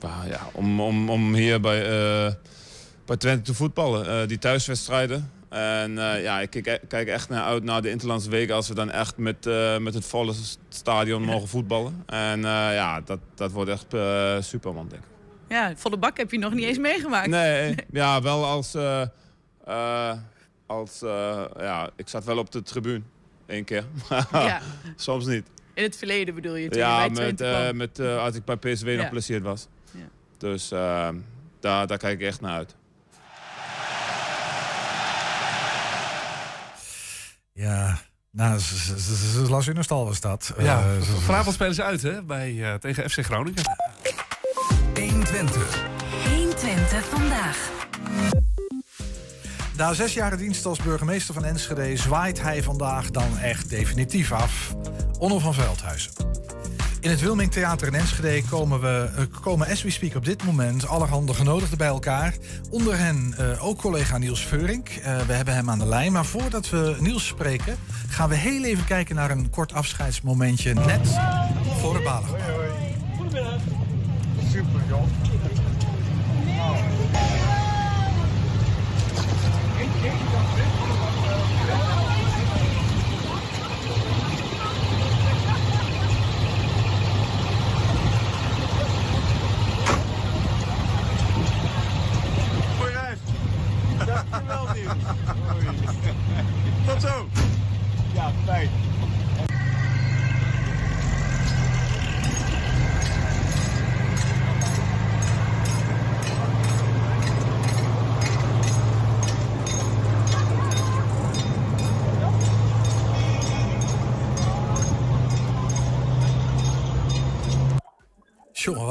Ah, 0.00 0.22
ja, 0.28 0.40
om, 0.52 0.80
om, 0.80 1.10
om 1.10 1.34
hier 1.34 1.60
bij, 1.60 1.80
uh, 2.26 2.32
bij 3.04 3.16
Twente 3.16 3.42
te 3.42 3.54
voetballen. 3.54 4.22
Uh, 4.22 4.28
die 4.28 4.38
thuiswedstrijden. 4.38 5.30
En 5.48 5.92
ja, 5.96 6.40
ik 6.40 6.50
kijk, 6.50 6.80
kijk, 6.88 7.08
echt 7.08 7.28
naar 7.28 7.44
uit 7.44 7.62
naar 7.62 7.82
de 7.82 7.90
Interlandse 7.90 8.30
weken 8.30 8.54
als 8.54 8.68
we 8.68 8.74
dan 8.74 8.90
echt 8.90 9.16
met, 9.16 9.44
met 9.80 9.94
het 9.94 10.04
volle 10.04 10.34
stadion 10.68 11.22
mogen 11.22 11.48
voetballen. 11.48 12.02
En 12.06 12.40
ja, 12.40 13.00
dat, 13.00 13.18
dat 13.34 13.52
wordt 13.52 13.70
echt 13.70 13.86
super, 14.44 14.74
man, 14.74 14.88
denk 14.88 15.02
ik. 15.02 15.13
Ja, 15.54 15.72
volle 15.76 15.96
bak 15.96 16.16
heb 16.16 16.30
je 16.30 16.38
nog 16.38 16.54
niet 16.54 16.64
eens 16.64 16.78
meegemaakt. 16.78 17.28
Nee, 17.28 17.74
ja, 17.90 18.22
wel 18.22 18.44
als... 18.44 18.74
Uh, 18.74 19.02
uh, 19.68 20.12
als 20.66 21.02
uh, 21.02 21.44
ja, 21.58 21.90
ik 21.96 22.08
zat 22.08 22.24
wel 22.24 22.38
op 22.38 22.50
de 22.50 22.62
tribune. 22.62 23.02
Eén 23.46 23.64
keer. 23.64 23.84
ja. 24.32 24.60
Soms 24.96 25.26
niet. 25.26 25.46
In 25.74 25.82
het 25.82 25.96
verleden 25.96 26.34
bedoel 26.34 26.54
je? 26.54 26.74
Ja, 26.74 27.08
met, 27.08 27.38
met, 27.74 28.00
als 28.00 28.34
ik 28.34 28.44
bij 28.44 28.56
PSV 28.56 28.86
ja. 28.86 29.02
nog 29.02 29.10
plezier 29.10 29.42
was. 29.42 29.68
Ja. 29.90 30.08
Dus 30.38 30.68
daar, 30.68 31.86
daar 31.86 31.98
kijk 31.98 32.20
ik 32.20 32.26
echt 32.26 32.40
naar 32.40 32.56
uit. 32.56 32.74
Ja, 37.52 37.98
nou, 38.30 38.60
Las 39.48 39.66
Unestal 39.66 40.04
was 40.04 40.20
dat. 40.20 40.54
Ja, 40.58 41.00
vanavond 41.00 41.54
spelen 41.54 41.74
ze 41.74 41.82
uit 41.82 42.02
hè, 42.02 42.22
bij, 42.22 42.78
tegen 42.80 43.10
FC 43.10 43.24
Groningen. 43.24 43.62
120. 45.24 45.84
120 46.36 47.04
vandaag. 47.04 47.70
Na 49.76 49.92
zes 49.92 50.14
jaren 50.14 50.38
dienst 50.38 50.66
als 50.66 50.78
burgemeester 50.78 51.34
van 51.34 51.44
Enschede 51.44 51.96
zwaait 51.96 52.42
hij 52.42 52.62
vandaag 52.62 53.10
dan 53.10 53.38
echt 53.38 53.70
definitief 53.70 54.32
af. 54.32 54.74
Onno 55.18 55.38
van 55.38 55.54
Veldhuizen. 55.54 56.12
In 57.00 57.10
het 57.10 57.20
Wilming 57.20 57.52
Theater 57.52 57.86
in 57.86 57.94
Enschede 57.94 58.42
komen, 58.48 58.80
we, 58.80 59.10
uh, 59.18 59.40
komen 59.40 59.68
as 59.68 59.82
we 59.82 59.90
speak 59.90 60.14
op 60.14 60.24
dit 60.24 60.44
moment 60.44 60.86
allerhande 60.86 61.34
genodigden 61.34 61.78
bij 61.78 61.86
elkaar. 61.86 62.34
Onder 62.70 62.98
hen 62.98 63.34
uh, 63.40 63.64
ook 63.66 63.78
collega 63.78 64.18
Niels 64.18 64.46
Veurink. 64.46 64.88
Uh, 64.88 65.20
we 65.20 65.32
hebben 65.32 65.54
hem 65.54 65.70
aan 65.70 65.78
de 65.78 65.86
lijn. 65.86 66.12
Maar 66.12 66.24
voordat 66.24 66.70
we 66.70 66.96
Niels 67.00 67.26
spreken, 67.26 67.76
gaan 68.08 68.28
we 68.28 68.34
heel 68.34 68.64
even 68.64 68.84
kijken 68.84 69.14
naar 69.14 69.30
een 69.30 69.50
kort 69.50 69.72
afscheidsmomentje 69.72 70.74
net 70.74 71.08
voor 71.80 71.94
het 71.94 72.04
Balengebouw. 72.04 72.42
Goedemiddag 73.16 73.60
super, 74.54 74.80
joh. 74.88 75.63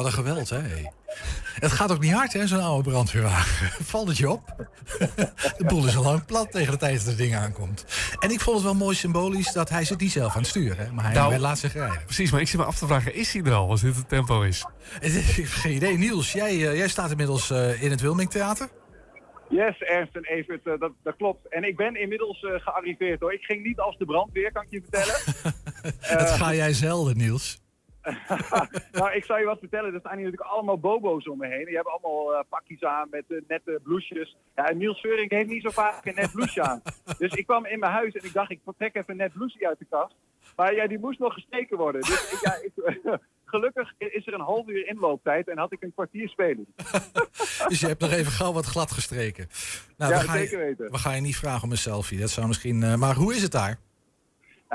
Wat 0.04 0.12
een 0.12 0.24
geweld, 0.24 0.50
hè? 0.50 0.62
Het 1.60 1.72
gaat 1.72 1.92
ook 1.92 2.00
niet 2.00 2.12
hard, 2.12 2.34
hè, 2.34 2.48
zo'n 2.48 2.62
oude 2.62 2.90
brandweerwagen. 2.90 3.68
Valt 3.92 4.08
het 4.08 4.18
je 4.18 4.30
op? 4.30 4.42
De 5.58 5.66
boel 5.66 5.88
is 5.88 5.98
al 5.98 6.04
lang 6.04 6.26
plat 6.26 6.52
tegen 6.52 6.72
de 6.72 6.78
tijd 6.78 6.98
dat 6.98 7.06
het 7.06 7.18
ding 7.18 7.36
aankomt. 7.36 7.86
En 8.20 8.30
ik 8.30 8.40
vond 8.40 8.56
het 8.56 8.66
wel 8.66 8.76
mooi 8.76 8.96
symbolisch 8.96 9.52
dat 9.52 9.70
hij 9.70 9.84
zit 9.84 10.00
niet 10.00 10.12
zelf 10.12 10.34
aan 10.36 10.42
het 10.42 10.48
sturen. 10.48 10.86
Hè? 10.86 10.92
Maar 10.92 11.04
hij 11.04 11.14
nou, 11.14 11.38
laat 11.38 11.60
zich 11.60 11.74
rijden. 11.74 12.04
Precies, 12.06 12.32
maar 12.32 12.42
ik 12.42 12.48
zit 12.48 12.60
me 12.60 12.66
af 12.66 12.78
te 12.78 12.88
vragen, 12.88 13.14
is 13.14 13.34
hij 13.34 13.44
er 13.44 13.54
al 13.54 13.70
als 13.70 13.82
dit 13.82 13.96
het 13.96 14.10
tempo 14.10 14.42
is? 14.42 14.66
Ik 15.02 15.12
heb 15.12 15.46
geen 15.46 15.74
idee. 15.74 15.98
Niels, 15.98 16.32
jij, 16.32 16.56
uh, 16.56 16.78
jij 16.78 16.88
staat 16.88 17.12
inmiddels 17.12 17.52
uh, 17.52 17.84
in 17.84 17.92
het 17.92 18.02
Wilming 18.02 18.30
Theater. 18.30 18.70
Yes, 19.50 19.78
Ernst 19.80 20.16
en 20.16 20.24
Evert, 20.24 20.66
uh, 20.66 20.80
dat, 20.80 20.92
dat, 21.04 21.16
klopt. 21.16 21.50
En 21.50 21.64
ik 21.64 21.76
ben 21.76 21.96
inmiddels 21.96 22.40
gearriveerd 22.40 23.20
hoor. 23.20 23.34
Ik 23.34 23.44
ging 23.44 23.64
niet 23.64 23.80
als 23.80 23.98
de 23.98 24.06
brandweer, 24.06 24.52
kan 24.52 24.64
ik 24.64 24.72
je 24.72 24.82
vertellen. 24.82 25.20
dat 26.20 26.30
ga 26.30 26.54
jij 26.54 26.74
zelden, 26.74 27.18
Niels. 27.18 27.63
nou, 28.92 29.12
ik 29.14 29.26
zal 29.26 29.38
je 29.38 29.46
wat 29.46 29.60
vertellen. 29.60 29.94
Er 29.94 30.00
staan 30.00 30.18
hier 30.18 30.26
natuurlijk 30.26 30.52
allemaal 30.52 30.80
bobo's 30.80 31.28
om 31.28 31.38
me 31.38 31.48
heen. 31.48 31.66
Die 31.66 31.76
hebben 31.76 31.94
allemaal 31.94 32.34
uh, 32.34 32.40
pakjes 32.50 32.84
aan 32.84 33.08
met 33.12 33.24
uh, 33.28 33.42
nette 33.48 33.80
blouses. 33.84 34.36
Ja, 34.56 34.70
en 34.70 34.78
Niels 34.78 35.00
Veurink 35.00 35.32
heeft 35.32 35.50
niet 35.50 35.62
zo 35.62 35.70
vaak 35.70 36.06
een 36.06 36.16
net 36.16 36.32
blouseje 36.32 36.68
aan. 36.68 36.82
Dus 37.18 37.34
ik 37.34 37.46
kwam 37.46 37.66
in 37.66 37.80
mijn 37.80 37.92
huis 37.92 38.14
en 38.14 38.26
ik 38.26 38.34
dacht, 38.34 38.52
ik 38.52 38.60
trek 38.78 38.96
even 38.96 39.12
een 39.12 39.18
net 39.18 39.34
blouseje 39.34 39.68
uit 39.68 39.80
de 39.80 39.86
kast. 39.90 40.16
Maar 40.56 40.76
ja, 40.76 40.88
die 40.88 41.00
moest 41.00 41.20
nog 41.20 41.34
gesteken 41.34 41.78
worden. 41.78 42.02
Dus 42.02 42.32
ik, 42.32 42.40
ja, 42.42 42.56
ik, 42.62 42.72
gelukkig 43.54 43.94
is 43.98 44.28
er 44.28 44.34
een 44.34 44.42
half 44.42 44.68
uur 44.68 44.88
inlooptijd 44.88 45.48
en 45.48 45.58
had 45.58 45.72
ik 45.72 45.82
een 45.82 45.94
kwartier 45.94 46.30
spelen. 46.30 46.66
dus 47.68 47.80
je 47.80 47.88
hebt 47.88 48.02
nog 48.02 48.12
even 48.12 48.32
gauw 48.32 48.54
wat 48.54 48.66
glad 48.66 48.92
gestreken. 48.92 49.48
Nou, 49.98 50.12
ja, 50.12 50.20
we 50.20 50.26
gaan 50.26 50.38
zeker 50.38 50.60
je, 50.60 50.66
weten. 50.66 50.92
We 50.92 50.98
gaan 50.98 51.16
je 51.16 51.22
niet 51.22 51.38
vragen 51.38 51.64
om 51.64 51.72
een 51.72 51.78
selfie. 51.78 52.20
Dat 52.20 52.30
zou 52.30 52.48
misschien... 52.48 52.82
Uh, 52.82 52.96
maar 52.96 53.16
hoe 53.16 53.36
is 53.36 53.42
het 53.42 53.52
daar? 53.52 53.80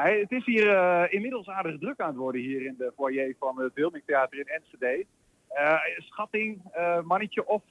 Het 0.03 0.33
is 0.33 0.45
hier 0.45 0.67
uh, 0.67 1.05
inmiddels 1.09 1.49
aardig 1.49 1.79
druk 1.79 2.01
aan 2.01 2.09
het 2.09 2.17
worden 2.17 2.41
hier 2.41 2.67
in 2.67 2.75
de 2.79 2.93
foyer 2.97 3.35
van 3.39 3.61
het 3.61 3.75
Wilming 3.75 4.05
Theater 4.07 4.39
in 4.39 4.47
Enschede. 4.47 5.07
Uh, 5.53 5.79
schatting, 5.99 6.63
uh, 6.77 7.01
mannetje 7.03 7.47
of 7.47 7.63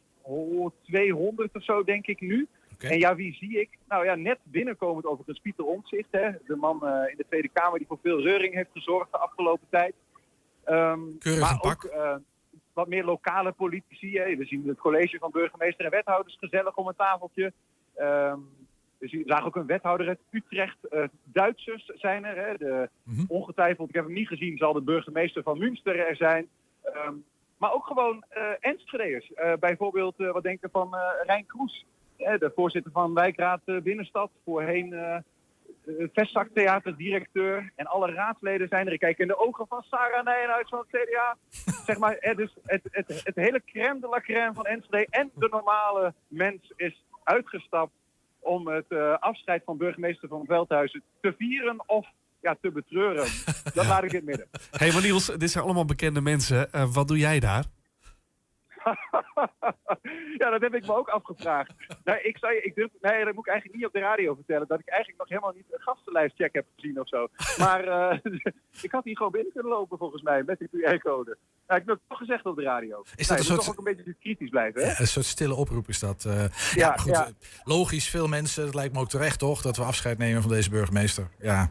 200 0.84 1.56
of 1.56 1.64
zo 1.64 1.84
denk 1.84 2.08
ik 2.08 2.22
nu. 2.22 2.48
En 2.78 3.00
ja, 3.00 3.16
wie 3.16 3.34
zie 3.34 3.60
ik? 3.60 3.70
Nou 3.88 4.06
ja, 4.06 4.16
net 4.16 4.38
binnenkomend 4.44 5.06
overigens 5.06 5.40
Pieter 5.40 5.66
Omtzigt, 5.66 6.08
hè, 6.12 6.30
de 6.46 6.56
man 6.56 6.88
eh, 6.88 7.12
in 7.12 7.18
de 7.18 7.26
Tweede 7.28 7.50
Kamer 7.50 7.78
die 7.78 7.88
voor 7.88 8.00
veel 8.02 8.22
reuring 8.22 8.54
heeft 8.54 8.70
gezorgd 8.74 9.12
de 9.12 9.18
afgelopen 9.18 9.68
tijd. 9.70 9.94
Keurig 10.64 11.40
maar 11.40 11.60
pak. 11.60 11.86
ook 11.86 11.92
eh, 11.92 12.16
wat 12.74 12.88
meer 12.88 13.04
lokale 13.04 13.52
politici. 13.52 14.18
Hè. 14.18 14.36
We 14.36 14.46
zien 14.46 14.68
het 14.68 14.78
college 14.78 15.18
van 15.18 15.32
burgemeester 15.32 15.86
en 15.86 15.92
wethouders 15.92 16.38
gezellig 16.40 16.76
om 16.76 16.88
een 16.88 16.96
tafeltje. 16.96 17.54
Ehm, 17.96 18.40
zien- 19.00 19.24
zagen 19.26 19.46
ook 19.46 19.56
een 19.56 19.66
wethouder 19.66 20.08
uit 20.08 20.20
Utrecht. 20.30 20.78
Eh, 20.90 21.04
Duitsers 21.24 21.86
zijn 21.86 22.26
er. 22.26 22.46
Hè. 22.46 22.54
De, 22.58 22.90
Ongetwijfeld, 23.28 23.90
ik 23.90 23.96
heb 23.96 24.04
hem 24.04 24.14
niet 24.14 24.28
gezien, 24.28 24.58
zal 24.58 24.74
de 24.74 24.82
burgemeester 24.82 25.44
van 25.44 25.58
Münster 25.58 26.00
er 26.08 26.16
zijn. 26.16 26.48
Ehm, 26.84 27.14
maar 27.58 27.74
ook 27.74 27.86
gewoon 27.86 28.24
eh 28.30 28.44
Enschede'ers. 28.60 29.34
Eh, 29.34 29.54
bijvoorbeeld, 29.60 30.16
wat 30.18 30.44
denken 30.44 30.70
van 30.72 30.96
Rijn 31.26 31.46
Kroes. 31.46 31.86
de 32.18 32.52
voorzitter 32.56 32.92
van 32.92 33.14
Wijkraad 33.14 33.62
Binnenstad. 33.84 34.32
Voorheen 34.44 35.24
vestzaktheaterdirecteur. 36.14 37.72
En 37.76 37.86
alle 37.86 38.12
raadsleden 38.12 38.68
zijn 38.68 38.88
er. 38.88 38.94
Ik 38.94 39.00
kijk 39.00 39.18
in 39.18 39.28
de 39.28 39.40
ogen 39.40 39.68
van 39.68 39.84
Sarah 39.84 40.24
Nijenhuis 40.26 40.70
van 40.70 40.86
het 40.90 41.02
CDA. 41.02 41.38
zeg 41.86 41.98
maar, 41.98 42.14
eh, 42.18 42.36
dus 42.36 42.56
het, 42.66 42.82
het, 42.92 43.22
het 43.24 43.36
hele 43.36 43.62
crème 43.66 44.00
de 44.00 44.08
la 44.08 44.20
crème 44.22 44.54
van 44.54 44.66
Enschede 44.66 45.08
en 45.10 45.32
de 45.34 45.48
normale 45.52 46.14
mens 46.28 46.74
is 46.76 47.04
uitgestapt 47.24 47.92
om 48.48 48.68
het 48.68 48.86
eh, 48.88 49.18
afscheid 49.20 49.62
van 49.66 49.78
burgemeester 49.78 50.28
van 50.30 50.46
Veldhuizen 50.46 51.04
te 51.22 51.34
vieren 51.38 51.84
of 51.86 52.08
ja, 52.42 52.58
te 52.62 52.72
betreuren. 52.72 53.26
Dat 53.74 53.88
laat 53.88 54.04
ik 54.04 54.12
in 54.12 54.16
het 54.16 54.26
midden. 54.26 54.48
Hé, 54.52 54.86
hey, 54.86 54.92
maar 54.94 55.02
Niels, 55.02 55.26
dit 55.26 55.52
zijn 55.52 55.64
allemaal 55.64 55.86
bekende 55.86 56.22
mensen. 56.22 56.72
Eh, 56.72 56.94
wat 56.94 57.08
doe 57.08 57.18
jij 57.18 57.40
daar? 57.40 57.66
ja, 60.42 60.50
dat 60.50 60.62
heb 60.62 60.74
ik 60.76 60.86
me 60.86 60.96
ook 60.96 61.08
afgevraagd. 61.10 61.72
Nou, 62.04 62.20
ik 62.22 62.38
zei, 62.38 62.58
ik 62.58 62.76
durf, 62.76 62.90
nee, 63.02 63.26
dat 63.26 63.34
moet 63.34 63.46
ik 63.46 63.52
eigenlijk 63.52 63.80
niet 63.80 63.86
op 63.88 63.94
de 63.94 64.00
radio 64.00 64.36
vertellen. 64.36 64.68
Dat 64.68 64.80
ik 64.80 64.88
eigenlijk 64.90 65.20
nog 65.20 65.30
helemaal 65.30 65.54
niet 65.56 65.66
een 65.70 65.82
gastenlijstcheck 65.82 66.54
heb 66.54 66.66
gezien 66.76 67.00
of 67.00 67.08
zo. 67.08 67.28
Maar 67.58 67.84
eh, 67.88 68.18
ik 68.88 68.92
had 68.92 69.04
hier 69.04 69.18
gewoon 69.18 69.32
binnen 69.32 69.52
kunnen 69.54 69.72
lopen 69.72 69.98
volgens 69.98 70.22
mij 70.22 70.44
met 70.46 70.60
die 70.60 70.68
QR-code. 70.72 71.38
Nou, 71.68 71.80
ik 71.82 71.88
heb 71.88 71.96
het 71.98 72.00
toch 72.08 72.18
gezegd 72.18 72.46
op 72.46 72.56
de 72.56 72.62
radio. 72.64 73.02
Is 73.02 73.08
nou, 73.08 73.16
dat 73.16 73.28
je 73.28 73.34
een 73.34 73.44
soort- 73.44 73.60
toch 73.60 73.70
ook 73.70 73.78
een 73.88 73.96
beetje 73.96 74.16
kritisch 74.20 74.50
blijven, 74.50 74.82
hè? 74.82 74.88
Ja, 74.88 75.00
een 75.00 75.08
soort 75.08 75.26
stille 75.26 75.56
oproep 75.56 75.88
is 75.88 76.00
dat. 76.00 76.26
eh. 76.26 76.34
ja, 76.44 76.50
Ja, 76.76 76.96
goed. 76.98 77.12
ja. 77.12 77.28
Logisch, 77.64 78.10
veel 78.10 78.28
mensen. 78.28 78.66
Het 78.66 78.74
lijkt 78.76 78.94
me 78.94 79.00
ook 79.00 79.10
terecht, 79.10 79.40
toch? 79.40 79.62
Dat 79.62 79.78
we 79.78 79.84
afscheid 79.84 80.18
nemen 80.18 80.42
van 80.42 80.52
deze 80.52 80.70
burgemeester. 80.70 81.28
Ja. 81.40 81.70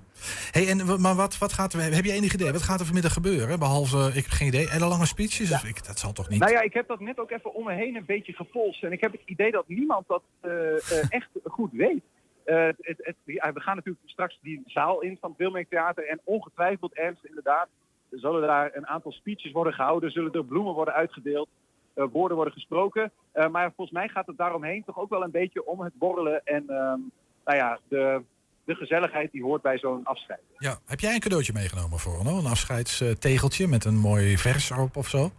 Hey, 0.51 0.69
en, 0.69 1.01
maar 1.01 1.15
wat, 1.15 1.39
wat 1.39 1.53
gaat 1.53 1.73
er... 1.73 1.81
Heb 1.95 2.05
je 2.05 2.13
enig 2.13 2.35
idee? 2.35 2.53
Wat 2.53 2.63
gaat 2.63 2.79
er 2.81 2.85
vanmiddag 2.85 3.13
gebeuren? 3.13 3.59
Behalve, 3.59 4.07
ik 4.09 4.15
heb 4.15 4.31
geen 4.31 4.49
idee. 4.49 4.69
Hele 4.71 4.87
lange 4.87 5.07
speeches? 5.07 5.53
Of 5.53 5.65
ik, 5.65 5.87
dat 5.87 5.99
zal 5.99 6.13
toch 6.13 6.29
niet? 6.29 6.41
Nou 6.41 6.53
ja, 6.53 6.61
ik 6.61 6.75
heb 6.75 6.89
dat 6.89 7.01
net 7.01 7.19
ook 7.19 7.31
even 7.31 7.55
om 7.55 7.65
me 7.65 7.73
heen 7.73 7.97
een 7.97 8.05
beetje 8.05 8.33
gepolst. 8.33 8.83
En 8.83 8.93
ik 8.93 9.01
heb 9.01 9.13
het 9.13 9.21
idee 9.25 9.51
dat 9.51 9.69
niemand 9.69 10.09
dat 10.09 10.23
eh, 10.41 10.51
eh, 10.77 11.07
echt 11.09 11.29
goed 11.45 11.73
weet. 11.73 12.03
Eh, 12.45 12.69
het, 12.81 13.17
we 13.25 13.61
gaan 13.61 13.77
natuurlijk 13.77 14.05
straks 14.07 14.39
die 14.43 14.63
zaal 14.67 15.01
in 15.01 15.17
van 15.21 15.31
het 15.31 15.39
Wilming 15.39 15.67
Theater. 15.69 16.09
En 16.09 16.21
ongetwijfeld 16.25 16.95
ernst 16.95 17.25
inderdaad 17.25 17.69
zullen 18.11 18.43
daar 18.47 18.71
een 18.75 18.87
aantal 18.87 19.13
speeches 19.13 19.53
worden 19.53 19.73
gehouden. 19.73 20.11
Zullen 20.11 20.33
er 20.33 20.45
bloemen 20.45 20.75
worden 20.75 20.95
uitgedeeld. 20.95 21.49
eh, 21.95 22.05
woorden 22.13 22.37
worden 22.37 22.55
gesproken. 22.55 23.13
Maar 23.51 23.73
volgens 23.77 23.97
mij 23.97 24.09
gaat 24.09 24.27
het 24.27 24.37
daaromheen 24.37 24.85
toch 24.85 24.99
ook 24.99 25.11
wel 25.11 25.23
een 25.23 25.31
beetje 25.31 25.67
om 25.67 25.81
het 25.81 25.95
borrelen. 25.95 26.41
En 26.45 26.65
ehm, 26.69 27.01
nou 27.45 27.57
ja, 27.59 27.79
de, 27.89 28.23
de 28.67 28.75
gezelligheid 28.75 29.33
die 29.33 29.43
hoort 29.43 29.63
bij 29.63 29.79
zo'n 29.79 30.05
afscheid. 30.05 30.41
Ja. 30.59 30.79
Heb 30.87 31.01
jij 31.01 31.15
een 31.15 31.21
cadeautje 31.21 31.53
meegenomen 31.53 31.99
voor 31.99 32.19
Onno? 32.19 32.39
Een 32.39 32.47
afscheidstegeltje 32.47 33.67
met 33.67 33.85
een 33.85 33.99
mooi 33.99 34.39
vers 34.39 34.71
erop 34.71 34.97
of 34.97 35.09
zo? 35.09 35.31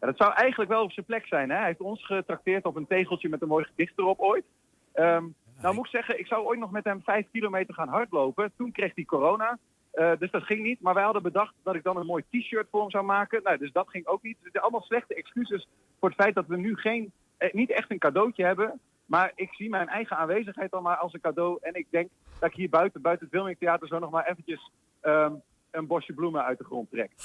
Ja, 0.00 0.06
dat 0.06 0.16
zou 0.16 0.32
eigenlijk 0.32 0.70
wel 0.70 0.82
op 0.82 0.92
zijn 0.92 1.06
plek 1.06 1.26
zijn. 1.26 1.50
Hè? 1.50 1.56
Hij 1.56 1.66
heeft 1.66 1.80
ons 1.80 2.06
getrakteerd 2.06 2.64
op 2.64 2.76
een 2.76 2.86
tegeltje 2.86 3.28
met 3.28 3.42
een 3.42 3.48
mooi 3.48 3.64
gedicht 3.64 3.98
erop 3.98 4.20
ooit. 4.20 4.44
Ehm, 4.92 5.24
nou 5.60 5.74
moet 5.74 5.84
ik 5.84 5.90
zeggen, 5.90 6.18
ik 6.18 6.26
zou 6.26 6.44
ooit 6.44 6.58
nog 6.58 6.70
met 6.70 6.84
hem 6.84 7.02
vijf 7.04 7.26
kilometer 7.32 7.74
gaan 7.74 7.88
hardlopen. 7.88 8.52
Toen 8.56 8.72
kreeg 8.72 8.94
hij 8.94 9.04
corona. 9.04 9.58
Eh, 9.90 10.12
dus 10.18 10.30
dat 10.30 10.42
ging 10.42 10.62
niet. 10.62 10.80
Maar 10.80 10.94
wij 10.94 11.04
hadden 11.04 11.22
bedacht 11.22 11.54
dat 11.62 11.74
ik 11.74 11.82
dan 11.82 11.96
een 11.96 12.06
mooi 12.06 12.24
t-shirt 12.30 12.66
voor 12.70 12.80
hem 12.80 12.90
zou 12.90 13.04
maken. 13.04 13.40
Nou, 13.42 13.58
dus 13.58 13.72
dat 13.72 13.88
ging 13.88 14.06
ook 14.06 14.22
niet. 14.22 14.34
Dus 14.34 14.42
het 14.42 14.52
zijn 14.52 14.64
allemaal 14.64 14.82
slechte 14.82 15.14
excuses 15.14 15.68
voor 16.00 16.08
het 16.08 16.18
feit 16.18 16.34
dat 16.34 16.46
we 16.46 16.56
nu 16.56 16.76
geen, 16.76 17.12
eh, 17.36 17.52
niet 17.52 17.70
echt 17.70 17.90
een 17.90 17.98
cadeautje 17.98 18.44
hebben. 18.44 18.80
Maar 19.06 19.32
ik 19.34 19.52
zie 19.52 19.68
mijn 19.68 19.88
eigen 19.88 20.16
aanwezigheid 20.16 20.70
dan 20.70 20.82
maar 20.82 20.96
als 20.96 21.12
een 21.12 21.20
cadeau. 21.20 21.58
En 21.60 21.74
ik 21.74 21.86
denk 21.90 22.08
dat 22.38 22.48
ik 22.50 22.56
hier 22.56 22.68
buiten, 22.68 23.00
buiten 23.02 23.24
het 23.26 23.34
Wilming 23.34 23.58
Theater 23.58 23.88
zo 23.88 23.98
nog 23.98 24.10
maar 24.10 24.26
eventjes 24.28 24.70
ehm, 25.00 25.32
een 25.70 25.86
bosje 25.86 26.12
bloemen 26.12 26.44
uit 26.44 26.58
de 26.58 26.64
grond 26.64 26.90
trek. 26.90 27.10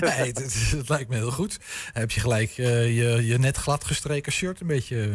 Nee, 0.00 0.10
het, 0.10 0.38
het- 0.38 0.70
het 0.76 0.88
lijkt 0.88 1.08
me 1.08 1.16
heel 1.16 1.30
goed. 1.30 1.58
Heb 1.92 2.10
je 2.10 2.20
gelijk 2.20 2.50
eh, 2.50 2.96
je, 2.98 3.26
je 3.26 3.38
net 3.38 3.56
glad 3.56 3.84
gestreken 3.84 4.32
shirt 4.32 4.60
een 4.60 4.66
beetje 4.66 5.10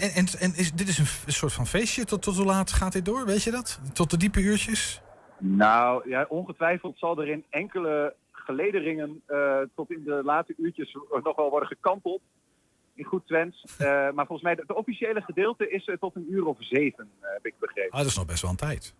en, 0.00 0.11
en, 0.14 0.26
en 0.38 0.55
is, 0.57 0.72
dit 0.72 0.88
is 0.88 0.98
een 0.98 1.07
soort 1.33 1.53
van 1.53 1.66
feestje. 1.66 2.05
Tot, 2.05 2.22
tot 2.22 2.37
hoe 2.37 2.44
laat 2.44 2.72
gaat 2.72 2.92
dit 2.92 3.05
door? 3.05 3.26
Weet 3.26 3.42
je 3.42 3.50
dat? 3.50 3.81
Tot 3.92 4.11
de 4.11 4.16
diepe 4.16 4.40
uurtjes? 4.40 5.03
Nou, 5.38 6.09
ja, 6.09 6.26
ongetwijfeld 6.29 6.98
zal 6.98 7.20
er 7.20 7.29
in 7.29 7.44
enkele 7.50 8.14
gelederingen 8.40 9.22
eh, 9.26 9.59
tot 9.74 9.90
in 9.90 10.05
de 10.05 10.20
late 10.24 10.55
uurtjes 10.57 10.96
nog 11.22 11.37
wel 11.37 11.50
worden 11.50 11.68
gekanteld. 11.68 12.20
In 12.94 13.05
goed 13.05 13.26
Twents. 13.26 13.64
Eh, 13.79 13.87
maar 13.87 14.26
volgens 14.26 14.42
mij, 14.42 14.53
het 14.53 14.72
officiële 14.72 15.20
gedeelte 15.20 15.70
is 15.70 15.85
eh, 15.85 15.96
tot 15.96 16.16
een 16.16 16.26
uur 16.33 16.46
of 16.46 16.57
zeven, 16.61 17.11
heb 17.20 17.46
ik 17.46 17.55
begrepen. 17.59 17.92
Ah, 17.92 17.98
dat 17.98 18.07
is 18.07 18.16
nog 18.16 18.26
best 18.26 18.42
wel 18.42 18.50
een 18.50 18.57
tijd. 18.57 18.94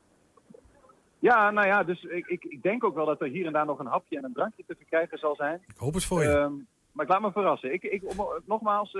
Ja, 1.19 1.51
nou 1.51 1.67
ja, 1.67 1.85
dus 1.85 2.03
ik, 2.03 2.27
ik, 2.27 2.45
ik 2.45 2.63
denk 2.63 2.85
ook 2.85 2.95
wel 2.95 3.07
dat 3.07 3.21
er 3.21 3.29
hier 3.29 3.47
en 3.47 3.53
daar 3.53 3.67
nog 3.67 3.79
een 3.79 3.87
hapje 3.87 4.17
en 4.17 4.25
een 4.25 4.33
drankje 4.33 4.65
te 4.67 4.75
verkrijgen 4.77 5.19
zal 5.19 5.35
zijn. 5.35 5.63
Ik 5.67 5.77
hoop 5.77 5.95
het 5.95 6.05
voor 6.05 6.23
je. 6.23 6.29
Ehm, 6.29 6.53
maar 6.93 7.05
ik 7.05 7.11
laat 7.11 7.21
me 7.21 7.33
verrassen. 7.33 7.73
Ik, 7.73 7.83
ik, 7.83 8.03
nogmaals, 8.45 8.95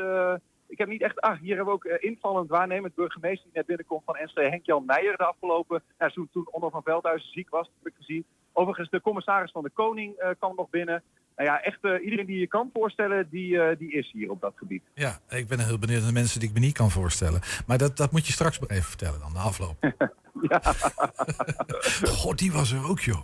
ik 0.67 0.79
heb 0.79 0.89
niet 0.89 1.03
echt... 1.03 1.21
Ah, 1.21 1.41
hier 1.41 1.57
hebben 1.57 1.75
we 1.75 1.81
ook 1.81 2.01
invallend 2.01 2.49
waarnemend 2.49 2.95
burgemeester 2.95 3.45
die 3.45 3.57
net 3.57 3.67
binnenkomt 3.67 4.05
van 4.05 4.17
Enschede, 4.17 4.49
Henk-Jan 4.49 4.85
Meijer, 4.85 5.17
de 5.17 5.25
afgelopen... 5.25 5.83
Ja, 5.99 6.09
toen, 6.09 6.29
toen 6.33 6.49
Onno 6.51 6.69
van 6.69 6.83
Veldhuizen 6.83 7.31
ziek 7.31 7.51
was, 7.51 7.71
heb 7.79 7.93
ik 7.93 7.99
gezien. 7.99 8.25
Overigens, 8.53 8.91
de 8.91 9.01
commissaris 9.01 9.51
van 9.51 9.63
de 9.63 9.71
Koning 9.71 10.17
eh, 10.17 10.29
kwam 10.39 10.55
nog 10.57 10.71
binnen. 10.71 11.03
Nou 11.37 11.49
ja, 11.53 11.63
echt 11.63 11.79
eh, 11.85 12.05
iedereen 12.05 12.27
die 12.27 12.39
je 12.39 12.47
kan 12.47 12.71
voorstellen, 12.73 13.29
die, 13.31 13.61
eh, 13.63 13.79
die 13.79 13.93
is 13.93 14.11
hier 14.13 14.31
op 14.31 14.41
dat 14.41 14.53
gebied. 14.57 14.83
Ja, 14.95 15.19
ik 15.29 15.49
ben 15.49 15.59
heel 15.67 15.79
benieuwd 15.79 15.99
naar 15.99 16.09
de 16.09 16.15
mensen 16.15 16.41
die 16.41 16.49
ik 16.49 16.55
me 16.55 16.61
niet 16.61 16.75
kan 16.75 16.91
voorstellen. 16.91 17.41
Maar 17.67 17.79
dat, 17.79 17.97
dat 17.97 18.13
moet 18.13 18.27
je 18.27 18.33
straks 18.33 18.59
maar 18.59 18.71
even 18.71 18.85
vertellen 18.85 19.21
dan, 19.21 19.33
de 19.33 19.39
afloop. 19.39 19.77
God, 22.21 22.39
die 22.39 22.53
was 22.53 22.73
er 22.73 22.89
ook, 22.89 23.01
joh. 23.01 23.21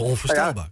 Onvoorstelbaar. 0.00 0.68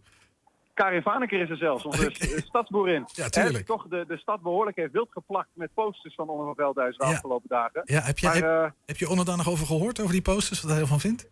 Karin 0.74 1.02
Vaneker 1.02 1.40
is 1.40 1.50
er 1.50 1.56
zelfs, 1.56 1.84
onze 1.84 2.10
stadsboerin. 2.48 3.04
Ja, 3.12 3.28
tuurlijk. 3.28 3.66
Toch 3.66 3.86
de, 3.88 4.04
de 4.08 4.16
stad 4.16 4.42
behoorlijk 4.42 4.76
heeft 4.76 4.92
wild 4.92 5.08
geplakt 5.10 5.48
met 5.52 5.70
posters 5.74 6.14
van 6.14 6.28
Onno 6.28 6.44
van 6.44 6.54
Veldhuizen 6.54 6.98
de 7.00 7.06
Ja. 7.06 7.12
afgelopen 7.12 7.48
dagen. 7.48 7.82
Ja, 7.84 8.00
heb, 8.00 8.18
je, 8.18 8.26
Maar, 8.26 8.62
heb, 8.62 8.72
heb 8.86 8.96
je 8.96 9.08
Onno 9.08 9.24
daar 9.24 9.36
nog 9.36 9.48
over 9.48 9.66
gehoord, 9.66 10.00
over 10.00 10.12
die 10.12 10.22
posters, 10.22 10.62
wat 10.62 10.70
hij 10.70 10.80
ervan 10.80 11.00
vindt? 11.00 11.28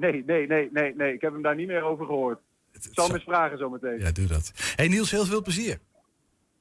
Nee, 0.00 0.22
nee, 0.26 0.46
nee, 0.46 0.68
nee, 0.72 0.94
nee. 0.96 1.14
Ik 1.14 1.20
heb 1.20 1.32
hem 1.32 1.42
daar 1.42 1.54
niet 1.54 1.66
meer 1.66 1.82
over 1.82 2.06
gehoord. 2.06 2.38
Zal 2.92 3.06
hem 3.06 3.14
eens 3.14 3.24
vragen 3.24 3.58
zometeen. 3.58 3.98
Ja, 3.98 4.12
doe 4.12 4.26
dat. 4.26 4.52
hey 4.76 4.88
Niels, 4.88 5.10
heel 5.10 5.24
veel 5.24 5.42
plezier. 5.42 5.78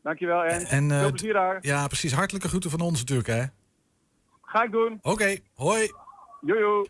Dankjewel, 0.04 0.44
Ernst. 0.44 0.72
En, 0.72 0.92
eh, 0.92 1.00
Veel 1.00 1.10
plezier 1.10 1.34
daar. 1.34 1.58
Ja, 1.62 1.88
precies. 1.88 2.14
Hartelijke 2.14 2.48
groeten 2.48 2.70
van 2.70 2.80
ons 2.82 3.00
natuurlijk, 3.00 3.28
hè. 3.28 3.44
Ga 4.42 4.64
ik 4.64 4.72
doen. 4.72 5.00
Oké, 5.02 5.38
hoi. 5.54 5.92
Jojo. 6.42 6.86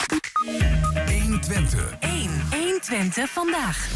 120. 1.21 1.97
1. 1.99 2.29
120 2.51 3.29
vandaag. 3.29 3.93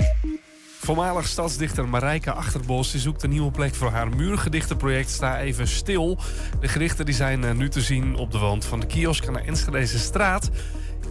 Voormalig 0.80 1.28
stadsdichter 1.28 1.88
Marijke 1.88 2.32
Achterbos 2.32 2.92
die 2.92 3.02
zoekt 3.02 3.24
een 3.24 3.30
nieuwe 3.30 3.52
plek 3.52 3.76
voor 3.76 3.90
haar 3.90 4.10
muurgedichtenproject 4.10 5.10
Sta 5.10 5.40
even 5.40 5.68
stil. 5.68 6.18
De 6.60 6.68
gedichten 6.68 7.06
die 7.06 7.16
zijn 7.16 7.44
eh, 7.44 7.52
nu 7.52 7.70
te 7.70 7.82
zien 7.82 8.16
op 8.16 8.32
de 8.32 8.38
wand 8.38 8.66
van 8.66 8.80
de 8.80 8.86
kiosk 8.86 9.28
aan 9.28 9.34
de 9.34 9.40
Enschedeze 9.40 10.00
straat. 10.00 10.50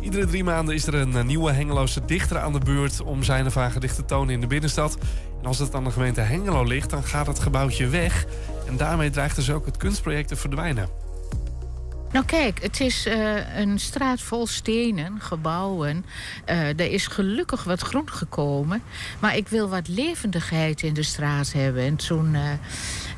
Iedere 0.03 0.27
drie 0.27 0.45
maanden 0.45 0.75
is 0.75 0.87
er 0.87 0.95
een 0.95 1.17
eh, 1.17 1.25
nieuwe 1.25 1.53
Hengeloze 1.53 2.05
dichter 2.05 2.39
aan 2.39 2.53
de 2.53 2.59
beurt 2.59 3.01
om 3.01 3.23
zijn 3.23 3.47
of 3.47 3.55
haar 3.55 3.71
gedicht 3.71 3.97
te 3.97 4.05
tonen 4.05 4.35
in 4.35 4.41
de 4.41 4.47
binnenstad. 4.47 4.99
En 5.41 5.47
als 5.47 5.59
het 5.59 5.75
aan 5.75 5.85
de 5.85 5.91
gemeente 5.91 6.21
Hengelo 6.21 6.65
ligt, 6.65 6.91
dan 6.91 7.05
gaat 7.05 7.27
het 7.27 7.39
gebouwtje 7.39 7.89
weg. 7.89 8.27
En 8.67 8.77
daarmee 8.77 9.11
dreigt 9.11 9.37
dus 9.37 9.51
ook 9.51 9.67
het 9.67 9.77
kunstproject 9.77 10.29
te 10.29 10.37
verdwijnen. 10.37 10.89
Nou 12.13 12.25
kijk, 12.25 12.63
het 12.63 12.81
is 12.81 13.07
eh, 13.07 13.59
een 13.59 13.79
straat 13.79 14.21
vol 14.21 14.47
stenen, 14.47 15.21
gebouwen. 15.21 16.05
Eh, 16.45 16.69
er 16.69 16.91
is 16.91 17.07
gelukkig 17.07 17.65
wat 17.65 17.81
groen 17.81 18.11
gekomen. 18.11 18.83
Maar 19.19 19.37
ik 19.37 19.49
wil 19.49 19.69
wat 19.69 19.89
levendigheid 19.89 20.83
in 20.83 20.95
de 20.95 21.03
straat 21.03 21.53
hebben. 21.53 21.83
En 21.83 21.97
toen 21.97 22.37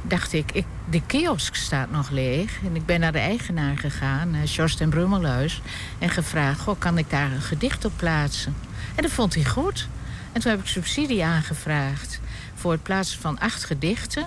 dacht 0.07 0.33
ik, 0.33 0.53
ik, 0.53 0.65
de 0.91 1.03
kiosk 1.07 1.55
staat 1.55 1.91
nog 1.91 2.11
leeg. 2.11 2.59
En 2.65 2.77
ik 2.77 2.87
ben 2.87 3.01
naar 3.01 3.13
de 3.13 3.19
eigenaar 3.19 3.79
gegaan, 3.79 4.35
uh, 4.35 4.45
Jorst 4.45 4.81
en 4.81 4.91
Brummelhuis. 4.91 5.63
En 5.99 6.11
gevraagd, 6.11 6.61
goh, 6.61 6.79
kan 6.79 6.99
ik 6.99 7.11
daar 7.11 7.33
een 7.33 7.41
gedicht 7.41 7.85
op 7.85 7.93
plaatsen? 7.97 8.55
En 8.95 9.03
dat 9.03 9.11
vond 9.11 9.35
hij 9.35 9.45
goed. 9.45 9.89
En 10.33 10.41
toen 10.41 10.51
heb 10.51 10.61
ik 10.61 10.67
subsidie 10.67 11.25
aangevraagd 11.25 12.21
voor 12.55 12.73
het 12.73 12.83
plaatsen 12.83 13.21
van 13.21 13.39
acht 13.39 13.65
gedichten. 13.65 14.27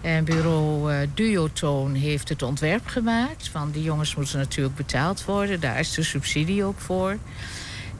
En 0.00 0.24
bureau 0.24 0.92
uh, 0.92 0.98
Duotoon 1.14 1.94
heeft 1.94 2.28
het 2.28 2.42
ontwerp 2.42 2.86
gemaakt. 2.86 3.48
Van 3.48 3.70
die 3.70 3.82
jongens 3.82 4.14
moeten 4.14 4.38
natuurlijk 4.38 4.76
betaald 4.76 5.24
worden. 5.24 5.60
Daar 5.60 5.78
is 5.78 5.94
de 5.94 6.02
subsidie 6.02 6.64
ook 6.64 6.80
voor. 6.80 7.16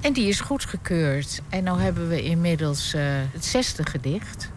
En 0.01 0.13
die 0.13 0.29
is 0.29 0.41
goedgekeurd. 0.41 1.43
En 1.49 1.65
nu 1.65 1.71
hebben 1.71 2.09
we 2.09 2.23
inmiddels 2.23 2.95
uh, 2.95 3.03
het 3.33 3.45
zesde 3.45 3.87
gedicht. 3.87 4.51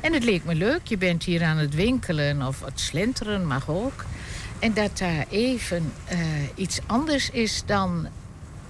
En 0.00 0.12
het 0.12 0.24
leek 0.24 0.44
me 0.44 0.54
leuk. 0.54 0.86
Je 0.86 0.98
bent 0.98 1.24
hier 1.24 1.42
aan 1.42 1.56
het 1.56 1.74
winkelen 1.74 2.42
of 2.42 2.60
het 2.64 2.80
slenteren 2.80 3.46
mag 3.46 3.68
ook. 3.68 4.04
En 4.58 4.74
dat 4.74 4.98
daar 4.98 5.26
even 5.30 5.92
eh, 6.04 6.18
iets 6.54 6.80
anders 6.86 7.30
is 7.30 7.62
dan 7.66 8.08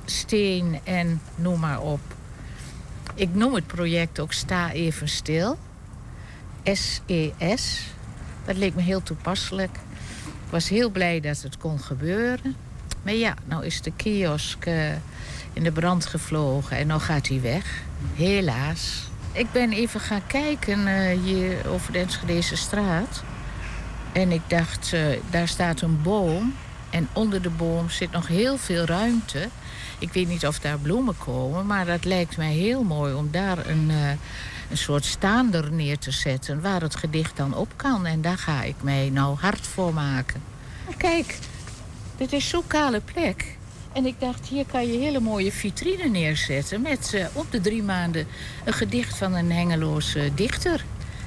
steen 0.05 0.81
en 0.85 1.21
noem 1.35 1.61
maar 1.61 1.81
op. 1.81 2.01
Ik 3.15 3.35
noem 3.35 3.55
het 3.55 3.67
project 3.67 4.21
ook 4.21 4.33
Sta 4.33 4.73
Even 4.73 5.09
Stil. 5.09 5.59
SES. 6.63 7.87
Dat 8.45 8.57
leek 8.57 8.75
me 8.75 8.83
heel 8.83 9.03
toepasselijk. 9.03 9.77
Ik 10.27 10.53
was 10.53 10.69
heel 10.69 10.91
blij 10.91 11.21
dat 11.21 11.43
het 11.43 11.57
kon 11.59 11.81
gebeuren. 11.81 12.57
Maar 13.03 13.15
ja, 13.15 13.35
nou 13.45 13.65
is 13.65 13.83
de 13.83 13.93
kiosk 13.97 14.67
eh, 14.67 14.93
in 15.53 15.63
de 15.63 15.73
brand 15.73 16.07
gevlogen 16.07 16.77
en 16.77 16.87
nu 16.87 16.99
gaat 16.99 17.29
hij 17.29 17.41
weg. 17.41 17.83
Helaas. 18.15 19.09
Ik 19.37 19.53
ben 19.53 19.73
even 19.73 20.01
gaan 20.01 20.27
kijken 20.27 20.87
eh, 20.87 21.19
hier 21.19 21.69
over 21.69 21.93
de 21.93 22.43
straat. 22.43 23.23
En 24.13 24.33
ik 24.33 24.41
dacht, 24.47 24.93
eh, 24.93 25.03
daar 25.31 25.49
staat 25.49 25.81
een 25.81 26.03
boom. 26.03 26.55
En 26.91 27.09
onder 27.13 27.43
de 27.43 27.51
boom 27.51 27.91
zit 27.91 28.11
nog 28.11 28.29
heel 28.29 28.59
veel 28.59 28.85
ruimte. 28.85 29.49
Ik 29.99 30.13
weet 30.13 30.29
niet 30.29 30.47
of 30.47 30.59
daar 30.59 30.79
bloemen 30.79 31.19
komen, 31.19 31.67
maar 31.67 31.87
dat 31.87 32.05
lijkt 32.05 32.37
mij 32.37 32.53
heel 32.53 32.83
mooi 32.83 33.15
om 33.15 33.29
daar 33.31 33.67
een, 33.67 33.91
eh, 33.91 34.11
een 34.71 34.77
soort 34.77 35.05
staander 35.05 35.73
neer 35.73 35.99
te 35.99 36.11
zetten 36.11 36.61
waar 36.61 36.81
het 36.81 36.97
gedicht 36.97 37.37
dan 37.37 37.55
op 37.55 37.73
kan. 37.77 38.07
En 38.07 38.21
daar 38.21 38.39
ga 38.39 38.63
ik 38.63 38.77
mij 38.83 39.11
nou 39.11 39.39
hard 39.39 39.67
voor 39.67 39.95
maken. 39.95 40.43
Kijk, 40.97 41.39
dit 42.17 42.33
is 42.33 42.49
zo'n 42.49 42.67
kale 42.67 43.01
plek. 43.01 43.56
En 43.97 44.07
ik 44.07 44.21
dacht, 44.21 44.47
hier 44.49 44.67
kan 44.67 44.87
je 44.87 44.99
hele 44.99 45.21
mooie 45.21 45.53
vitrine 45.53 46.09
neerzetten 46.09 46.81
met 46.81 47.15
eh, 47.15 47.27
op 47.33 47.47
de 47.51 47.61
drie 47.61 47.83
maanden 47.83 48.27
een 48.65 48.73
gedicht 48.73 49.17
van 49.17 49.35
een 49.35 49.53
Hengeloze 49.53 50.31
dichter. 50.35 50.85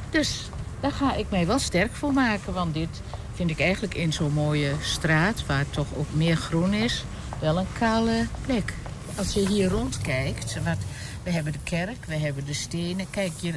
Dus 0.10 0.50
daar 0.80 0.92
ga 0.92 1.16
ik 1.16 1.30
mij 1.30 1.48
wel 1.48 1.60
sterk 1.60 1.96
voor 1.96 2.14
maken, 2.14 2.54
want 2.54 2.74
dit 2.74 3.02
vind 3.34 3.50
ik 3.50 3.60
eigenlijk 3.60 3.96
in 3.96 4.14
zo'n 4.14 4.34
mooie 4.34 4.74
straat, 4.82 5.46
waar 5.46 5.70
toch 5.70 5.88
ook 5.96 6.14
meer 6.14 6.36
groen 6.36 6.74
is, 6.74 7.04
wel 7.40 7.58
een 7.58 7.74
kale 7.80 8.28
plek. 8.46 8.74
Als 9.16 9.34
je 9.34 9.48
hier 9.48 9.70
rondkijkt, 9.70 10.64
wat, 10.64 10.78
we 11.24 11.32
hebben 11.32 11.54
de 11.54 11.64
kerk, 11.64 12.06
we 12.06 12.16
hebben 12.16 12.46
de 12.46 12.54
stenen. 12.54 13.10
Kijk, 13.10 13.32
je, 13.40 13.54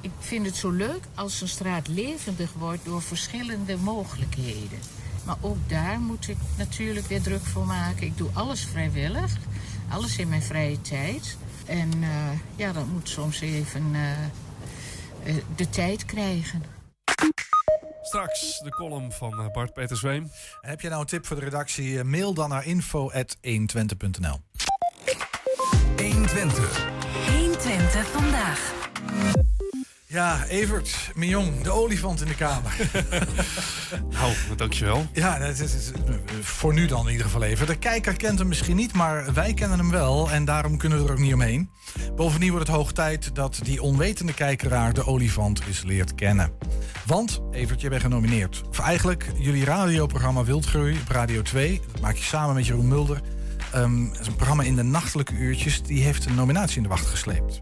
ik 0.00 0.10
vind 0.18 0.46
het 0.46 0.56
zo 0.56 0.70
leuk 0.70 1.04
als 1.14 1.40
een 1.40 1.48
straat 1.48 1.88
levendig 1.88 2.50
wordt 2.58 2.84
door 2.84 3.02
verschillende 3.02 3.76
mogelijkheden. 3.76 4.99
Maar 5.24 5.36
ook 5.40 5.68
daar 5.68 6.00
moet 6.00 6.28
ik 6.28 6.36
natuurlijk 6.56 7.06
weer 7.06 7.22
druk 7.22 7.44
voor 7.44 7.66
maken. 7.66 8.06
Ik 8.06 8.16
doe 8.16 8.30
alles 8.32 8.64
vrijwillig, 8.64 9.36
alles 9.88 10.18
in 10.18 10.28
mijn 10.28 10.42
vrije 10.42 10.80
tijd. 10.80 11.36
En 11.66 11.90
eh, 12.02 12.30
ja, 12.56 12.72
dat 12.72 12.86
moet 12.86 13.08
soms 13.08 13.40
even 13.40 13.94
eh, 13.94 14.12
eh, 15.22 15.42
de 15.56 15.70
tijd 15.70 16.04
krijgen. 16.04 16.62
Straks 18.02 18.58
de 18.58 18.70
column 18.70 19.12
van 19.12 19.50
Bart 19.52 19.72
Peter 19.72 19.96
Zweem. 19.96 20.30
Heb 20.60 20.80
je 20.80 20.88
nou 20.88 21.00
een 21.00 21.06
tip 21.06 21.26
voor 21.26 21.36
de 21.36 21.44
redactie? 21.44 22.04
Mail 22.04 22.34
dan 22.34 22.48
naar 22.48 22.66
info.120.nl 22.66 24.40
120. 25.96 26.88
120 27.26 28.06
vandaag. 28.06 28.72
Ja, 30.12 30.44
Evert, 30.48 31.10
Mignon, 31.14 31.54
de 31.62 31.70
olifant 31.70 32.20
in 32.20 32.26
de 32.26 32.34
kamer. 32.34 32.72
nou, 34.10 34.32
dankjewel. 34.56 35.06
Ja, 35.12 35.38
dat 35.38 35.58
is, 35.58 35.74
is- 35.74 35.90
voor 36.40 36.72
nu 36.74 36.86
dan 36.86 37.04
in 37.04 37.10
ieder 37.10 37.26
geval 37.26 37.42
even. 37.42 37.66
De 37.66 37.76
kijker 37.76 38.16
kent 38.16 38.38
hem 38.38 38.48
misschien 38.48 38.76
niet, 38.76 38.92
maar 38.92 39.32
wij 39.34 39.54
kennen 39.54 39.78
hem 39.78 39.90
wel. 39.90 40.30
En 40.30 40.44
daarom 40.44 40.76
kunnen 40.76 40.98
we 40.98 41.04
er 41.04 41.10
ook 41.12 41.18
niet 41.18 41.34
omheen. 41.34 41.70
Bovendien 42.16 42.50
wordt 42.50 42.66
het 42.66 42.76
hoog 42.76 42.92
tijd 42.92 43.34
dat 43.34 43.60
die 43.62 43.82
onwetende 43.82 44.34
kijkeraar 44.34 44.92
de 44.92 45.06
olifant 45.06 45.62
eens 45.66 45.82
leert 45.82 46.14
kennen. 46.14 46.52
Want, 47.06 47.40
Evert, 47.50 47.80
je 47.80 47.88
bent 47.88 48.02
genomineerd. 48.02 48.62
Voor 48.70 48.84
eigenlijk 48.84 49.26
jullie 49.38 49.64
radioprogramma 49.64 50.44
Wildgroei 50.44 50.98
op 51.00 51.08
Radio 51.08 51.42
2. 51.42 51.80
Dat 51.92 52.00
maak 52.00 52.16
je 52.16 52.24
samen 52.24 52.54
met 52.54 52.66
Jeroen 52.66 52.88
Mulder. 52.88 53.20
Ehm, 53.72 54.08
dat 54.08 54.20
is 54.20 54.26
een 54.26 54.36
programma 54.36 54.62
in 54.62 54.76
de 54.76 54.82
nachtelijke 54.82 55.34
uurtjes. 55.34 55.82
Die 55.82 56.02
heeft 56.02 56.24
een 56.24 56.34
nominatie 56.34 56.76
in 56.76 56.82
de 56.82 56.88
wacht 56.88 57.06
gesleept. 57.06 57.58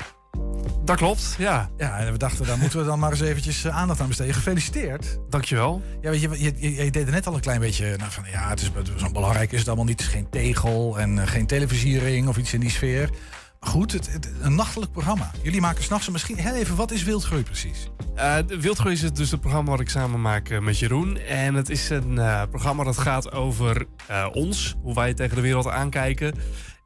Dat 0.84 0.96
klopt, 0.96 1.34
ja. 1.38 1.70
Ja, 1.76 1.98
en 1.98 2.12
we 2.12 2.18
dachten, 2.18 2.46
daar 2.46 2.58
moeten 2.58 2.78
we 2.78 2.84
dan 2.84 2.98
maar 2.98 3.10
eens 3.10 3.20
eventjes 3.20 3.64
eh, 3.64 3.76
aandacht 3.76 4.00
aan 4.00 4.06
besteden. 4.08 4.34
Gefeliciteerd. 4.34 5.18
Dankjewel. 5.28 5.82
Ja, 6.00 6.10
weet 6.10 6.20
je, 6.20 6.28
je, 6.30 6.52
je, 6.56 6.84
je 6.84 6.90
deed 6.90 7.06
er 7.06 7.12
net 7.12 7.26
al 7.26 7.34
een 7.34 7.40
klein 7.40 7.60
beetje 7.60 7.96
nou, 7.96 8.10
van, 8.10 8.24
ja, 8.30 8.48
het 8.48 8.60
is 8.60 8.70
zo 8.96 9.10
belangrijk 9.12 9.52
is 9.52 9.58
het 9.58 9.66
allemaal 9.68 9.84
niet. 9.86 10.00
Het 10.00 10.08
is 10.08 10.14
geen 10.14 10.30
tegel 10.30 10.98
en 10.98 11.18
eh, 11.18 11.26
geen 11.26 11.46
televisiering 11.46 12.28
of 12.28 12.36
iets 12.36 12.52
in 12.54 12.60
die 12.60 12.70
sfeer. 12.70 13.10
Maar 13.60 13.70
goed, 13.70 13.92
het, 13.92 14.12
het- 14.12 14.30
een 14.40 14.54
nachtelijk 14.54 14.92
programma. 14.92 15.30
Jullie 15.42 15.60
maken 15.60 15.82
s'nachts 15.82 16.08
misschien 16.10 16.38
heel 16.38 16.54
even, 16.54 16.76
wat 16.76 16.90
is 16.90 17.02
Wildgroei 17.02 17.42
precies? 17.42 17.88
De 18.46 18.60
Wildgroei 18.60 18.94
is 18.94 19.02
het 19.02 19.16
dus 19.16 19.30
het 19.30 19.40
programma 19.40 19.70
wat 19.70 19.80
ik 19.80 19.88
samen 19.88 20.20
maak 20.20 20.60
met 20.60 20.78
Jeroen. 20.78 21.18
En 21.18 21.54
het 21.54 21.68
is 21.70 21.90
een 21.90 22.20
programma 22.50 22.84
dat 22.84 22.98
gaat 22.98 23.32
over 23.32 23.86
ons, 24.32 24.74
hoe 24.82 24.94
wij 24.94 25.14
tegen 25.14 25.36
de 25.36 25.42
wereld 25.42 25.66
aankijken. 25.68 26.34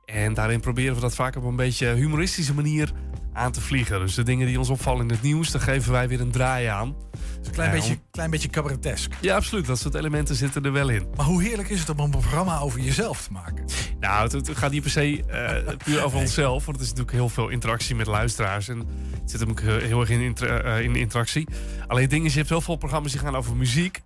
En 0.04 0.34
daarin 0.34 0.60
proberen 0.60 0.94
we 0.94 1.00
dat 1.00 1.14
vaak 1.14 1.36
op 1.36 1.44
een 1.44 1.56
beetje 1.56 1.94
humoristische 1.94 2.54
manier 2.54 2.92
aan 3.32 3.52
te 3.52 3.60
vliegen. 3.60 4.00
Dus 4.00 4.14
de 4.14 4.22
dingen 4.22 4.46
die 4.46 4.58
ons 4.58 4.68
opvallen 4.68 5.02
in 5.02 5.10
het 5.10 5.22
nieuws, 5.22 5.50
daar 5.50 5.62
geven 5.62 5.92
wij 5.92 6.08
weer 6.08 6.20
een 6.20 6.30
draai 6.30 6.66
aan. 6.66 6.94
Dus 7.38 7.46
een 7.48 7.52
klein, 7.52 7.70
beetje, 7.70 7.92
om- 7.94 8.02
klein 8.10 8.30
beetje 8.30 8.48
cabaretesk. 8.48 9.12
Ja, 9.20 9.36
absoluut. 9.36 9.66
Dat 9.66 9.78
soort 9.78 9.94
elementen 9.94 10.34
zitten 10.34 10.64
er 10.64 10.72
wel 10.72 10.88
in. 10.88 11.06
Maar 11.16 11.26
hoe 11.26 11.42
heerlijk 11.42 11.68
is 11.68 11.80
het 11.80 11.88
om 11.90 11.98
een 11.98 12.10
programma 12.10 12.58
over 12.58 12.80
jezelf 12.80 13.22
te 13.22 13.32
maken? 13.32 13.64
Nou, 14.00 14.22
het, 14.22 14.32
het 14.32 14.56
gaat 14.58 14.70
niet 14.70 14.82
per 14.82 14.90
se 14.90 15.24
eh, 15.26 15.74
puur 15.84 16.04
over 16.04 16.18
onszelf. 16.18 16.64
Want 16.64 16.76
het 16.76 16.86
is 16.86 16.92
natuurlijk 16.92 17.16
heel 17.16 17.28
veel 17.28 17.48
interactie 17.48 17.94
met 17.94 18.06
luisteraars. 18.06 18.68
En 18.68 18.78
het 19.20 19.30
zit 19.30 19.40
hem 19.40 19.50
ook 19.50 19.60
heel 19.60 20.00
erg 20.00 20.10
in, 20.10 20.20
inter- 20.20 20.64
eh, 20.64 20.80
in 20.84 20.96
interactie. 20.96 21.48
Alleen 21.86 22.02
het 22.02 22.10
ding 22.10 22.24
is, 22.24 22.32
je 22.32 22.38
hebt 22.38 22.50
heel 22.50 22.60
veel 22.60 22.76
programma's 22.76 23.12
die 23.12 23.20
gaan 23.20 23.36
over 23.36 23.56
muziek. 23.56 24.00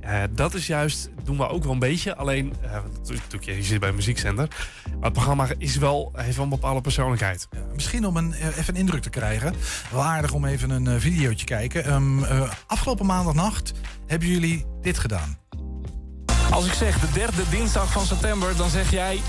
Eh, 0.00 0.22
dat 0.30 0.54
is 0.54 0.66
juist, 0.66 1.08
doen 1.24 1.36
we 1.36 1.48
ook 1.48 1.62
wel 1.62 1.72
een 1.72 1.78
beetje. 1.78 2.16
Alleen, 2.16 2.54
eh, 2.62 2.70
natuurlijk, 3.08 3.44
je 3.44 3.62
zit 3.62 3.80
bij 3.80 3.88
een 3.88 3.94
muziekzender. 3.94 4.48
Maar 4.84 5.04
het 5.04 5.12
programma 5.12 5.48
is 5.58 5.76
wel, 5.76 6.12
heeft 6.16 6.36
wel 6.36 6.44
een 6.44 6.50
bepaalde 6.50 6.80
persoonlijkheid. 6.80 7.48
Misschien 7.74 8.06
om 8.06 8.16
een, 8.16 8.34
eh, 8.34 8.46
even 8.46 8.74
een 8.74 8.80
indruk 8.80 9.02
te 9.02 9.10
krijgen. 9.10 9.54
Wel 9.90 10.02
aardig 10.02 10.32
om 10.32 10.44
even 10.44 10.70
een 10.70 10.86
eh, 10.86 10.94
videootje 10.98 11.46
te 11.46 11.52
kijken. 11.54 11.84
Ehm, 11.84 12.24
eh, 12.24 12.50
afgelopen 12.66 13.06
maandagnacht 13.06 13.72
hebben 14.06 14.28
jullie 14.28 14.66
dit 14.80 14.98
gedaan. 14.98 15.38
Als 16.50 16.66
ik 16.66 16.72
zeg 16.72 17.00
de 17.00 17.12
derde 17.12 17.42
dinsdag 17.50 17.92
van 17.92 18.06
september, 18.06 18.56
dan 18.56 18.70
zeg 18.70 18.90
jij 18.90 19.20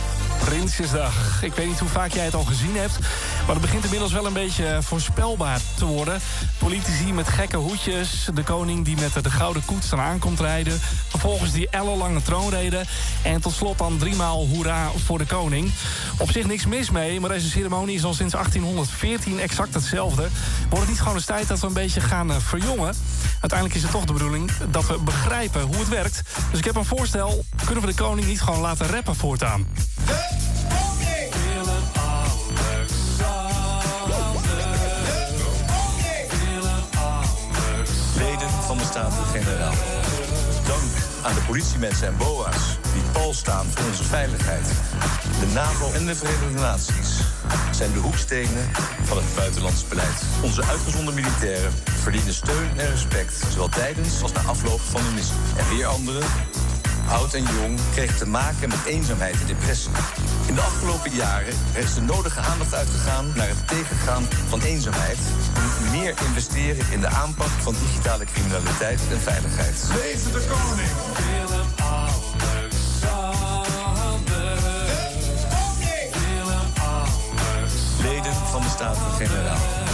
Prinsjesdag. 0.46 1.44
Ik 1.44 1.54
weet 1.54 1.68
niet 1.68 1.80
hoe 1.80 1.89
vaak 1.89 2.12
jij 2.12 2.26
het 2.26 2.34
al 2.34 2.44
gezien 2.44 2.76
hebt, 2.76 3.00
maar 3.46 3.56
het 3.56 3.62
begint 3.62 3.84
inmiddels 3.84 4.12
wel 4.12 4.26
een 4.26 4.34
beetje 4.34 4.78
voorspelbaar 4.82 5.60
te 5.78 5.86
worden. 5.86 6.20
Politici 6.58 7.14
met 7.14 7.28
gekke 7.28 7.58
hoedjes, 7.58 8.28
de 8.34 8.44
koning 8.44 8.86
die 8.86 8.96
met 9.00 9.24
de 9.24 9.32
gouden 9.32 9.66
koets 9.66 9.92
eraan 9.92 10.20
komt 10.20 10.39
rijden, 10.39 10.80
vervolgens 11.08 11.52
die 11.52 11.70
ellenlange 11.70 12.22
troonrede 12.22 12.84
en 13.24 13.42
tot 13.42 13.54
slot 13.54 13.78
dan 13.78 13.98
driemaal 13.98 14.48
hoera 14.48 14.89
voor 15.06 15.18
de 15.18 15.26
koning. 15.26 15.72
Op 16.18 16.32
zich 16.32 16.46
niks 16.46 16.66
mis 16.66 16.89
mee, 16.89 17.20
maar 17.20 17.30
deze 17.30 17.50
ceremonie 17.50 17.96
is 17.96 18.04
al 18.04 18.14
sinds 18.14 18.34
1814 18.34 19.39
exact 19.39 19.74
hetzelfde. 19.74 20.28
Wordt 20.70 20.80
het 20.80 20.89
niet 20.89 21.00
gewoon 21.00 21.16
eens 21.16 21.26
tijd 21.26 21.48
dat 21.48 21.60
we 21.60 21.68
een 21.68 21.74
beetje 21.74 22.02
gaan 22.02 22.32
eh, 22.32 22.38
verjongen? 22.39 22.96
Uiteindelijk 23.32 23.76
is 23.76 23.84
het 23.84 23.92
toch 23.92 24.06
de 24.06 24.14
bedoeling 24.14 24.52
dat 24.72 24.88
we 24.88 24.98
begrijpen 24.98 25.62
hoe 25.62 25.78
het 25.78 25.89
werkt. 25.89 26.22
Dus 26.50 26.60
ik 26.60 26.66
heb 26.66 26.76
een 26.76 26.86
voorstel. 26.86 27.46
Kunnen 27.66 27.84
we 27.84 27.89
de 27.89 28.02
koning 28.02 28.28
niet 28.28 28.42
gewoon 28.42 28.62
laten 28.62 28.88
rappen 28.88 29.16
voortaan? 29.16 29.66
Staten-Generaal. 38.92 39.74
Dank 40.66 40.92
aan 41.22 41.34
de 41.34 41.42
politiemensen 41.48 42.08
en 42.08 42.18
BOA's 42.18 42.78
die 42.94 43.02
pal 43.12 43.34
staan 43.34 43.66
voor 43.70 43.86
onze 43.86 44.04
veiligheid. 44.04 44.66
De 45.40 45.48
NAVO 45.54 45.92
en 45.94 46.06
de 46.06 46.16
Verenigde 46.16 46.60
Naties 46.60 47.12
zijn 47.72 47.92
de 47.94 48.00
hoekstenen 48.00 48.70
van 49.04 49.18
het 49.18 49.36
buitenlands 49.36 49.88
beleid. 49.88 50.22
Onze 50.44 50.64
uitgezonden 50.66 51.14
militairen 51.14 51.72
verdienen 51.86 52.34
steun 52.34 52.70
en 52.78 52.90
respect, 52.90 53.44
zowel 53.52 53.70
tijdens 53.70 54.22
als 54.22 54.32
na 54.32 54.42
afloop 54.42 54.82
van 54.82 55.02
de 55.02 55.12
missie. 55.16 55.38
En 55.58 55.76
weer 55.76 55.86
anderen, 55.86 56.24
oud 57.12 57.34
en 57.34 57.43
jong, 57.43 57.80
kregen 57.93 58.18
te 58.18 58.28
maken 58.28 58.70
met 58.70 58.86
eenzaamheid 58.86 59.39
en 59.41 59.47
depressie. 59.47 59.91
In 60.47 60.55
de 60.55 60.62
afgelopen 60.62 61.12
jaren 61.12 61.53
is 61.74 61.93
de 61.93 62.01
nodige 62.01 62.39
aandacht 62.39 62.74
uitgegaan 62.74 63.32
naar 63.36 63.47
het 63.47 63.68
tegengaan 63.68 64.24
van 64.47 64.62
eenzaamheid. 64.62 65.18
We 65.53 65.62
moeten 65.62 65.99
meer 65.99 66.14
investeren 66.28 66.86
in 66.91 66.99
de 66.99 67.07
aanpak 67.07 67.47
van 67.47 67.76
digitale 67.80 68.26
criminaliteit 68.26 68.99
en 69.12 69.20
veiligheid. 69.20 69.84
Leven 69.95 70.32
de 70.32 70.45
koning. 70.49 70.89
Leden 78.01 78.34
van 78.34 78.62
de 78.62 78.70
Staten-Generaal. 78.70 79.91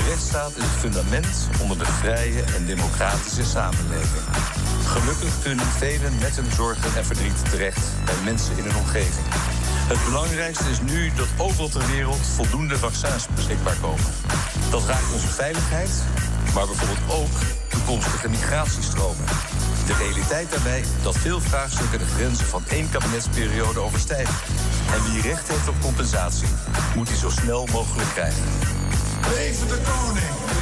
De 0.00 0.06
rechtsstaat 0.06 0.56
is 0.56 0.62
het 0.62 0.80
fundament 0.80 1.48
onder 1.62 1.78
de 1.78 1.84
vrije 1.84 2.42
en 2.56 2.66
democratische 2.66 3.44
samenleving. 3.44 4.24
Gelukkig 4.84 5.42
kunnen 5.42 5.66
velen 5.66 6.18
met 6.20 6.36
hun 6.36 6.52
zorgen 6.52 6.96
en 6.96 7.04
verdriet 7.04 7.50
terecht 7.50 7.86
bij 8.04 8.14
mensen 8.24 8.56
in 8.56 8.64
hun 8.64 8.76
omgeving. 8.76 9.26
Het 9.92 10.04
belangrijkste 10.04 10.70
is 10.70 10.80
nu 10.80 11.10
dat 11.16 11.26
overal 11.36 11.68
ter 11.68 11.86
wereld 11.86 12.26
voldoende 12.26 12.78
vaccins 12.78 13.26
beschikbaar 13.34 13.76
komen. 13.80 14.12
Dat 14.70 14.86
raakt 14.86 15.12
onze 15.12 15.28
veiligheid 15.28 15.90
Maar 16.54 16.66
bijvoorbeeld 16.66 17.20
ook 17.20 17.34
toekomstige 17.68 18.28
migratiestromen. 18.28 19.24
De 19.86 19.94
realiteit 19.94 20.50
daarbij 20.50 20.84
dat 21.02 21.16
veel 21.16 21.40
vraagstukken 21.40 21.98
de 21.98 22.12
grenzen 22.16 22.46
van 22.46 22.62
één 22.68 22.90
kabinetsperiode 22.90 23.80
overstijgen. 23.80 24.34
En 24.94 25.12
wie 25.12 25.22
recht 25.22 25.48
heeft 25.48 25.68
op 25.68 25.80
compensatie, 25.80 26.48
moet 26.96 27.06
die 27.06 27.16
zo 27.16 27.30
snel 27.30 27.66
mogelijk 27.72 28.08
krijgen. 28.08 28.79
Leven 29.30 29.68
de 29.68 29.78
koning. 29.84 30.59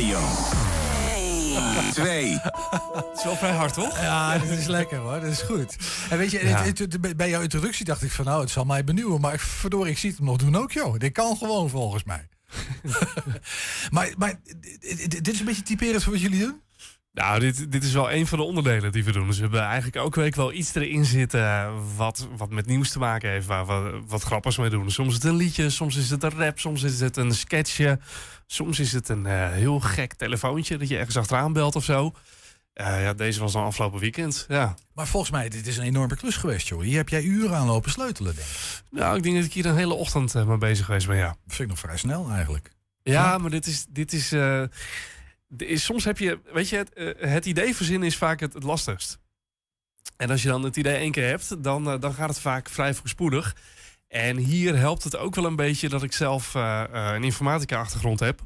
Radio 0.00 0.20
2. 1.92 2.38
Het 2.92 3.04
is 3.18 3.24
wel 3.24 3.36
vrij 3.36 3.50
hard, 3.52 3.74
toch? 3.74 4.00
Ja, 4.00 4.38
dit 4.38 4.50
is 4.58 4.66
lekker 4.66 4.98
hoor. 4.98 5.20
Dat 5.20 5.30
is 5.30 5.40
goed. 5.42 5.76
En 6.10 6.18
weet 6.18 6.30
je, 6.30 6.48
Ja. 6.48 6.62
het- 6.62 6.78
het- 6.78 7.16
bij 7.16 7.28
jouw 7.28 7.40
introductie 7.42 7.84
dacht 7.84 8.02
ik 8.02 8.10
van 8.10 8.24
nou, 8.24 8.40
het 8.40 8.50
zal 8.50 8.64
mij 8.64 8.84
benieuwen. 8.84 9.20
Maar 9.20 9.38
verdorie, 9.38 9.92
ik 9.92 9.98
zie 9.98 10.08
het 10.08 10.18
hem 10.18 10.26
nog 10.28 10.36
doen 10.36 10.56
ook, 10.56 10.72
joh. 10.72 10.98
Dit 10.98 11.12
kan 11.12 11.36
gewoon 11.36 11.70
volgens 11.70 12.04
mij. 12.04 12.28
maar 13.90 14.12
maar 14.18 14.34
dit 14.80 15.10
dit 15.24 15.28
is 15.32 15.38
een 15.40 15.44
beetje 15.46 15.62
typerend 15.62 16.02
voor 16.02 16.12
wat 16.12 16.22
jullie 16.22 16.38
doen? 16.40 16.60
Nou, 17.12 17.40
dit, 17.40 17.72
dit 17.72 17.84
is 17.84 17.92
wel 17.92 18.12
een 18.12 18.26
van 18.26 18.38
de 18.38 18.44
onderdelen 18.44 18.92
die 18.92 19.04
we 19.04 19.12
doen. 19.12 19.26
Dus 19.26 19.36
we 19.36 19.42
hebben 19.42 19.60
eigenlijk 19.60 19.96
elke 19.96 20.20
week 20.20 20.34
wel 20.34 20.52
iets 20.52 20.74
erin 20.74 21.04
zitten 21.04 21.72
wat, 21.96 22.28
wat 22.36 22.50
met 22.50 22.66
nieuws 22.66 22.90
te 22.90 22.98
maken 22.98 23.30
heeft, 23.30 23.46
waar 23.46 23.66
we 23.66 24.00
wat 24.06 24.22
grappigs 24.22 24.56
mee 24.56 24.70
doen. 24.70 24.90
Soms 24.90 25.08
is 25.08 25.14
het 25.14 25.24
een 25.24 25.36
liedje, 25.36 25.70
soms 25.70 25.96
is 25.96 26.10
het 26.10 26.22
een 26.22 26.30
rap, 26.30 26.58
soms 26.58 26.82
is 26.82 27.00
het 27.00 27.16
een 27.16 27.34
sketchje. 27.34 27.98
Soms 28.46 28.80
is 28.80 28.92
het 28.92 29.08
een 29.08 29.26
eh, 29.26 29.50
heel 29.50 29.80
gek 29.80 30.14
telefoontje 30.14 30.78
dat 30.78 30.88
je 30.88 30.96
ergens 30.96 31.16
achteraan 31.16 31.52
belt 31.52 31.76
of 31.76 31.84
zo. 31.84 32.12
Eh, 32.72 33.02
ja, 33.02 33.14
deze 33.14 33.40
was 33.40 33.52
dan 33.52 33.64
afgelopen 33.64 34.00
weekend, 34.00 34.44
ja. 34.48 34.74
Maar 34.94 35.06
volgens 35.06 35.32
mij, 35.32 35.48
dit 35.48 35.66
is 35.66 35.76
een 35.76 35.84
enorme 35.84 36.16
klus 36.16 36.36
geweest, 36.36 36.68
joh. 36.68 36.82
Hier 36.82 36.96
heb 36.96 37.08
jij 37.08 37.22
uren 37.22 37.56
aan 37.56 37.66
lopen 37.66 37.90
sleutelen, 37.90 38.34
denk 38.34 38.46
ik. 38.46 38.82
Nou, 38.90 39.16
ik 39.16 39.22
denk 39.22 39.36
dat 39.36 39.44
ik 39.44 39.52
hier 39.52 39.66
een 39.66 39.76
hele 39.76 39.94
ochtend 39.94 40.34
eh, 40.34 40.46
mee 40.46 40.58
bezig 40.58 40.84
geweest 40.84 41.06
ben, 41.06 41.16
ja. 41.16 41.28
Dat 41.28 41.36
vind 41.46 41.60
ik 41.60 41.68
nog 41.68 41.78
vrij 41.78 41.96
snel 41.96 42.30
eigenlijk. 42.30 42.72
Ja, 43.02 43.38
maar 43.38 43.50
dit 43.50 43.66
is. 43.66 43.86
Dit 43.88 44.12
is, 44.12 44.32
eh, 44.32 44.62
is 45.56 45.84
soms 45.84 46.04
heb 46.04 46.18
je. 46.18 46.40
Weet 46.52 46.68
je, 46.68 46.76
het, 46.76 46.92
eh, 46.92 47.30
het 47.30 47.46
idee 47.46 47.76
verzinnen 47.76 48.08
is 48.08 48.16
vaak 48.16 48.40
het, 48.40 48.52
het 48.52 48.62
lastigst. 48.62 49.18
En 50.16 50.30
als 50.30 50.42
je 50.42 50.48
dan 50.48 50.62
het 50.62 50.76
idee 50.76 50.96
één 50.96 51.12
keer 51.12 51.28
hebt, 51.28 51.62
dan, 51.62 51.90
eh, 51.90 52.00
dan 52.00 52.14
gaat 52.14 52.28
het 52.28 52.40
vaak 52.40 52.68
vrij 52.68 52.94
voorspoedig. 52.94 53.56
En 54.08 54.36
hier 54.36 54.76
helpt 54.76 55.04
het 55.04 55.16
ook 55.16 55.34
wel 55.34 55.44
een 55.44 55.56
beetje 55.56 55.88
dat 55.88 56.02
ik 56.02 56.12
zelf 56.12 56.54
eh, 56.54 56.84
een 56.90 57.24
informatica-achtergrond 57.24 58.20
heb. 58.20 58.40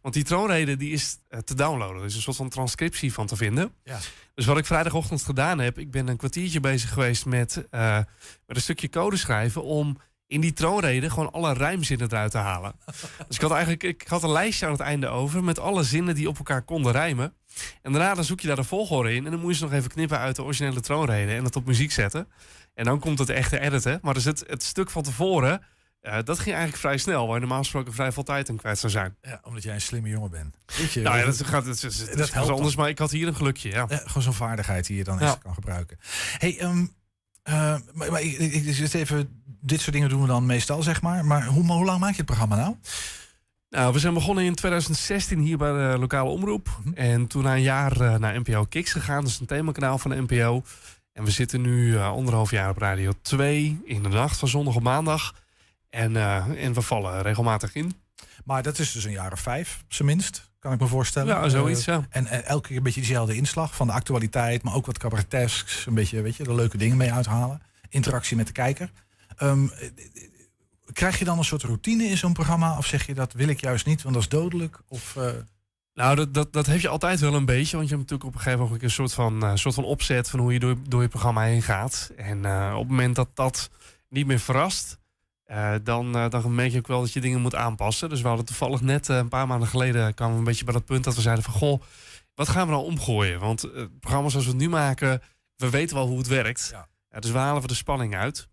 Want 0.00 0.14
die 0.14 0.24
troonrede 0.24 0.76
die 0.76 0.92
is 0.92 1.18
te 1.44 1.54
downloaden. 1.54 1.98
Er 1.98 2.04
is 2.04 2.14
een 2.14 2.22
soort 2.22 2.36
van 2.36 2.48
transcriptie 2.48 3.12
van 3.12 3.26
te 3.26 3.36
vinden. 3.36 3.74
Ja. 3.84 3.98
Dus 4.34 4.46
wat 4.46 4.58
ik 4.58 4.66
vrijdagochtend 4.66 5.22
gedaan 5.22 5.58
heb, 5.58 5.78
ik 5.78 5.90
ben 5.90 6.08
een 6.08 6.16
kwartiertje 6.16 6.60
bezig 6.60 6.92
geweest 6.92 7.26
met, 7.26 7.54
met 7.70 8.06
een 8.46 8.60
stukje 8.60 8.88
code 8.88 9.16
schrijven 9.16 9.62
om 9.62 9.96
in 10.30 10.40
die 10.40 10.52
troonrede 10.52 11.10
gewoon 11.10 11.32
alle 11.32 11.52
rijmzinnen 11.52 12.08
eruit 12.10 12.30
te 12.30 12.38
halen. 12.38 12.72
dus 13.28 13.36
ik 13.36 13.40
had 13.40 13.50
eigenlijk 13.50 13.82
ik 13.82 14.04
had 14.08 14.22
een 14.22 14.32
lijstje 14.32 14.66
aan 14.66 14.72
het 14.72 14.80
einde 14.80 15.08
over 15.08 15.44
met 15.44 15.58
alle 15.58 15.82
zinnen 15.82 16.14
die 16.14 16.28
op 16.28 16.36
elkaar 16.38 16.62
konden 16.62 16.92
rijmen. 16.92 17.34
En 17.82 17.92
daarna 17.92 18.14
dan 18.14 18.24
zoek 18.24 18.40
je 18.40 18.46
daar 18.46 18.56
de 18.56 18.64
volgorde 18.64 19.14
in 19.14 19.24
en 19.24 19.30
dan 19.30 19.40
moet 19.40 19.50
je 19.50 19.56
ze 19.56 19.64
nog 19.64 19.72
even 19.72 19.90
knippen 19.90 20.18
uit 20.18 20.36
de 20.36 20.42
originele 20.42 20.80
troonrede 20.80 21.32
en 21.34 21.42
dat 21.42 21.56
op 21.56 21.66
muziek 21.66 21.92
zetten. 21.92 22.28
En 22.74 22.84
dan 22.84 22.98
komt 23.00 23.18
het 23.18 23.28
echte 23.28 23.60
editen. 23.60 23.98
Maar 24.02 24.14
dus 24.14 24.24
het, 24.24 24.44
het 24.46 24.62
stuk 24.62 24.90
van 24.90 25.02
tevoren, 25.02 25.62
eh, 26.00 26.18
dat 26.24 26.36
ging 26.38 26.54
eigenlijk 26.54 26.76
vrij 26.76 26.98
snel, 26.98 27.24
waar 27.26 27.34
je 27.34 27.40
normaal 27.40 27.58
gesproken 27.58 27.92
vrij 27.92 28.12
veel 28.12 28.22
tijd 28.22 28.50
aan 28.50 28.56
kwijt 28.56 28.78
zou 28.78 28.92
zijn. 28.92 29.16
Ja, 29.22 29.40
omdat 29.42 29.62
jij 29.62 29.74
een 29.74 29.80
slimme 29.80 30.08
jongen 30.08 30.30
bent. 30.30 30.56
Weet 30.78 30.92
je, 30.92 31.00
Nou 31.00 31.18
ja, 31.18 31.24
dat 31.24 31.44
gaat 31.44 31.64
dat 31.64 31.80
helpt 32.32 32.50
anders, 32.50 32.74
dan. 32.74 32.80
maar 32.82 32.88
ik 32.88 32.98
had 32.98 33.10
hier 33.10 33.26
een 33.26 33.36
gelukje. 33.36 33.70
Ja. 33.70 33.86
Ja, 33.88 33.96
gewoon 33.96 34.22
zo'n 34.22 34.32
vaardigheid 34.32 34.86
die 34.86 34.96
je 34.96 35.04
dan 35.04 35.18
Ja. 35.18 35.26
echt 35.26 35.38
kan 35.38 35.54
gebruiken. 35.54 35.98
Hey, 36.38 36.58
ehm, 36.58 36.86
eh, 37.42 37.76
maar, 37.92 38.10
maar 38.10 38.22
ik, 38.22 38.38
ik, 38.38 38.52
ik 38.64 38.74
zit 38.74 38.94
even, 38.94 39.39
dit 39.60 39.80
soort 39.80 39.92
dingen 39.92 40.08
doen 40.08 40.20
we 40.20 40.26
dan 40.26 40.46
meestal, 40.46 40.82
zeg 40.82 41.02
maar. 41.02 41.24
Maar 41.24 41.46
hoe, 41.46 41.66
hoe 41.66 41.84
lang 41.84 42.00
maak 42.00 42.10
je 42.10 42.16
het 42.16 42.26
programma 42.26 42.56
nou? 42.56 42.76
Nou, 43.70 43.92
we 43.92 43.98
zijn 43.98 44.14
begonnen 44.14 44.44
in 44.44 44.54
2016 44.54 45.38
hier 45.38 45.58
bij 45.58 45.72
de 45.72 45.98
lokale 45.98 46.30
omroep. 46.30 46.68
En 46.94 47.26
toen 47.26 47.42
na 47.42 47.54
een 47.54 47.62
jaar 47.62 48.00
eh, 48.00 48.14
naar 48.14 48.40
NPO 48.40 48.64
Kicks 48.64 48.92
gegaan. 48.92 49.20
Dat 49.20 49.30
is 49.30 49.40
een 49.40 49.46
themakanaal 49.46 49.98
van 49.98 50.10
de 50.10 50.22
NPO. 50.22 50.62
En 51.12 51.24
we 51.24 51.30
zitten 51.30 51.60
nu 51.60 51.96
eh, 51.96 52.10
anderhalf 52.10 52.50
jaar 52.50 52.70
op 52.70 52.78
Radio 52.78 53.12
2 53.22 53.80
in 53.84 54.02
de 54.02 54.08
nacht 54.08 54.38
van 54.38 54.48
zondag 54.48 54.74
op 54.74 54.82
maandag. 54.82 55.34
En, 55.90 56.16
eh, 56.16 56.64
en 56.64 56.72
we 56.72 56.82
vallen 56.82 57.22
regelmatig 57.22 57.74
in. 57.74 57.92
Maar 58.44 58.62
dat 58.62 58.78
is 58.78 58.92
dus 58.92 59.04
een 59.04 59.10
jaar 59.12 59.32
of 59.32 59.40
vijf, 59.40 59.80
op 59.84 59.92
zijn 59.92 60.08
minst, 60.08 60.50
kan 60.58 60.72
ik 60.72 60.80
me 60.80 60.86
voorstellen. 60.86 61.34
Ja, 61.34 61.48
zoiets, 61.48 61.84
ja. 61.84 62.06
En, 62.10 62.26
en 62.26 62.44
elke 62.44 62.68
keer 62.68 62.76
een 62.76 62.82
beetje 62.82 63.00
diezelfde 63.00 63.34
inslag 63.34 63.74
van 63.74 63.86
de 63.86 63.92
actualiteit, 63.92 64.62
maar 64.62 64.74
ook 64.74 64.86
wat 64.86 64.98
cabaretesks. 64.98 65.86
Een 65.86 65.94
beetje, 65.94 66.22
weet 66.22 66.36
je, 66.36 66.44
de 66.44 66.54
leuke 66.54 66.76
dingen 66.76 66.96
mee 66.96 67.12
uithalen. 67.12 67.62
Interactie 67.88 68.36
met 68.36 68.46
de 68.46 68.52
kijker. 68.52 68.90
Ehm, 69.40 69.68
eh, 69.68 69.86
eh, 69.86 69.92
krijg 70.92 71.18
je 71.18 71.24
dan 71.24 71.38
een 71.38 71.44
soort 71.44 71.62
routine 71.62 72.04
in 72.04 72.16
zo'n 72.16 72.32
programma? 72.32 72.76
Of 72.78 72.86
zeg 72.86 73.06
je 73.06 73.14
dat 73.14 73.32
wil 73.32 73.48
ik 73.48 73.60
juist 73.60 73.86
niet, 73.86 74.02
want 74.02 74.14
dat 74.14 74.22
is 74.22 74.28
dodelijk? 74.28 74.80
Of, 74.88 75.16
eh, 75.16 75.30
Nou, 75.94 76.16
dat, 76.16 76.34
dat, 76.34 76.52
dat 76.52 76.66
heb 76.66 76.80
je 76.80 76.88
altijd 76.88 77.20
wel 77.20 77.34
een 77.34 77.44
beetje. 77.44 77.76
Want 77.76 77.88
je 77.88 77.94
hebt 77.94 78.10
natuurlijk 78.10 78.24
op 78.28 78.34
een 78.34 78.40
gegeven 78.40 78.64
moment 78.64 78.82
een 78.82 78.90
soort 78.90 79.12
van, 79.14 79.42
eh, 79.44 79.54
soort 79.54 79.74
van 79.74 79.84
opzet 79.84 80.30
van 80.30 80.40
hoe 80.40 80.52
je 80.52 80.58
door, 80.58 80.76
door 80.88 81.02
je 81.02 81.08
programma 81.08 81.42
heen 81.42 81.62
gaat. 81.62 82.10
En 82.16 82.44
eh, 82.44 82.72
op 82.74 82.80
het 82.80 82.90
moment 82.90 83.16
dat 83.16 83.28
dat 83.34 83.70
niet 84.08 84.26
meer 84.26 84.38
verrast, 84.38 84.98
dan, 85.82 86.12
dan 86.12 86.54
merk 86.54 86.72
je 86.72 86.78
ook 86.78 86.86
wel 86.86 87.00
dat 87.00 87.12
je 87.12 87.20
dingen 87.20 87.40
moet 87.40 87.54
aanpassen. 87.54 88.08
Dus 88.08 88.20
we 88.20 88.28
hadden 88.28 88.46
toevallig 88.46 88.80
net 88.80 89.08
een 89.08 89.28
paar 89.28 89.46
maanden 89.46 89.68
geleden 89.68 90.14
kwamen 90.14 90.34
we 90.34 90.40
een 90.40 90.46
beetje 90.46 90.64
bij 90.64 90.74
dat 90.74 90.84
punt 90.84 91.04
dat 91.04 91.14
we 91.14 91.20
zeiden 91.20 91.44
van 91.44 91.52
goh, 91.52 91.80
wat 92.34 92.48
gaan 92.48 92.66
we 92.66 92.72
nou 92.72 92.84
omgooien? 92.84 93.40
Want 93.40 93.64
eh, 93.64 93.74
het 93.74 94.00
programma 94.00 94.28
zoals 94.28 94.44
we 94.44 94.52
het 94.52 94.60
nu 94.60 94.68
maken, 94.68 95.22
we 95.56 95.70
weten 95.70 95.96
wel 95.96 96.06
hoe 96.06 96.18
het 96.18 96.26
werkt. 96.26 96.68
Ja, 97.10 97.20
dus 97.20 97.30
we 97.30 97.38
halen 97.38 97.62
we 97.62 97.68
de 97.68 97.74
spanning 97.74 98.16
uit. 98.16 98.48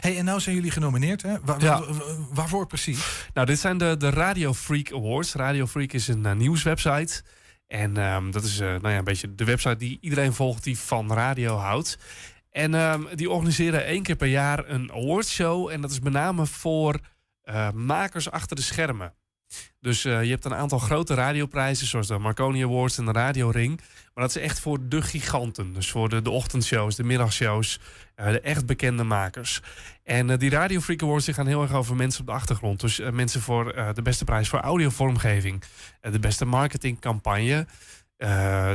Hey, 0.00 0.18
en 0.18 0.24
nou 0.24 0.40
zijn 0.40 0.54
jullie 0.54 0.70
genomineerd, 0.70 1.22
hè? 1.22 1.34
Wa- 1.42 1.56
Ja. 1.58 1.80
wa- 1.80 1.86
wa- 1.92 2.04
waarvoor 2.32 2.66
precies? 2.66 3.26
Nou, 3.34 3.46
dit 3.46 3.58
zijn 3.58 3.78
de, 3.78 3.96
de 3.96 4.10
Radio 4.10 4.54
Freak 4.54 4.92
Awards. 4.92 5.34
Radio 5.34 5.66
Freak 5.66 5.92
is 5.92 6.08
een 6.08 6.26
eh, 6.26 6.32
nieuwswebsite. 6.34 7.22
En 7.66 7.96
ehm, 7.96 8.30
dat 8.30 8.44
is 8.44 8.60
eh, 8.60 8.68
nou 8.68 8.88
ja, 8.88 8.98
een 8.98 9.04
beetje 9.04 9.34
de 9.34 9.44
website 9.44 9.76
die 9.76 9.98
iedereen 10.00 10.32
volgt 10.32 10.64
die 10.64 10.78
van 10.78 11.12
radio 11.12 11.56
houdt. 11.56 11.98
En 12.50 12.74
ehm, 12.74 13.02
die 13.14 13.30
organiseren 13.30 13.84
één 13.84 14.02
keer 14.02 14.16
per 14.16 14.28
jaar 14.28 14.68
een 14.68 14.92
awardshow. 14.92 15.68
En 15.68 15.80
dat 15.80 15.90
is 15.90 16.00
met 16.00 16.12
name 16.12 16.46
voor 16.46 16.98
eh, 17.42 17.70
makers 17.70 18.30
achter 18.30 18.56
de 18.56 18.62
schermen. 18.62 19.14
Dus 19.80 20.04
eh, 20.04 20.22
je 20.22 20.30
hebt 20.30 20.44
een 20.44 20.54
aantal 20.54 20.78
grote 20.78 21.14
radioprijzen, 21.14 21.86
zoals 21.86 22.06
de 22.06 22.18
Marconi 22.18 22.64
Awards 22.64 22.98
en 22.98 23.04
de 23.04 23.12
Radio 23.12 23.50
Ring. 23.50 23.76
Maar 24.14 24.24
dat 24.24 24.36
is 24.36 24.42
echt 24.42 24.60
voor 24.60 24.88
de 24.88 25.02
giganten. 25.02 25.72
Dus 25.72 25.90
voor 25.90 26.08
de, 26.08 26.22
de 26.22 26.30
ochtendshows, 26.30 26.96
de 26.96 27.04
middagshows, 27.04 27.80
eh, 28.14 28.26
de 28.26 28.40
echt 28.40 28.66
bekende 28.66 29.02
makers. 29.02 29.60
En 30.02 30.30
eh, 30.30 30.38
die 30.38 30.50
Radio 30.50 30.80
Freak 30.80 31.02
Awards 31.02 31.24
die 31.24 31.34
gaan 31.34 31.46
heel 31.46 31.62
erg 31.62 31.72
over 31.72 31.96
mensen 31.96 32.20
op 32.20 32.26
de 32.26 32.32
achtergrond. 32.32 32.80
Dus 32.80 33.00
mensen 33.12 33.40
voor 33.40 33.92
de 33.94 34.02
beste 34.02 34.24
prijs 34.24 34.48
voor 34.48 34.60
audiovormgeving. 34.60 35.62
de 36.00 36.18
beste 36.18 36.44
marketingcampagne. 36.44 37.66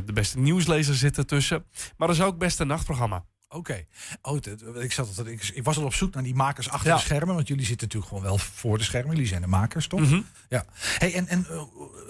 de 0.06 0.14
beste 0.14 0.40
nieuwslezer 0.40 0.96
zit 0.96 1.18
ertussen. 1.18 1.66
Maar 1.98 2.08
dat 2.08 2.18
is 2.18 2.24
ook 2.24 2.38
beste 2.38 2.64
nachtprogramma. 2.64 3.24
Oké. 3.50 3.84
Oh, 4.22 4.41
dat- 4.41 4.84
ik, 4.84 4.91
zat, 4.91 5.24
ik, 5.28 5.52
ik 5.54 5.64
was 5.64 5.78
al 5.78 5.84
op 5.86 5.93
zoek 5.93 6.14
naar 6.14 6.24
die 6.24 6.36
makers 6.36 6.70
achter 6.70 6.89
Ja. 6.89 6.95
de 6.95 7.02
schermen. 7.02 7.36
Want 7.36 7.47
jullie 7.47 7.66
zitten 7.66 7.88
natuurlijk 7.88 8.14
gewoon 8.14 8.28
wel 8.30 8.38
voor 8.38 8.78
de 8.78 8.84
schermen. 8.84 9.12
Jullie 9.12 9.28
zijn 9.30 9.41
de 9.41 9.47
makers, 9.47 9.88
toch? 9.88 10.00
Mhm. 10.00 10.22
Ja. 10.50 10.66
Hey, 10.74 11.14
en 11.14 11.28
en 11.28 11.45
eh, 11.50 11.62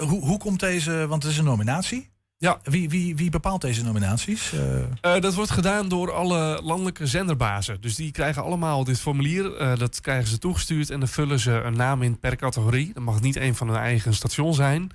hoe, 0.07 0.25
hoe 0.25 0.37
komt 0.37 0.59
deze... 0.59 1.07
Want 1.07 1.23
het 1.23 1.31
is 1.31 1.37
een 1.37 1.43
nominatie. 1.45 2.09
Ja. 2.37 2.59
Wie, 2.63 2.89
wie, 2.89 3.15
wie 3.15 3.29
bepaalt 3.29 3.61
deze 3.61 3.83
nominaties? 3.83 4.53
Eh, 4.53 4.81
Eh, 5.15 5.21
dat 5.21 5.33
wordt 5.33 5.51
gedaan 5.51 5.89
door 5.89 6.11
alle 6.13 6.59
landelijke 6.63 7.07
zenderbazen. 7.07 7.81
Dus 7.81 7.95
die 7.95 8.11
krijgen 8.11 8.43
allemaal 8.43 8.83
dit 8.83 8.99
formulier. 8.99 9.77
dat 9.77 10.01
krijgen 10.01 10.27
ze 10.27 10.37
toegestuurd 10.37 10.89
en 10.89 10.99
dan 10.99 11.07
vullen 11.09 11.39
ze 11.39 11.51
een 11.51 11.75
naam 11.75 12.01
in 12.01 12.19
per 12.19 12.35
categorie. 12.35 12.93
Dat 12.93 13.03
mag 13.03 13.21
niet 13.21 13.35
een 13.35 13.55
van 13.55 13.67
hun 13.67 13.77
eigen 13.77 14.13
station 14.13 14.53
zijn. 14.53 14.91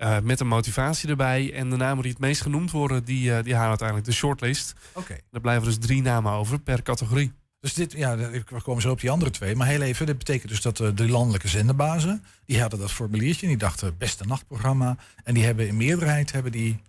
Eh, 0.00 0.18
met 0.22 0.40
een 0.40 0.46
motivatie 0.46 1.08
erbij. 1.08 1.52
En 1.54 1.70
de 1.70 1.76
namen 1.76 2.02
die 2.02 2.12
het 2.12 2.20
meest 2.20 2.40
genoemd 2.42 2.70
worden, 2.70 3.04
die, 3.04 3.34
eh, 3.36 3.44
die 3.44 3.52
halen 3.54 3.68
uiteindelijk 3.68 4.06
de 4.08 4.12
shortlist. 4.14 4.72
Oké. 4.92 5.16
Er 5.32 5.40
blijven 5.40 5.64
dus 5.64 5.78
drie 5.78 6.02
namen 6.02 6.32
over 6.32 6.58
per 6.60 6.82
categorie. 6.82 7.32
Dus 7.60 7.74
dit, 7.74 7.92
ja, 7.92 8.16
we 8.16 8.44
komen 8.62 8.82
zo 8.82 8.90
op 8.90 9.00
die 9.00 9.10
andere 9.10 9.30
twee. 9.30 9.56
Maar 9.56 9.66
heel 9.66 9.80
even, 9.82 10.06
dit 10.06 10.18
betekent 10.18 10.48
dus 10.50 10.60
dat 10.60 10.80
eh, 10.80 10.88
de 10.94 11.08
landelijke 11.08 11.48
zenderbazen... 11.48 12.24
die 12.44 12.60
hadden 12.60 12.78
dat 12.78 12.92
formuliertje 12.92 13.42
en 13.42 13.48
die 13.48 13.56
dachten 13.56 13.96
beste 13.98 14.24
nachtprogramma. 14.26 14.96
En 15.24 15.34
die 15.34 15.44
hebben 15.44 15.66
in 15.68 15.76
meerderheid 15.76 16.32
hebben 16.32 16.52
die 16.52 16.80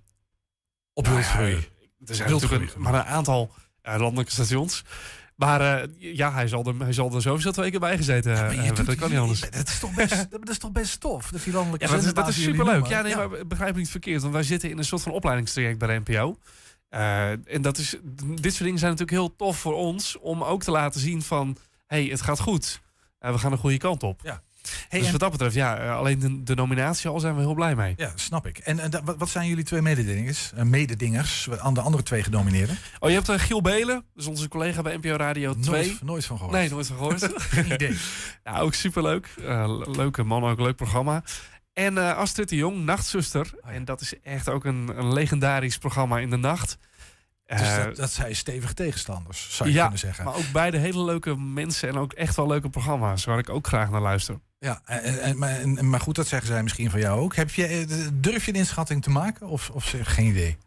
op 0.94 1.06
Nou 1.06 1.18
ja, 1.18 1.24
groei. 1.24 1.68
Er 2.06 2.16
zijn 2.16 2.32
natuurlijk 2.32 2.76
een- 2.76 2.82
maar 2.82 2.94
een 2.94 3.04
aantal 3.04 3.52
landelijke 3.84 4.32
stations. 4.32 4.84
Maar 5.48 5.82
eh, 5.82 5.88
ja, 5.98 6.32
hij 6.34 6.48
zal, 6.48 6.64
er, 6.66 6.74
hij 6.80 6.94
zal 6.94 7.16
er 7.16 7.22
sowieso 7.22 7.52
twee 7.52 7.70
keer 7.72 7.80
bij 7.80 7.98
gezeten 7.98 8.32
je 8.32 8.38
hebben. 8.38 8.76
doet- 8.76 8.86
Dat 8.86 8.96
kan 8.96 9.10
niet 9.10 9.20
anders. 9.20 9.40
Dat 9.40 9.68
is 9.68 9.80
toch 9.80 9.94
best, 9.94 10.28
dat 10.32 10.50
is 10.50 10.58
toch 10.58 10.72
best 10.72 11.00
tof, 11.00 11.30
dat 11.30 11.44
die 11.44 11.54
landelijke 11.54 11.86
Ja, 11.86 11.92
dat, 11.92 12.04
is- 12.04 12.14
dat 12.14 12.28
is 12.28 12.42
superleuk. 12.44 12.86
Ja, 12.86 13.02
nee, 13.02 13.16
maar 13.16 13.48
begrijp 13.48 13.74
me 13.74 13.80
niet 13.80 13.90
verkeerd. 13.90 14.22
Want 14.22 14.34
wij 14.34 14.44
zitten 14.44 14.70
in 14.70 14.78
een 14.78 14.84
soort 14.86 15.02
van 15.02 15.12
opleidingstraject 15.12 15.78
bij 15.78 15.88
de 15.88 16.12
NPO. 16.12 16.38
Eh, 16.90 17.30
en 17.30 17.62
dat 17.62 17.78
is, 17.78 17.96
dit 18.26 18.52
soort 18.52 18.64
dingen 18.64 18.80
zijn 18.80 18.92
natuurlijk 18.92 19.12
heel 19.18 19.36
tof 19.36 19.58
voor 19.58 19.74
ons. 19.76 20.18
Om 20.20 20.44
ook 20.44 20.64
te 20.64 20.72
laten 20.72 21.00
zien 21.00 21.22
van, 21.22 21.58
hey, 21.88 22.04
het 22.06 22.22
gaat 22.22 22.40
goed. 22.40 22.82
Eh, 23.20 23.32
we 23.32 23.38
gaan 23.38 23.52
de 23.52 23.58
goede 23.58 23.78
kant 23.78 24.04
op. 24.04 24.20
Ja. 24.24 24.42
Dus 24.90 25.06
en- 25.06 25.12
wat 25.12 25.20
dat 25.20 25.32
betreft, 25.32 25.56
ja, 25.56 25.78
eh, 25.78 25.96
alleen 25.98 26.20
de, 26.20 26.44
de 26.44 26.56
nominatie 26.56 27.10
al 27.10 27.20
zijn 27.20 27.36
we 27.36 27.42
heel 27.42 27.54
blij 27.54 27.76
mee. 27.76 27.94
Ja, 27.98 28.12
snap 28.16 28.48
ik. 28.48 28.58
En, 28.58 28.92
wat, 29.04 29.16
wat 29.18 29.30
zijn 29.30 29.48
jullie 29.48 29.64
twee 29.64 29.82
mededingers, 29.82 30.52
eh, 30.56 30.64
mededingers 30.64 31.50
aan 31.58 31.74
de 31.74 31.82
andere 31.82 32.04
twee 32.04 32.24
genomineerden? 32.24 32.78
Oh, 33.00 33.10
je 33.10 33.16
hebt 33.16 33.30
uh, 33.30 33.40
Giel 33.40 33.62
Belen, 33.62 34.06
dus 34.14 34.26
onze 34.26 34.48
collega 34.48 34.82
bij 34.82 34.98
NPO 34.98 35.16
Radio 35.16 35.54
2. 35.60 35.86
Nooit, 35.86 36.02
nooit 36.04 36.26
van 36.26 36.38
gehoord. 36.38 36.56
Nee, 36.56 36.70
nooit 36.70 36.88
van 36.88 36.98
gehoord. 36.98 37.30
Geen 37.50 37.72
idee. 37.72 37.98
Ja, 38.44 38.60
ook 38.60 38.74
superleuk. 38.74 39.30
Leuke 39.86 40.24
man, 40.24 40.44
ook 40.44 40.58
een 40.58 40.64
leuk 40.64 40.76
programma. 40.76 41.24
En 41.74 42.16
Astrid 42.16 42.50
de 42.50 42.56
Jong, 42.56 42.86
Nachtzuster. 42.86 43.52
Oh 43.62 43.72
En 43.72 43.86
dat 43.86 44.02
is 44.02 44.20
echt 44.22 44.50
ook 44.50 44.66
een, 44.66 44.92
een 44.96 45.14
legendarisch 45.14 45.78
programma 45.78 46.20
in 46.20 46.30
de 46.30 46.38
nacht. 46.38 46.78
Dus 47.46 47.76
dat, 47.76 47.96
dat 47.96 48.12
zijn 48.12 48.36
stevige 48.36 48.74
tegenstanders, 48.74 49.56
zou 49.56 49.70
je 49.70 49.76
ja, 49.76 49.82
kunnen 49.82 50.00
zeggen. 50.00 50.24
maar 50.26 50.36
ook 50.36 50.52
beide 50.52 50.78
hele 50.78 51.04
leuke 51.04 51.38
mensen 51.38 51.90
en 51.90 51.98
ook 51.98 52.14
echt 52.14 52.36
wel 52.36 52.48
leuke 52.48 52.70
programma's 52.70 53.26
waar 53.26 53.40
ik 53.40 53.50
ook 53.50 53.68
graag 53.68 53.90
naar 53.90 54.02
luister. 54.02 54.40
Ja, 54.66 54.82
en, 54.86 55.38
maar, 55.38 55.86
maar 55.86 56.00
goed, 56.00 56.16
dat 56.16 56.28
zeggen 56.28 56.48
zij 56.48 56.64
misschien 56.64 56.90
van 56.90 57.00
jou 57.00 57.20
ook. 57.20 57.36
Heb 57.36 57.50
je, 57.50 57.66
eh, 57.66 58.08
durf 58.14 58.46
je 58.46 58.52
een 58.52 58.58
inschatting 58.58 59.04
te 59.04 59.10
maken 59.10 59.48
of, 59.48 59.70
of 59.70 59.96
geen 60.02 60.26
idee? 60.26 60.58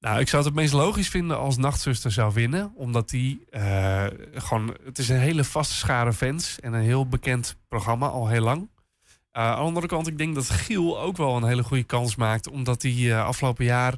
Nou, 0.00 0.20
ik 0.20 0.28
zou 0.28 0.42
het 0.42 0.52
het 0.52 0.62
meest 0.62 0.72
logisch 0.72 1.08
vinden 1.08 1.38
als 1.38 1.56
Nachtzuster 1.56 2.12
zou 2.12 2.32
winnen. 2.34 2.72
Omdat 2.74 3.08
die 3.08 3.46
eh, 3.50 4.06
gewoon... 4.34 4.76
Het 4.84 4.98
is 4.98 5.08
een 5.08 5.18
hele 5.18 5.44
vaste 5.44 5.74
schare 5.74 6.12
fans 6.12 6.60
en 6.60 6.72
een 6.72 6.82
heel 6.82 7.08
bekend 7.08 7.56
programma 7.68 8.06
al 8.06 8.28
heel 8.28 8.42
lang. 8.42 8.68
Eh, 9.30 9.42
aan 9.42 9.56
de 9.56 9.62
andere 9.62 9.86
kant, 9.86 10.06
ik 10.06 10.18
denk 10.18 10.34
dat 10.34 10.50
Giel 10.50 11.00
ook 11.00 11.16
wel 11.16 11.36
een 11.36 11.46
hele 11.46 11.62
goede 11.62 11.84
kans 11.84 12.16
maakt. 12.16 12.48
Omdat 12.48 12.82
hij 12.82 13.22
afgelopen 13.22 13.64
jaar 13.64 13.94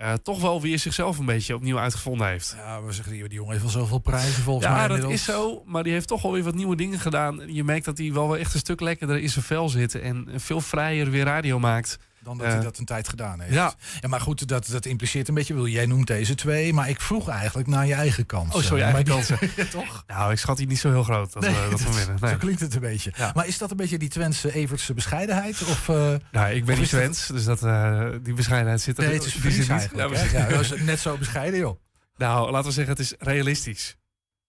eh, 0.00 0.12
toch 0.12 0.40
wel 0.40 0.60
weer 0.60 0.78
zichzelf 0.78 1.18
een 1.18 1.24
beetje 1.24 1.54
opnieuw 1.54 1.78
uitgevonden 1.78 2.26
heeft. 2.26 2.54
Ja, 2.56 2.82
we 2.82 2.92
zeggen, 2.92 3.12
die 3.12 3.22
die 3.22 3.32
jongen 3.32 3.50
heeft 3.50 3.62
wel 3.62 3.72
zoveel 3.72 3.98
prijzen 3.98 4.42
volgens 4.42 4.66
ja, 4.66 4.72
mij 4.72 4.80
dat 4.80 4.90
inmiddels. 4.96 5.20
is 5.20 5.34
zo. 5.34 5.62
Maar 5.66 5.82
die 5.82 5.92
heeft 5.92 6.08
toch 6.08 6.22
wel 6.22 6.32
weer 6.32 6.42
wat 6.42 6.54
nieuwe 6.54 6.76
dingen 6.76 6.98
gedaan. 6.98 7.42
Je 7.46 7.64
merkt 7.64 7.84
dat 7.84 7.98
hij 7.98 8.12
wel 8.12 8.30
weer 8.30 8.40
echt 8.40 8.54
een 8.54 8.60
stuk 8.60 8.80
lekkerder 8.80 9.18
in 9.18 9.28
zijn 9.28 9.44
vel 9.44 9.68
zit. 9.68 9.94
En 9.94 10.28
veel 10.36 10.60
vrijer 10.60 11.10
weer 11.10 11.24
radio 11.24 11.58
maakt. 11.58 11.98
Dan 12.22 12.38
dat 12.38 12.46
Eh, 12.46 12.52
hij 12.52 12.62
dat 12.62 12.78
een 12.78 12.84
tijd 12.84 13.08
gedaan 13.08 13.40
heeft. 13.40 13.54
ja. 13.54 13.74
ja 14.00 14.08
maar 14.08 14.20
goed, 14.20 14.48
dat, 14.48 14.66
dat 14.66 14.86
impliceert 14.86 15.28
een 15.28 15.34
beetje. 15.34 15.54
wil 15.54 15.66
Jij 15.66 15.86
noemt 15.86 16.06
deze 16.06 16.34
twee, 16.34 16.72
maar 16.72 16.88
ik 16.88 17.00
vroeg 17.00 17.28
eigenlijk 17.28 17.68
naar 17.68 17.86
je 17.86 17.94
eigen 17.94 18.26
kans. 18.26 18.54
Oh, 18.54 18.62
zo 18.62 18.76
je 18.76 18.82
eigen 18.82 19.04
kansen. 19.04 19.38
ja, 19.56 19.64
toch? 19.64 20.04
Nou, 20.06 20.32
ik 20.32 20.38
schat 20.38 20.56
die 20.56 20.66
niet 20.66 20.78
zo 20.78 20.90
heel 20.90 21.02
groot 21.02 21.32
dat, 21.32 21.42
Nee, 21.42 21.52
we, 21.54 21.70
dat 21.70 21.80
winnen. 21.80 22.16
Nee. 22.20 22.30
Zo 22.30 22.36
klinkt 22.36 22.60
het 22.60 22.74
een 22.74 22.80
beetje. 22.80 23.12
Maar 23.34 23.46
is 23.46 23.58
dat 23.58 23.70
een 23.70 23.76
beetje 23.76 23.98
die 23.98 24.08
Twentse 24.08 24.52
Evertse 24.54 24.94
bescheidenheid? 24.94 25.62
Of, 25.62 25.88
eh, 25.88 26.14
Nou, 26.32 26.50
ik 26.54 26.64
ben 26.64 26.78
niet 26.78 26.88
Twents, 26.88 27.26
dus 27.26 27.44
dat, 27.44 27.62
eh, 27.62 28.08
die 28.22 28.34
bescheidenheid 28.34 28.80
zit 28.80 28.98
er 28.98 29.04
Nee, 29.04 29.14
het 29.14 29.24
is 29.24 29.32
Fries 29.34 29.56
niet. 29.56 29.68
eigenlijk. 29.70 30.30
Ja, 30.30 30.46
dat 30.48 30.60
is 30.60 30.72
net 30.82 31.00
zo 31.00 31.16
bescheiden, 31.16 31.58
joh. 31.60 31.80
Nou, 32.16 32.50
laten 32.50 32.68
we 32.68 32.74
zeggen, 32.74 32.92
het 32.96 33.02
is 33.02 33.14
realistisch. 33.18 33.96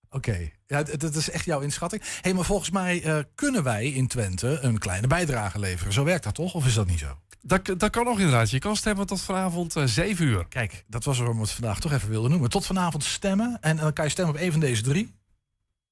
Oké, 0.09 0.49
ja, 0.67 0.83
dat 0.83 1.15
is 1.15 1.29
echt 1.29 1.45
jouw 1.45 1.59
inschatting. 1.59 2.01
hey, 2.21 2.33
maar 2.33 2.45
volgens 2.45 2.69
mij 2.69 3.03
eh, 3.03 3.17
kunnen 3.35 3.63
wij 3.63 3.85
in 3.87 4.07
Twente 4.07 4.59
een 4.61 4.77
kleine 4.77 5.07
bijdrage 5.07 5.59
leveren. 5.59 5.93
Zo 5.93 6.03
werkt 6.03 6.23
dat 6.23 6.35
toch? 6.35 6.53
Of 6.53 6.65
is 6.65 6.73
dat 6.73 6.87
niet 6.87 6.99
zo? 6.99 7.17
Dat, 7.41 7.65
dat 7.77 7.89
kan 7.89 8.05
nog 8.05 8.17
inderdaad. 8.19 8.49
Je 8.49 8.59
kan 8.59 8.75
stemmen 8.75 9.07
tot 9.07 9.21
vanavond 9.21 9.75
eh 9.75 9.83
7 9.85 10.25
uur. 10.25 10.45
Kijk, 10.47 10.83
dat 10.87 11.03
was 11.03 11.17
waarom 11.17 11.35
we 11.35 11.41
het 11.41 11.51
vandaag 11.51 11.79
toch 11.79 11.91
even 11.91 12.09
wilden 12.09 12.31
noemen. 12.31 12.49
Tot 12.49 12.65
vanavond 12.65 13.03
stemmen. 13.03 13.57
En 13.61 13.77
dan 13.77 13.93
kan 13.93 14.05
je 14.05 14.11
stemmen 14.11 14.35
op 14.35 14.41
een 14.41 14.51
van 14.51 14.59
deze 14.59 14.81
drie. 14.81 15.15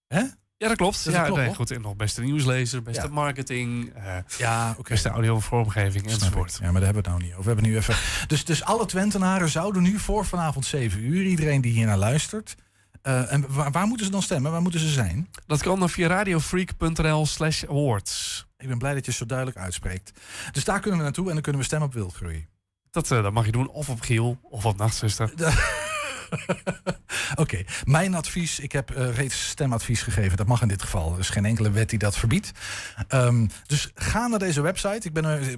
Hè? 0.08 0.24
Ja, 0.58 0.68
dat 0.68 0.78
klopt. 0.78 1.04
Dat 1.06 1.14
ja, 1.14 1.24
klopt, 1.24 1.39
nee, 1.41 1.56
goed. 1.56 1.72
En 1.72 1.82
nog 1.82 1.95
beste 1.95 2.22
nieuwslezer, 2.22 2.82
beste 2.82 3.02
Ja. 3.08 3.14
marketing, 3.14 3.93
eh, 3.95 4.18
Ja, 4.38 4.76
beste 4.88 5.10
audio 5.10 5.36
en 5.36 5.41
vormgeving 5.41 6.04
Snap 6.10 6.20
enzovoort. 6.22 6.58
Ja, 6.62 6.72
maar 6.72 6.82
daar 6.82 6.93
hebben 6.93 7.04
we 7.04 7.10
het 7.10 7.20
nou 7.20 7.22
niet 7.22 7.32
over. 7.32 7.43
We 7.43 7.50
hebben 7.50 7.66
nu 7.72 7.78
even... 7.78 7.95
dus, 8.28 8.45
dus 8.45 8.64
alle 8.64 8.86
Twentenaren 8.86 9.50
zouden 9.50 9.82
nu 9.82 10.00
voor 10.00 10.26
vanavond 10.26 10.66
7 10.66 11.04
uur, 11.04 11.24
iedereen 11.26 11.62
die 11.62 11.72
hier 11.72 11.86
naar 11.86 11.97
luistert. 11.97 12.56
Eh, 13.10 13.34
en 13.34 13.45
waar, 13.53 13.72
waar 13.72 13.88
moeten 13.88 14.05
ze 14.05 14.12
dan 14.12 14.22
stemmen? 14.22 14.51
Waar 14.51 14.62
moeten 14.62 14.80
ze 14.80 14.89
zijn? 14.89 15.30
Dat 15.47 15.62
kan 15.62 15.80
dan 15.80 15.89
via 15.89 16.07
radiofreak.nl 16.07 17.26
slash 17.26 17.64
awards. 17.64 18.45
Ik 18.57 18.68
ben 18.68 18.78
blij 18.78 18.93
dat 18.93 19.05
je 19.05 19.12
het 19.12 19.20
zo 19.20 19.26
duidelijk 19.26 19.57
uitspreekt. 19.57 20.12
Dus 20.51 20.64
daar 20.64 20.80
kunnen 20.80 20.97
we 20.99 21.05
naartoe 21.05 21.28
en 21.28 21.34
dan 21.34 21.41
kunnen 21.41 21.62
we 21.62 21.68
stemmen 21.68 21.88
op 21.88 21.93
wildgroei. 21.93 22.47
Dat, 22.91 23.12
eh, 23.12 23.24
dat 23.24 23.34
mag 23.34 23.45
je 23.45 23.51
doen 23.51 23.70
of 23.70 23.89
op 23.89 24.01
Giel 24.01 24.39
of 24.43 24.66
op 24.66 24.78
Nachtzuster. 24.78 25.34
Oké, 27.36 27.64
mijn 27.84 28.16
advies. 28.16 28.60
Ik 28.60 28.72
heb 28.72 28.91
eh, 28.91 29.16
reeds 29.16 29.47
stemadvies 29.49 30.01
gegeven. 30.01 30.38
Dat 30.38 30.47
mag 30.47 30.62
in 30.62 30.68
dit 30.68 30.82
geval. 30.82 31.14
Er 31.14 31.20
is 31.20 31.30
geen 31.30 31.45
enkele 31.45 31.72
wet 31.72 31.89
die 31.89 31.99
dat 31.99 32.18
verbiedt. 32.18 32.51
Ehm, 33.07 33.47
dus 33.68 33.91
ga 33.95 34.28
naar 34.28 34.39
deze 34.39 34.62
website. 34.62 35.07
Ik 35.07 35.14
ben 35.14 35.26
er 35.26 35.57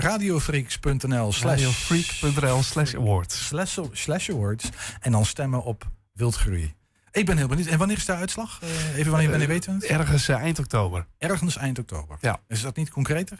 radiofreaks.nl 0.00 1.32
slash 1.32 1.60
Radiofreak.nl 1.62 2.62
slash 2.62 2.94
awards. 2.94 3.46
slash, 3.46 3.78
slash 3.92 4.30
awards. 4.30 4.68
En 5.00 5.12
dan 5.12 5.24
stemmen 5.24 5.62
op 5.62 5.90
wildgroei. 6.12 6.74
Ik 7.14 7.26
ben 7.26 7.36
heel 7.36 7.46
benieuwd. 7.48 7.66
En 7.68 7.78
wanneer 7.78 7.96
is 7.96 8.04
de 8.04 8.14
uitslag? 8.14 8.58
Eh, 8.62 8.98
even 8.98 9.10
wanneer, 9.10 9.30
wanneer 9.30 9.48
weten 9.48 9.78
we 9.78 9.86
het? 9.86 9.98
Ergens 9.98 10.28
eh, 10.28 10.36
eind 10.36 10.58
oktober. 10.58 11.06
Ergens 11.18 11.56
eind 11.56 11.78
oktober. 11.78 12.16
Ja. 12.20 12.40
Is 12.48 12.62
dat 12.62 12.76
niet 12.76 12.90
concreter? 12.90 13.38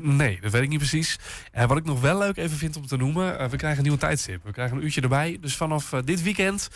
Nee, 0.00 0.40
dat 0.40 0.52
weet 0.52 0.62
ik 0.62 0.68
niet 0.68 0.78
precies. 0.78 1.18
Eh, 1.52 1.66
wat 1.66 1.76
ik 1.76 1.84
nog 1.84 2.00
wel 2.00 2.18
leuk 2.18 2.36
even 2.36 2.56
vind 2.56 2.76
om 2.76 2.86
te 2.86 2.96
noemen, 2.96 3.38
eh, 3.38 3.48
we 3.48 3.56
krijgen 3.56 3.78
een 3.78 3.84
nieuwe 3.84 3.98
tijdstip. 3.98 4.44
We 4.44 4.52
krijgen 4.52 4.76
een 4.76 4.82
uurtje 4.82 5.00
erbij. 5.00 5.38
Dus 5.40 5.56
vanaf 5.56 5.92
eh, 5.92 6.00
dit 6.04 6.22
weekend 6.22 6.68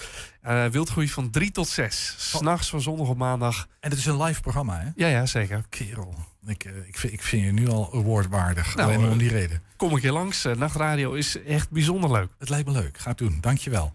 eh 0.42 0.66
wildgroei 0.66 1.08
van 1.08 1.30
3 1.30 1.50
tot 1.50 1.68
6. 1.68 2.14
S'nachts 2.18 2.70
van 2.70 2.80
zondag 2.80 3.08
op 3.08 3.16
maandag. 3.16 3.66
En 3.80 3.90
het 3.90 3.98
is 3.98 4.06
een 4.06 4.22
live 4.22 4.40
programma, 4.40 4.80
hè? 4.80 4.88
Ja, 4.94 5.06
ja, 5.06 5.26
zeker. 5.26 5.64
Kerel. 5.68 6.14
Ik, 6.46 6.64
eh, 6.64 6.72
ik, 6.86 6.98
vind, 6.98 7.12
ik 7.12 7.22
vind 7.22 7.44
je 7.44 7.52
nu 7.52 7.68
al 7.68 7.90
awardwaardig. 7.94 8.76
Nou, 8.76 8.88
alleen 8.92 9.06
om 9.06 9.12
eh, 9.12 9.18
die 9.18 9.28
reden. 9.28 9.62
Kom 9.76 9.92
een 9.92 10.00
keer 10.00 10.12
langs. 10.12 10.44
Eh, 10.44 10.56
Nachtradio 10.56 11.12
is 11.12 11.42
echt 11.42 11.70
bijzonder 11.70 12.12
leuk. 12.12 12.30
Het 12.38 12.48
lijkt 12.48 12.66
me 12.66 12.72
leuk. 12.72 12.98
Ga 12.98 13.08
het 13.08 13.18
doen. 13.18 13.38
Dankjewel. 13.40 13.94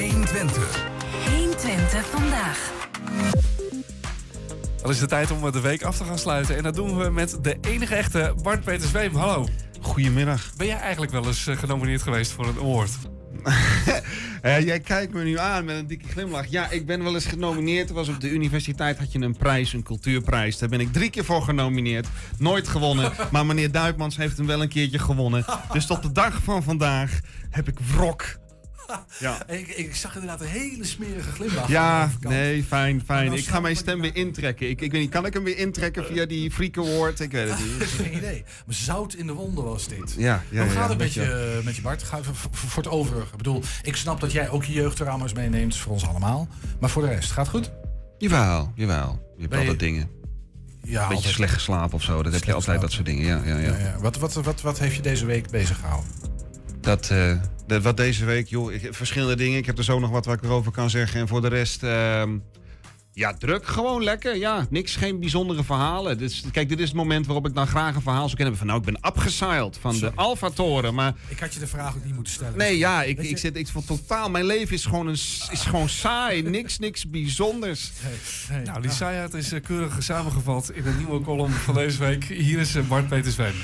120. 0.00 0.88
120 1.36 2.06
vandaag. 2.06 2.72
Dan 4.82 4.90
is 4.90 5.00
het 5.00 5.08
tijd 5.08 5.30
om 5.30 5.50
de 5.50 5.60
week 5.60 5.82
af 5.82 5.96
te 5.96 6.04
gaan 6.04 6.18
sluiten. 6.18 6.56
En 6.56 6.62
dat 6.62 6.74
doen 6.74 6.98
we 6.98 7.10
met 7.10 7.38
de 7.42 7.56
enige 7.60 7.94
echte 7.94 8.34
Bart 8.42 8.64
Peter 8.64 8.88
Zweem. 8.88 9.14
Hallo. 9.14 9.46
Goedemiddag. 9.80 10.52
Ben 10.56 10.66
jij 10.66 10.78
eigenlijk 10.78 11.12
wel 11.12 11.26
eens 11.26 11.46
eh, 11.46 11.56
genomineerd 11.56 12.02
geweest 12.02 12.30
voor 12.30 12.46
een 12.46 12.58
award? 12.58 12.90
Eh, 14.42 14.60
jij 14.64 14.80
kijkt 14.80 15.12
me 15.12 15.24
nu 15.24 15.38
aan 15.38 15.64
met 15.64 15.76
een 15.76 15.86
dikke 15.86 16.08
glimlach. 16.08 16.46
Ja, 16.46 16.70
ik 16.70 16.86
ben 16.86 17.02
wel 17.02 17.14
eens 17.14 17.26
genomineerd. 17.26 17.88
Er 17.88 17.94
was 17.94 18.08
op 18.08 18.20
de 18.20 18.30
universiteit 18.30 18.98
had 18.98 19.12
je 19.12 19.20
een 19.20 19.36
prijs, 19.36 19.72
een 19.72 19.82
cultuurprijs. 19.82 20.58
Daar 20.58 20.68
ben 20.68 20.80
ik 20.80 20.92
drie 20.92 21.10
keer 21.10 21.24
voor 21.24 21.42
genomineerd. 21.42 22.06
Nooit 22.38 22.68
gewonnen. 22.68 23.12
Maar 23.32 23.46
meneer 23.46 23.70
Duikmans 23.70 24.16
heeft 24.16 24.36
hem 24.36 24.46
wel 24.46 24.62
een 24.62 24.68
keertje 24.68 24.98
gewonnen. 24.98 25.44
Dus 25.72 25.86
tot 25.86 26.02
de 26.02 26.12
dag 26.12 26.42
van 26.42 26.62
vandaag 26.62 27.20
heb 27.50 27.68
ik 27.68 27.78
wrok. 27.78 28.38
Ja. 29.18 29.48
Ik, 29.48 29.68
ik 29.68 29.96
zag 29.96 30.14
inderdaad 30.14 30.40
een 30.40 30.46
hele 30.46 30.84
smerige 30.84 31.30
glimlach. 31.32 31.68
Ja, 31.68 32.10
nee, 32.20 32.64
fijn, 32.64 33.02
fijn. 33.06 33.32
Ik 33.32 33.46
ga 33.46 33.60
mijn 33.60 33.76
stem 33.76 34.00
weer 34.00 34.16
intrekken. 34.16 34.68
Ik, 34.68 34.80
ik 34.80 34.92
weet 34.92 35.00
niet, 35.00 35.10
kan 35.10 35.26
ik 35.26 35.34
hem 35.34 35.44
weer 35.44 35.58
intrekken 35.58 36.04
via 36.04 36.26
die 36.26 36.50
Freak 36.50 36.78
Award? 36.78 37.20
Ik 37.20 37.30
weet 37.30 37.48
het 37.48 37.58
niet. 37.58 37.88
Geen 38.00 38.16
idee. 38.16 38.44
Maar 38.66 38.74
zout 38.74 39.14
in 39.14 39.26
de 39.26 39.32
wonden 39.32 39.64
was 39.64 39.88
dit. 39.88 40.14
Ja, 40.16 40.42
ja, 40.50 40.62
Hoe 40.62 40.72
ja, 40.72 40.80
gaat 40.80 40.88
het 40.88 40.98
met 40.98 41.12
je 41.12 41.20
je, 41.20 41.60
met 41.64 41.76
je 41.76 41.82
Bart? 41.82 42.02
Ga 42.02 42.18
even 42.18 42.34
voor, 42.34 42.82
het 42.82 42.92
overige. 42.92 43.26
Ik 43.26 43.36
bedoel, 43.36 43.62
ik 43.82 43.96
snap 43.96 44.20
dat 44.20 44.32
jij 44.32 44.50
ook 44.50 44.64
je 44.64 44.72
jeugdtrauma's 44.72 45.32
meeneemt. 45.32 45.76
Voor 45.76 45.92
ons 45.92 46.06
allemaal. 46.06 46.48
Maar 46.80 46.90
voor 46.90 47.02
de 47.02 47.08
rest, 47.08 47.30
gaat 47.30 47.46
het 47.46 47.54
goed? 47.54 47.70
Jawel, 48.18 48.72
jawel. 48.74 49.34
Je 49.36 49.42
hebt 49.42 49.54
altijd 49.54 49.78
dingen. 49.78 50.08
Ja, 50.82 51.00
Beetje 51.00 51.14
altijd. 51.14 51.34
slecht 51.34 51.52
geslapen 51.54 51.94
of 51.94 52.02
zo. 52.02 52.22
Dat 52.22 52.32
heb 52.32 52.44
je 52.44 52.52
altijd, 52.52 52.80
dat 52.80 52.92
soort 52.92 53.06
dingen. 53.06 53.24
Ja, 53.24 53.42
ja, 53.44 53.58
ja. 53.58 53.70
Ja, 53.70 53.78
ja. 53.78 53.98
Wat, 54.00 54.16
wat, 54.16 54.34
wat, 54.34 54.60
wat 54.60 54.78
heeft 54.78 54.96
je 54.96 55.02
deze 55.02 55.26
week 55.26 55.50
bezig 55.50 55.76
gehouden? 55.80 56.10
Dat, 56.86 57.10
eh, 57.10 57.32
dat, 57.66 57.82
wat 57.82 57.96
deze 57.96 58.24
week, 58.24 58.48
joh, 58.48 58.72
ik, 58.72 58.88
verschillende 58.90 59.36
dingen. 59.36 59.58
Ik 59.58 59.66
heb 59.66 59.78
er 59.78 59.84
zo 59.84 59.98
nog 59.98 60.10
wat 60.10 60.24
waar 60.24 60.36
ik 60.36 60.42
erover 60.42 60.72
kan 60.72 60.90
zeggen. 60.90 61.20
En 61.20 61.28
voor 61.28 61.40
de 61.40 61.48
rest, 61.48 61.82
ehm, 61.82 62.38
ja, 63.16 63.32
druk. 63.32 63.66
Gewoon 63.66 64.04
lekker. 64.04 64.36
Ja, 64.36 64.66
niks, 64.70 64.96
geen 64.96 65.20
bijzondere 65.20 65.64
verhalen. 65.64 66.18
Dus, 66.18 66.44
kijk, 66.52 66.68
dit 66.68 66.78
is 66.78 66.86
het 66.88 66.96
moment 66.96 67.26
waarop 67.26 67.46
ik 67.46 67.54
dan 67.54 67.66
graag 67.66 67.94
een 67.94 68.02
verhaal 68.02 68.24
zou 68.24 68.36
kennen. 68.36 68.56
Van, 68.56 68.66
nou, 68.66 68.78
ik 68.78 68.84
ben 68.84 69.00
abgeseild 69.00 69.78
van 69.80 69.98
de 69.98 70.12
Alfa-toren. 70.14 70.94
Maar 70.94 71.14
Ik 71.28 71.38
had 71.38 71.54
je 71.54 71.60
de 71.60 71.66
vraag 71.66 71.96
ook 71.96 72.04
niet 72.04 72.14
moeten 72.14 72.32
stellen. 72.32 72.58
nee, 72.58 72.78
ja, 72.78 73.02
ik, 73.02 73.18
ik 73.18 73.38
zit 73.38 73.56
ik 73.56 73.68
vond 73.68 73.86
totaal... 73.86 74.30
Mijn 74.30 74.44
leven 74.44 74.74
is 74.74 74.84
gewoon, 74.84 75.06
een, 75.06 75.12
is 75.50 75.64
gewoon 75.66 75.88
saai. 75.88 76.42
Niks, 76.42 76.78
niks 76.78 77.10
bijzonders. 77.10 77.92
Nee, 78.50 78.62
Nou, 78.62 78.80
die 78.80 78.90
saaiheid 78.90 79.34
is 79.34 79.52
eh, 79.52 79.62
keurig 79.62 80.02
samengevat 80.02 80.70
in 80.70 80.86
een 80.86 80.96
nieuwe 80.96 81.20
column 81.20 81.52
van 81.52 81.74
deze 81.74 81.98
week. 81.98 82.24
Hier 82.24 82.58
is 82.58 82.74
eh, 82.74 82.88
Bart 82.88 83.08
Peter 83.08 83.32
Zweem. 83.32 83.54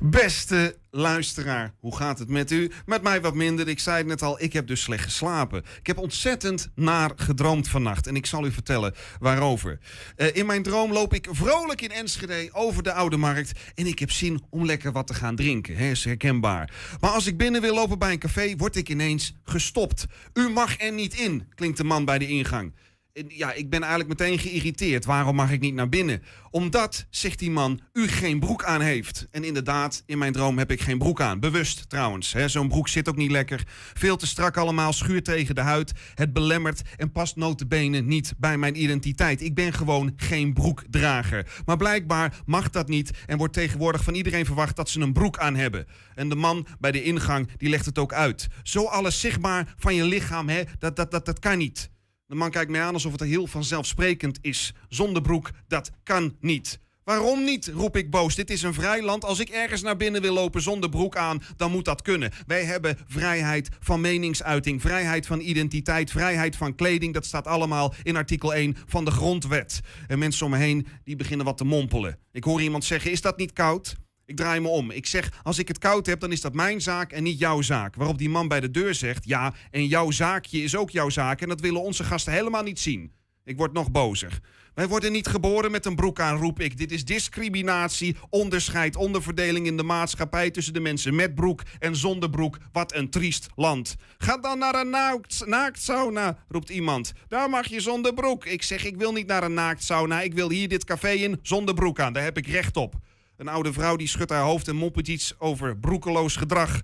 Beste 0.00 0.76
luisteraar, 0.90 1.74
hoe 1.80 1.96
gaat 1.96 2.18
het 2.18 2.28
met 2.28 2.50
u? 2.50 2.70
Met 2.86 3.02
mij 3.02 3.20
wat 3.20 3.34
minder. 3.34 3.68
Ik 3.68 3.78
zei 3.78 3.96
het 3.96 4.06
net 4.06 4.22
al, 4.22 4.42
ik 4.42 4.52
heb 4.52 4.66
dus 4.66 4.82
slecht 4.82 5.04
geslapen. 5.04 5.64
Ik 5.78 5.86
heb 5.86 5.98
ontzettend 5.98 6.68
naar 6.74 7.10
gedroomd 7.16 7.68
vannacht. 7.68 8.06
En 8.06 8.16
ik 8.16 8.26
zal 8.26 8.46
u 8.46 8.52
vertellen, 8.52 8.94
waarover. 9.20 9.78
Eh, 10.16 10.36
in 10.36 10.46
mijn 10.46 10.62
droom 10.62 10.92
loop 10.92 11.14
ik 11.14 11.28
vrolijk 11.30 11.80
in 11.80 11.90
Enschede 11.90 12.48
over 12.52 12.82
de 12.82 12.92
Oude 12.92 13.16
Markt. 13.16 13.52
En 13.74 13.86
ik 13.86 13.98
heb 13.98 14.10
zin 14.10 14.42
om 14.50 14.64
lekker 14.64 14.92
wat 14.92 15.06
te 15.06 15.14
gaan 15.14 15.36
drinken. 15.36 15.76
Hè, 15.76 15.90
is 15.90 16.04
herkenbaar. 16.04 16.72
Maar 17.00 17.10
als 17.10 17.26
ik 17.26 17.36
binnen 17.36 17.60
wil 17.60 17.74
lopen 17.74 17.98
bij 17.98 18.12
een 18.12 18.18
café, 18.18 18.56
word 18.56 18.76
ik 18.76 18.88
ineens 18.88 19.34
gestopt. 19.44 20.06
U 20.32 20.48
mag 20.48 20.80
er 20.80 20.92
niet 20.92 21.14
in, 21.14 21.48
klinkt 21.54 21.76
de 21.76 21.84
man 21.84 22.04
bij 22.04 22.18
de 22.18 22.28
ingang. 22.28 22.72
En 23.18 23.24
Ja, 23.28 23.52
ik 23.52 23.70
ben 23.70 23.82
eigenlijk 23.82 24.20
meteen 24.20 24.38
geïrriteerd. 24.38 25.04
Waarom 25.04 25.36
mag 25.36 25.50
ik 25.50 25.60
niet 25.60 25.74
naar 25.74 25.88
binnen? 25.88 26.22
Omdat, 26.50 27.06
zegt 27.10 27.38
die 27.38 27.50
man, 27.50 27.80
u 27.92 28.08
geen 28.08 28.40
broek 28.40 28.64
aan 28.64 28.80
heeft. 28.80 29.26
En 29.30 29.44
inderdaad, 29.44 30.02
in 30.06 30.18
mijn 30.18 30.32
droom 30.32 30.58
heb 30.58 30.70
ik 30.70 30.80
geen 30.80 30.98
broek 30.98 31.20
aan. 31.20 31.40
Bewust 31.40 31.88
trouwens. 31.88 32.34
Zo'n 32.46 32.68
broek 32.68 32.88
zit 32.88 33.08
ook 33.08 33.16
niet 33.16 33.30
lekker. 33.30 33.66
Veel 33.94 34.16
te 34.16 34.26
strak 34.26 34.56
allemaal, 34.56 34.92
schuurt 34.92 35.24
tegen 35.24 35.54
de 35.54 35.60
huid. 35.60 35.92
Het 36.14 36.32
belemmert 36.32 36.82
en 36.96 37.12
past 37.12 37.36
notenbenen 37.36 38.06
niet 38.06 38.32
bij 38.36 38.58
mijn 38.58 38.82
identiteit. 38.82 39.42
Ik 39.42 39.54
ben 39.54 39.72
gewoon 39.72 40.12
geen 40.16 40.52
broekdrager. 40.52 41.62
Maar 41.64 41.76
blijkbaar 41.76 42.42
mag 42.46 42.70
dat 42.70 42.88
niet 42.88 43.10
en 43.26 43.38
wordt 43.38 43.54
tegenwoordig 43.54 44.04
van 44.04 44.14
iedereen 44.14 44.46
verwacht 44.46 44.76
dat 44.76 44.88
ze 44.88 45.00
een 45.00 45.12
broek 45.12 45.38
aan 45.38 45.56
hebben. 45.56 45.86
En 46.14 46.28
de 46.28 46.34
man 46.34 46.66
bij 46.78 46.92
de 46.92 47.02
ingang, 47.02 47.48
die 47.56 47.68
legt 47.68 47.86
het 47.86 47.98
ook 47.98 48.12
uit. 48.12 48.48
Zo 48.62 48.84
alles 48.84 49.20
zichtbaar 49.20 49.74
van 49.76 49.94
je 49.94 50.04
lichaam, 50.04 50.48
hè, 50.48 50.62
dat, 50.78 50.96
dat, 50.96 51.10
dat, 51.10 51.26
dat 51.26 51.38
kan 51.38 51.58
niet. 51.58 51.90
De 52.28 52.34
man 52.34 52.50
kijkt 52.50 52.70
mij 52.70 52.82
aan 52.82 52.94
alsof 52.94 53.12
het 53.12 53.20
heel 53.20 53.46
vanzelfsprekend 53.46 54.38
is. 54.40 54.74
Zonder 54.88 55.22
broek, 55.22 55.50
dat 55.68 55.90
kan 56.02 56.36
niet. 56.40 56.80
Waarom 57.04 57.44
niet? 57.44 57.66
roep 57.66 57.96
ik 57.96 58.10
boos. 58.10 58.34
Dit 58.34 58.50
is 58.50 58.62
een 58.62 58.74
vrij 58.74 59.02
land. 59.02 59.24
Als 59.24 59.38
ik 59.38 59.48
ergens 59.48 59.82
naar 59.82 59.96
binnen 59.96 60.22
wil 60.22 60.32
lopen 60.32 60.62
zonder 60.62 60.88
broek 60.88 61.16
aan, 61.16 61.42
dan 61.56 61.70
moet 61.70 61.84
dat 61.84 62.02
kunnen. 62.02 62.32
Wij 62.46 62.64
hebben 62.64 62.98
vrijheid 63.06 63.68
van 63.80 64.00
meningsuiting, 64.00 64.80
vrijheid 64.80 65.26
van 65.26 65.40
identiteit, 65.40 66.10
vrijheid 66.10 66.56
van 66.56 66.74
kleding. 66.74 67.14
Dat 67.14 67.26
staat 67.26 67.46
allemaal 67.46 67.94
in 68.02 68.16
artikel 68.16 68.54
1 68.54 68.76
van 68.86 69.04
de 69.04 69.10
grondwet. 69.10 69.80
En 70.06 70.18
mensen 70.18 70.44
om 70.44 70.50
me 70.50 70.58
heen 70.58 70.86
die 71.04 71.16
beginnen 71.16 71.46
wat 71.46 71.56
te 71.56 71.64
mompelen. 71.64 72.18
Ik 72.32 72.44
hoor 72.44 72.62
iemand 72.62 72.84
zeggen: 72.84 73.10
Is 73.10 73.20
dat 73.20 73.36
niet 73.36 73.52
koud? 73.52 73.96
Ik 74.28 74.36
draai 74.36 74.60
me 74.60 74.68
om. 74.68 74.90
Ik 74.90 75.06
zeg, 75.06 75.30
als 75.42 75.58
ik 75.58 75.68
het 75.68 75.78
koud 75.78 76.06
heb, 76.06 76.20
dan 76.20 76.32
is 76.32 76.40
dat 76.40 76.54
mijn 76.54 76.80
zaak 76.80 77.12
en 77.12 77.22
niet 77.22 77.38
jouw 77.38 77.62
zaak. 77.62 77.94
Waarop 77.94 78.18
die 78.18 78.28
man 78.28 78.48
bij 78.48 78.60
de 78.60 78.70
deur 78.70 78.94
zegt, 78.94 79.24
ja, 79.24 79.54
en 79.70 79.86
jouw 79.86 80.10
zaakje 80.10 80.62
is 80.62 80.76
ook 80.76 80.90
jouw 80.90 81.08
zaak. 81.08 81.40
En 81.40 81.48
dat 81.48 81.60
willen 81.60 81.82
onze 81.82 82.04
gasten 82.04 82.32
helemaal 82.32 82.62
niet 82.62 82.80
zien. 82.80 83.12
Ik 83.44 83.56
word 83.56 83.72
nog 83.72 83.90
bozer. 83.90 84.38
Wij 84.74 84.88
worden 84.88 85.12
niet 85.12 85.26
geboren 85.26 85.70
met 85.70 85.86
een 85.86 85.94
broek 85.94 86.20
aan, 86.20 86.36
roep 86.36 86.60
ik. 86.60 86.78
Dit 86.78 86.92
is 86.92 87.04
discriminatie, 87.04 88.16
onderscheid, 88.30 88.96
onderverdeling 88.96 89.66
in 89.66 89.76
de 89.76 89.82
maatschappij 89.82 90.50
tussen 90.50 90.72
de 90.72 90.80
mensen 90.80 91.14
met 91.14 91.34
broek 91.34 91.62
en 91.78 91.96
zonder 91.96 92.30
broek. 92.30 92.58
Wat 92.72 92.94
een 92.94 93.10
triest 93.10 93.46
land. 93.54 93.96
Ga 94.18 94.38
dan 94.38 94.58
naar 94.58 94.74
een 94.74 94.90
naakt, 94.90 95.46
naaktsauna, 95.46 96.44
roept 96.48 96.70
iemand. 96.70 97.12
Daar 97.28 97.50
mag 97.50 97.66
je 97.66 97.80
zonder 97.80 98.14
broek. 98.14 98.46
Ik 98.46 98.62
zeg, 98.62 98.84
ik 98.84 98.96
wil 98.96 99.12
niet 99.12 99.26
naar 99.26 99.42
een 99.42 99.54
naaktsauna. 99.54 100.20
Ik 100.20 100.34
wil 100.34 100.50
hier 100.50 100.68
dit 100.68 100.84
café 100.84 101.10
in 101.10 101.38
zonder 101.42 101.74
broek 101.74 102.00
aan. 102.00 102.12
Daar 102.12 102.24
heb 102.24 102.36
ik 102.36 102.46
recht 102.46 102.76
op. 102.76 102.94
Een 103.38 103.48
oude 103.48 103.72
vrouw 103.72 103.96
die 103.96 104.08
schudt 104.08 104.30
haar 104.30 104.42
hoofd 104.42 104.68
en 104.68 104.76
moppert 104.76 105.08
iets 105.08 105.34
over 105.38 105.76
broekeloos 105.76 106.36
gedrag. 106.36 106.82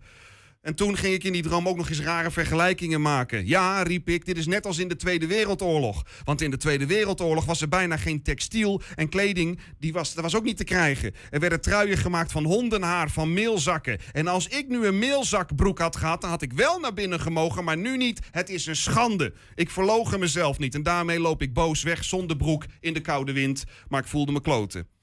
En 0.62 0.74
toen 0.74 0.96
ging 0.96 1.14
ik 1.14 1.24
in 1.24 1.32
die 1.32 1.42
droom 1.42 1.68
ook 1.68 1.76
nog 1.76 1.88
eens 1.88 2.00
rare 2.00 2.30
vergelijkingen 2.30 3.02
maken. 3.02 3.46
Ja, 3.46 3.82
riep 3.82 4.08
ik, 4.08 4.24
dit 4.24 4.36
is 4.36 4.46
net 4.46 4.66
als 4.66 4.78
in 4.78 4.88
de 4.88 4.96
Tweede 4.96 5.26
Wereldoorlog. 5.26 6.02
Want 6.24 6.40
in 6.40 6.50
de 6.50 6.56
Tweede 6.56 6.86
Wereldoorlog 6.86 7.44
was 7.44 7.60
er 7.60 7.68
bijna 7.68 7.96
geen 7.96 8.22
textiel 8.22 8.80
en 8.94 9.08
kleding. 9.08 9.60
Die 9.78 9.92
was, 9.92 10.14
dat 10.14 10.24
was 10.24 10.36
ook 10.36 10.44
niet 10.44 10.56
te 10.56 10.64
krijgen. 10.64 11.14
Er 11.30 11.40
werden 11.40 11.60
truien 11.60 11.98
gemaakt 11.98 12.32
van 12.32 12.44
hondenhaar, 12.44 13.10
van 13.10 13.32
meelzakken. 13.32 13.98
En 14.12 14.26
als 14.26 14.48
ik 14.48 14.68
nu 14.68 14.86
een 14.86 14.98
meelzakbroek 14.98 15.78
had 15.78 15.96
gehad, 15.96 16.20
dan 16.20 16.30
had 16.30 16.42
ik 16.42 16.52
wel 16.52 16.78
naar 16.78 16.94
binnen 16.94 17.20
gemogen, 17.20 17.64
maar 17.64 17.76
nu 17.76 17.96
niet. 17.96 18.20
Het 18.30 18.48
is 18.48 18.66
een 18.66 18.76
schande. 18.76 19.32
Ik 19.54 19.70
verlogen 19.70 20.20
mezelf 20.20 20.58
niet. 20.58 20.74
En 20.74 20.82
daarmee 20.82 21.20
loop 21.20 21.42
ik 21.42 21.52
boos 21.52 21.82
weg 21.82 22.04
zonder 22.04 22.36
broek 22.36 22.64
in 22.80 22.94
de 22.94 23.00
koude 23.00 23.32
wind. 23.32 23.64
Maar 23.88 24.00
ik 24.00 24.08
voelde 24.08 24.32
me 24.32 24.40
kloten. 24.40 24.93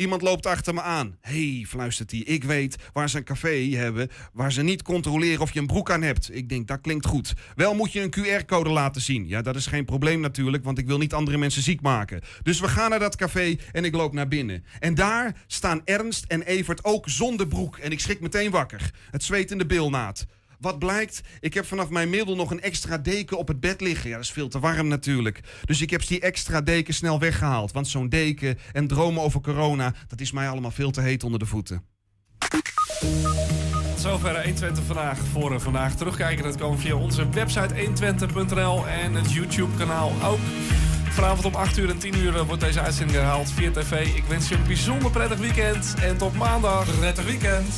Iemand 0.00 0.22
loopt 0.22 0.46
achter 0.46 0.74
me 0.74 0.82
aan. 0.82 1.16
Hé, 1.20 1.54
hey, 1.54 1.64
fluistert 1.68 2.10
hij, 2.10 2.20
ik 2.20 2.44
weet 2.44 2.76
waar 2.92 3.10
ze 3.10 3.16
een 3.16 3.24
café 3.24 3.76
hebben... 3.76 4.08
waar 4.32 4.52
ze 4.52 4.62
niet 4.62 4.82
controleren 4.82 5.40
of 5.40 5.52
je 5.52 5.60
een 5.60 5.66
broek 5.66 5.90
aan 5.90 6.02
hebt. 6.02 6.34
Ik 6.34 6.48
denk, 6.48 6.68
dat 6.68 6.80
klinkt 6.80 7.06
goed. 7.06 7.34
Wel 7.54 7.74
moet 7.74 7.92
je 7.92 8.00
een 8.00 8.14
QR-code 8.14 8.70
laten 8.70 9.00
zien. 9.00 9.28
Ja, 9.28 9.42
dat 9.42 9.56
is 9.56 9.66
geen 9.66 9.84
probleem 9.84 10.20
natuurlijk, 10.20 10.64
want 10.64 10.78
ik 10.78 10.86
wil 10.86 10.98
niet 10.98 11.14
andere 11.14 11.38
mensen 11.38 11.62
ziek 11.62 11.80
maken. 11.80 12.20
Dus 12.42 12.60
we 12.60 12.68
gaan 12.68 12.90
naar 12.90 12.98
dat 12.98 13.16
café 13.16 13.56
en 13.72 13.84
ik 13.84 13.94
loop 13.94 14.12
naar 14.12 14.28
binnen. 14.28 14.64
En 14.78 14.94
daar 14.94 15.36
staan 15.46 15.80
Ernst 15.84 16.24
en 16.24 16.42
Evert 16.42 16.84
ook 16.84 17.08
zonder 17.08 17.46
broek. 17.46 17.78
En 17.78 17.92
ik 17.92 18.00
schrik 18.00 18.20
meteen 18.20 18.50
wakker. 18.50 18.90
Het 19.10 19.22
zweet 19.22 19.50
in 19.50 19.58
de 19.58 19.66
bilnaad. 19.66 20.26
Wat 20.60 20.78
blijkt? 20.78 21.20
Ik 21.40 21.54
heb 21.54 21.66
vanaf 21.66 21.88
mijn 21.88 22.10
middel 22.10 22.36
nog 22.36 22.50
een 22.50 22.60
extra 22.60 22.98
deken 22.98 23.38
op 23.38 23.48
het 23.48 23.60
bed 23.60 23.80
liggen. 23.80 24.08
Ja, 24.08 24.16
dat 24.16 24.24
is 24.24 24.32
veel 24.32 24.48
te 24.48 24.58
warm 24.58 24.88
natuurlijk. 24.88 25.40
Dus 25.64 25.80
ik 25.80 25.90
heb 25.90 26.06
die 26.06 26.20
extra 26.20 26.60
deken 26.60 26.94
snel 26.94 27.18
weggehaald. 27.18 27.72
Want 27.72 27.88
zo'n 27.88 28.08
deken 28.08 28.58
en 28.72 28.86
dromen 28.86 29.22
over 29.22 29.40
corona, 29.40 29.94
dat 30.08 30.20
is 30.20 30.32
mij 30.32 30.48
allemaal 30.48 30.70
veel 30.70 30.90
te 30.90 31.00
heet 31.00 31.24
onder 31.24 31.38
de 31.38 31.46
voeten. 31.46 31.84
Zover 33.98 34.34
120 34.34 34.84
vandaag 34.84 35.18
voor 35.18 35.54
eh, 35.54 35.60
vandaag. 35.60 35.94
Terugkijken, 35.94 36.44
dat 36.44 36.56
kan 36.56 36.78
via 36.78 36.94
onze 36.94 37.28
website 37.28 37.74
120.nl 37.74 38.86
en 38.86 39.14
het 39.14 39.32
YouTube-kanaal 39.32 40.12
ook. 40.24 40.40
Vanavond 41.10 41.44
om 41.44 41.54
8 41.54 41.78
uur 41.78 41.90
en 41.90 41.98
10 41.98 42.16
uur 42.16 42.44
wordt 42.44 42.62
deze 42.62 42.80
uitzending 42.80 43.18
herhaald 43.18 43.50
via 43.50 43.70
tv. 43.70 44.14
Ik 44.14 44.24
wens 44.24 44.48
je 44.48 44.54
een 44.54 44.66
bijzonder 44.66 45.10
prettig 45.10 45.38
weekend 45.38 45.94
en 46.02 46.16
tot 46.16 46.34
maandag. 46.34 46.98
Prettig 46.98 47.24
weekend. 47.24 47.74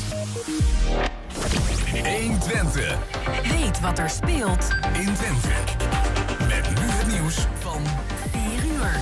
120. 1.92 2.98
Weet 3.42 3.80
wat 3.80 3.98
er 3.98 4.10
speelt 4.10 4.68
in 4.92 5.14
Twente. 5.14 5.48
Met 6.48 6.80
nu 6.80 6.86
het 6.86 7.06
nieuws 7.06 7.46
van 7.58 7.82
4 8.30 8.42
uur. 8.72 9.00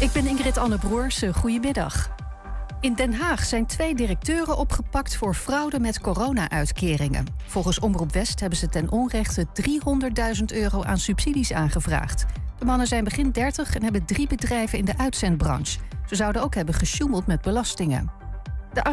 Ik 0.00 0.12
ben 0.12 0.26
Ingrid 0.26 0.58
Anne 0.58 0.78
Broers. 0.78 1.22
Goedemiddag. 1.32 2.10
In 2.80 2.94
Den 2.94 3.14
Haag 3.14 3.44
zijn 3.44 3.66
twee 3.66 3.94
directeuren 3.94 4.56
opgepakt 4.56 5.16
voor 5.16 5.34
fraude 5.34 5.80
met 5.80 6.00
corona-uitkeringen. 6.00 7.26
Volgens 7.46 7.80
Omroep 7.80 8.12
West 8.12 8.40
hebben 8.40 8.58
ze 8.58 8.68
ten 8.68 8.90
onrechte 8.90 9.46
300.000 9.46 10.44
euro 10.46 10.82
aan 10.82 10.98
subsidies 10.98 11.52
aangevraagd. 11.52 12.24
De 12.58 12.64
mannen 12.64 12.86
zijn 12.86 13.04
begin 13.04 13.30
30 13.30 13.74
en 13.74 13.82
hebben 13.82 14.04
drie 14.04 14.26
bedrijven 14.26 14.78
in 14.78 14.84
de 14.84 14.98
uitzendbranche. 14.98 15.78
Ze 16.06 16.14
zouden 16.14 16.42
ook 16.42 16.54
hebben 16.54 16.74
gesjoemeld 16.74 17.26
met 17.26 17.42
belastingen. 17.42 18.20
De 18.72 18.84